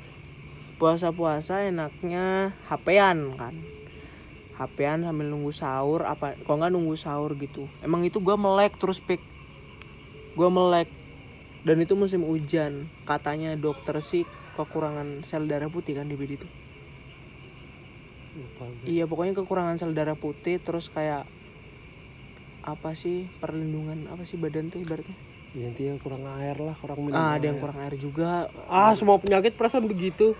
Puasa-puasa 0.77 1.67
enaknya 1.67 2.53
HP-an 2.69 3.37
kan. 3.37 3.55
HP-an 4.53 5.01
sambil 5.05 5.27
nunggu 5.33 5.49
sahur 5.49 6.05
apa 6.05 6.37
kok 6.37 6.53
nggak 6.53 6.71
nunggu 6.71 6.93
sahur 6.93 7.33
gitu. 7.37 7.65
Emang 7.81 8.05
itu 8.05 8.21
gua 8.21 8.37
melek 8.37 8.77
terus 8.77 9.01
pik. 9.01 9.19
Gua 10.37 10.53
melek. 10.53 10.89
Dan 11.63 11.79
itu 11.81 11.97
musim 11.97 12.21
hujan. 12.27 12.85
Katanya 13.07 13.55
dokter 13.57 13.97
sih 14.03 14.27
kekurangan 14.53 15.25
sel 15.25 15.49
darah 15.49 15.71
putih 15.71 15.97
kan 15.97 16.05
di 16.05 16.13
BD 16.13 16.37
itu. 16.37 16.47
Iya 18.85 19.05
pokoknya 19.05 19.33
kekurangan 19.37 19.77
sel 19.77 19.93
darah 19.93 20.17
putih 20.17 20.57
terus 20.61 20.89
kayak 20.89 21.25
apa 22.63 22.95
sih 22.95 23.27
perlindungan 23.43 24.07
apa 24.07 24.23
sih 24.23 24.39
badan 24.39 24.71
tuh 24.71 24.79
ibaratnya? 24.79 25.15
Ya, 25.53 25.69
intinya 25.69 26.01
kurang 26.01 26.25
air 26.41 26.57
lah 26.57 26.73
kurang 26.81 27.05
minum 27.05 27.13
ah 27.13 27.37
ada 27.37 27.45
yang 27.45 27.61
kurang 27.61 27.77
air 27.77 27.93
juga. 27.93 28.49
Ah 28.65 28.93
semua 28.97 29.21
penyakit 29.21 29.53
perasaan 29.53 29.85
begitu 29.85 30.33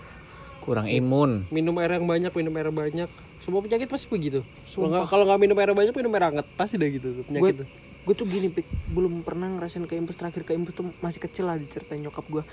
Kurang 0.64 0.88
imun. 0.88 1.44
minum 1.50 1.76
air 1.78 2.00
yang 2.00 2.08
banyak 2.08 2.32
minum 2.32 2.54
air 2.54 2.72
banyak. 2.72 3.10
Semua 3.44 3.60
penyakit 3.60 3.86
pasti 3.86 4.08
begitu. 4.08 4.40
Kalau 4.66 4.88
nggak 4.88 5.06
kalau 5.06 5.24
nggak 5.28 5.40
minum 5.40 5.58
air 5.58 5.72
banyak 5.72 5.92
minum 5.92 6.12
air 6.12 6.24
hangat 6.26 6.48
pasti 6.56 6.80
dah 6.80 6.88
gitu 6.88 7.12
tuh, 7.12 7.24
penyakit 7.28 7.56
tuh. 7.62 7.68
gue 8.04 8.16
tuh 8.16 8.26
gini 8.26 8.48
pik. 8.48 8.64
Belum 8.90 9.20
pernah 9.22 9.48
ngerasain 9.50 9.84
ke 9.84 9.94
impus 9.94 10.16
terakhir 10.16 10.44
ke 10.44 10.52
impus 10.52 10.74
tuh 10.74 10.88
masih 11.00 11.20
kecil 11.20 11.46
lah 11.46 11.56
diceritain 11.56 12.00
nyokap 12.00 12.24
gue 12.26 12.44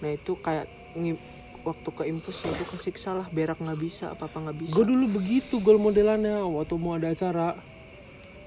nah 0.00 0.08
itu 0.08 0.32
kayak 0.34 0.64
ngi- 0.94 1.20
waktu 1.60 1.88
ke 1.92 2.02
impus 2.08 2.40
ya 2.40 2.50
gue 2.50 2.66
kesiksa 2.66 3.12
lah 3.12 3.28
berak 3.28 3.60
nggak 3.60 3.76
bisa 3.76 4.10
apa 4.10 4.24
apa 4.24 4.40
nggak 4.40 4.56
bisa. 4.58 4.72
Gue 4.72 4.88
dulu 4.88 5.06
begitu 5.12 5.60
gol 5.60 5.76
modelannya 5.76 6.40
waktu 6.40 6.74
mau 6.74 6.96
ada 6.96 7.12
acara. 7.12 7.52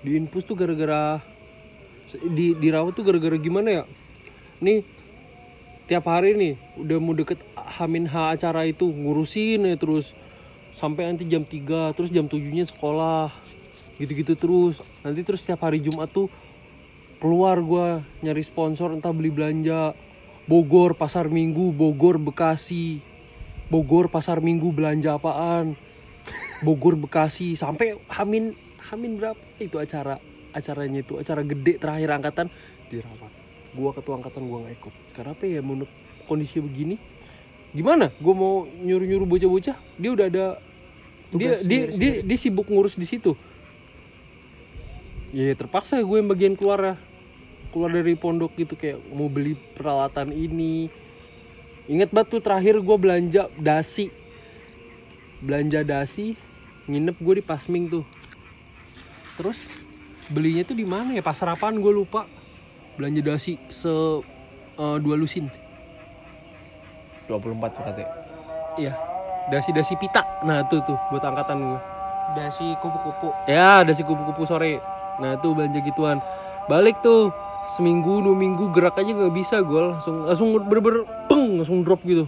Di 0.02 0.18
infus 0.18 0.44
tuh 0.44 0.58
gara-gara 0.58 1.22
di 2.26 2.54
dirawat 2.54 2.92
tuh 2.92 3.06
gara-gara 3.06 3.38
gimana 3.38 3.70
ya? 3.70 3.84
Nih 4.60 4.82
tiap 5.86 6.08
hari 6.08 6.36
nih 6.36 6.54
udah 6.80 6.98
mau 7.04 7.12
deket 7.12 7.40
Hamin 7.56 8.08
H 8.08 8.40
acara 8.40 8.64
itu 8.64 8.88
ngurusin 8.88 9.68
ya 9.68 9.76
terus. 9.76 10.16
Sampai 10.74 11.06
nanti 11.06 11.30
jam 11.30 11.46
3 11.46 11.94
terus 11.94 12.10
jam 12.10 12.26
7 12.26 12.40
nya 12.50 12.66
sekolah 12.66 13.30
gitu-gitu 14.02 14.34
terus. 14.40 14.82
Nanti 15.06 15.22
terus 15.22 15.44
setiap 15.44 15.68
hari 15.70 15.84
Jumat 15.84 16.10
tuh 16.10 16.28
keluar 17.22 17.62
gua 17.62 18.02
nyari 18.26 18.44
sponsor 18.44 18.96
entah 18.96 19.14
beli 19.14 19.30
belanja. 19.30 19.94
Bogor 20.44 21.00
pasar 21.00 21.32
Minggu 21.32 21.72
Bogor 21.72 22.20
Bekasi. 22.20 23.00
Bogor 23.72 24.12
pasar 24.12 24.44
Minggu 24.44 24.76
belanja 24.76 25.16
apaan? 25.16 25.80
Bogor 26.66 27.00
Bekasi. 27.00 27.56
Sampai 27.56 27.96
Hamin 28.12 28.52
Hamin 28.92 29.18
berapa 29.18 29.40
itu 29.64 29.80
acara 29.80 30.20
acaranya 30.54 31.02
itu 31.02 31.18
acara 31.18 31.42
gede 31.42 31.82
terakhir 31.82 32.10
angkatan 32.14 32.48
dirawat 32.94 33.43
gua 33.74 33.92
ketua 33.94 34.22
angkatan 34.22 34.46
gua 34.48 34.66
nggak 34.66 34.76
ikut. 34.80 34.94
Karena 35.18 35.32
apa 35.34 35.44
ya 35.46 35.62
menurut 35.66 35.92
kondisi 36.30 36.62
begini 36.64 36.96
gimana? 37.74 38.14
Gua 38.22 38.34
mau 38.38 38.54
nyuruh 38.66 39.08
nyuruh 39.08 39.28
bocah-bocah 39.28 39.78
dia 39.98 40.10
udah 40.14 40.28
ada 40.30 40.46
dia 41.34 41.58
Tugas 41.58 41.66
dia, 41.66 41.90
dia 41.90 42.12
dia 42.22 42.38
sibuk 42.38 42.70
ngurus 42.70 42.94
di 42.94 43.10
situ. 43.10 43.34
Ya 45.34 45.50
terpaksa 45.58 45.98
gue 45.98 46.18
yang 46.22 46.30
bagian 46.30 46.54
keluar 46.54 46.94
ya 46.94 46.96
keluar 47.74 47.90
dari 47.90 48.14
pondok 48.14 48.54
gitu 48.54 48.78
kayak 48.78 49.02
mau 49.18 49.26
beli 49.26 49.58
peralatan 49.74 50.30
ini. 50.30 50.94
Inget 51.90 52.14
banget 52.14 52.38
tuh 52.38 52.42
terakhir 52.46 52.78
gue 52.78 52.98
belanja 53.02 53.50
dasi. 53.58 54.14
Belanja 55.42 55.82
dasi 55.82 56.38
nginep 56.86 57.18
gue 57.18 57.34
di 57.42 57.44
Pasming 57.44 57.90
tuh. 57.90 58.06
Terus 59.42 59.58
belinya 60.30 60.62
tuh 60.62 60.78
di 60.78 60.86
mana 60.86 61.18
ya? 61.18 61.26
Pasar 61.26 61.50
apaan 61.50 61.82
gue 61.82 61.90
lupa 61.90 62.30
belanja 62.98 63.22
dasi 63.26 63.58
se 63.70 63.90
eh, 64.78 64.98
dua 65.02 65.16
lusin. 65.18 65.50
24 67.30 67.56
berarti. 67.80 68.04
iya. 68.78 68.94
Dasi 69.52 69.76
dasi 69.76 69.96
pita. 70.00 70.24
Nah 70.48 70.64
tuh 70.68 70.80
tuh 70.88 70.96
buat 71.12 71.24
angkatan 71.24 71.60
gue 71.60 71.82
dasi 72.40 72.76
kupu-kupu. 72.80 73.32
Ya 73.48 73.84
dasi 73.84 74.04
kupu-kupu 74.08 74.48
sore. 74.48 74.80
Nah 75.20 75.36
tuh 75.40 75.56
belanja 75.56 75.84
gituan. 75.84 76.24
Balik 76.72 77.04
tuh 77.04 77.32
seminggu 77.76 78.24
dua 78.24 78.36
minggu 78.36 78.72
gerak 78.76 79.00
aja 79.00 79.12
nggak 79.12 79.36
bisa 79.36 79.64
gue 79.64 79.82
langsung 79.96 80.28
langsung 80.28 80.52
bener-bener 80.56 81.04
peng 81.28 81.60
langsung 81.60 81.84
drop 81.84 82.00
gitu. 82.08 82.28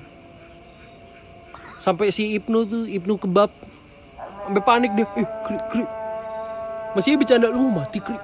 Sampai 1.79 2.11
si 2.11 2.35
Ibnu 2.35 2.59
tuh 2.67 2.83
Ibnu 2.87 3.15
kebab. 3.19 3.51
Sampai 4.47 4.63
panik 4.63 4.91
dia 4.95 5.07
eh 5.15 5.27
krik 5.47 5.63
krik. 5.71 5.89
Masih 6.95 7.19
bercanda 7.19 7.51
lu 7.51 7.71
mati 7.71 7.99
krik 7.99 8.23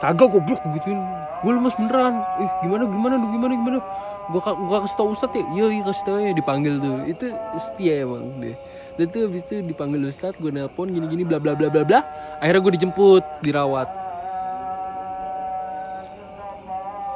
kagak 0.00 0.28
goblok 0.30 0.60
gituin. 0.74 1.00
Gue 1.42 1.52
lemes 1.52 1.74
beneran. 1.76 2.14
Eh 2.40 2.48
gimana 2.62 2.84
gimana 2.86 3.14
lu 3.16 3.26
gimana 3.32 3.54
gimana? 3.54 3.78
Gua 4.24 4.40
ka- 4.40 4.56
gua 4.56 4.80
kasih 4.82 4.96
tau 4.96 5.08
ustad 5.12 5.30
ya. 5.36 5.44
Iya 5.52 5.66
iya 5.70 5.82
kasih 5.84 6.04
tau 6.04 6.16
ya 6.16 6.32
dipanggil 6.32 6.80
tuh. 6.80 7.04
Itu 7.04 7.26
setia 7.60 8.04
emang 8.04 8.40
deh 8.40 8.56
dan 8.94 9.10
tuh 9.10 9.26
habis 9.26 9.42
itu 9.42 9.58
dipanggil 9.66 10.06
ustad 10.06 10.38
gue 10.38 10.54
nelpon 10.54 10.86
gini 10.86 11.02
gini 11.10 11.22
bla 11.26 11.42
bla 11.42 11.58
bla 11.58 11.66
bla 11.66 11.82
bla. 11.82 12.00
Akhirnya 12.38 12.62
gue 12.62 12.72
dijemput 12.78 13.24
dirawat. 13.42 13.90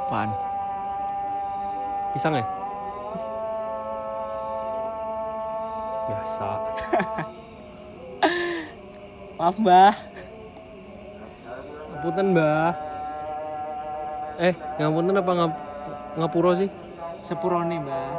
Apaan? 0.08 0.30
pisang 2.16 2.34
ya? 2.34 2.44
Biasa. 6.08 6.48
Maaf 9.38 9.54
mbah 9.60 9.94
ngapunten 11.98 12.30
mbah. 12.30 12.78
Eh 14.38 14.54
ngapunten 14.78 15.18
apa 15.18 15.32
ngap 15.34 15.52
ngapuro 16.14 16.54
sih? 16.54 16.70
Sepurone 17.26 17.82
mbah. 17.82 18.10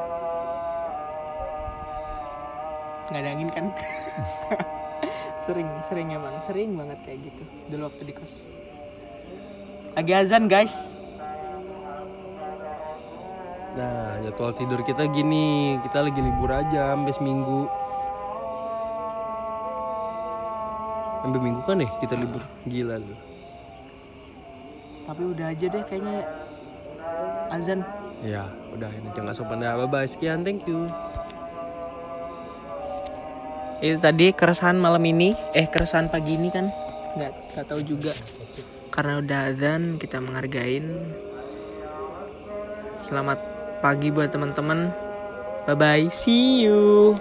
Nggak 3.07 3.21
ada 3.23 3.29
angin 3.31 3.49
kan? 3.55 3.65
Sering 5.47 5.69
sering 5.87 6.11
emang. 6.11 6.35
Sering 6.43 6.75
banget 6.75 6.99
kayak 7.07 7.23
gitu 7.23 7.43
dulu 7.71 7.87
waktu 7.87 8.03
di 8.03 8.13
kos. 8.13 8.43
Lagi 9.95 10.11
azan 10.11 10.51
guys. 10.51 10.91
Nah, 13.79 14.19
jadwal 14.27 14.51
tidur 14.59 14.83
kita 14.83 15.07
gini, 15.07 15.79
kita 15.87 16.03
lagi 16.03 16.19
libur 16.19 16.51
aja 16.51 16.99
sampai 16.99 17.15
seminggu. 17.15 17.71
Sampai 21.23 21.39
minggu 21.39 21.61
kan 21.63 21.79
nih 21.79 21.89
kita 22.03 22.19
libur. 22.19 22.43
Gila 22.67 22.99
lu. 22.99 23.28
Tapi 25.09 25.25
udah 25.25 25.47
aja 25.49 25.65
deh 25.65 25.83
kayaknya. 25.89 26.21
Azan. 27.49 27.81
Ya, 28.21 28.45
udah 28.77 28.93
ini 28.93 29.09
jangan 29.17 29.33
sopan 29.33 29.57
dah. 29.57 29.73
Bye 29.73 29.89
bye. 29.89 30.05
Sekian, 30.05 30.45
thank 30.45 30.69
you. 30.69 30.85
itu 33.79 33.95
tadi 33.97 34.35
keresahan 34.35 34.77
malam 34.77 35.01
ini. 35.01 35.33
Eh 35.55 35.65
keresahan 35.65 36.11
pagi 36.13 36.37
ini 36.37 36.53
kan? 36.53 36.69
Nggak 37.17 37.31
nggak 37.57 37.65
tahu 37.65 37.81
juga. 37.81 38.13
Karena 38.93 39.23
udah 39.23 39.39
azan 39.49 39.97
kita 39.97 40.21
menghargain. 40.21 40.85
Selamat 42.99 43.39
pagi 43.79 44.11
buat 44.11 44.29
teman-teman. 44.29 44.91
Bye 45.65 45.79
bye 45.79 46.05
see 46.11 46.67
you 46.67 47.15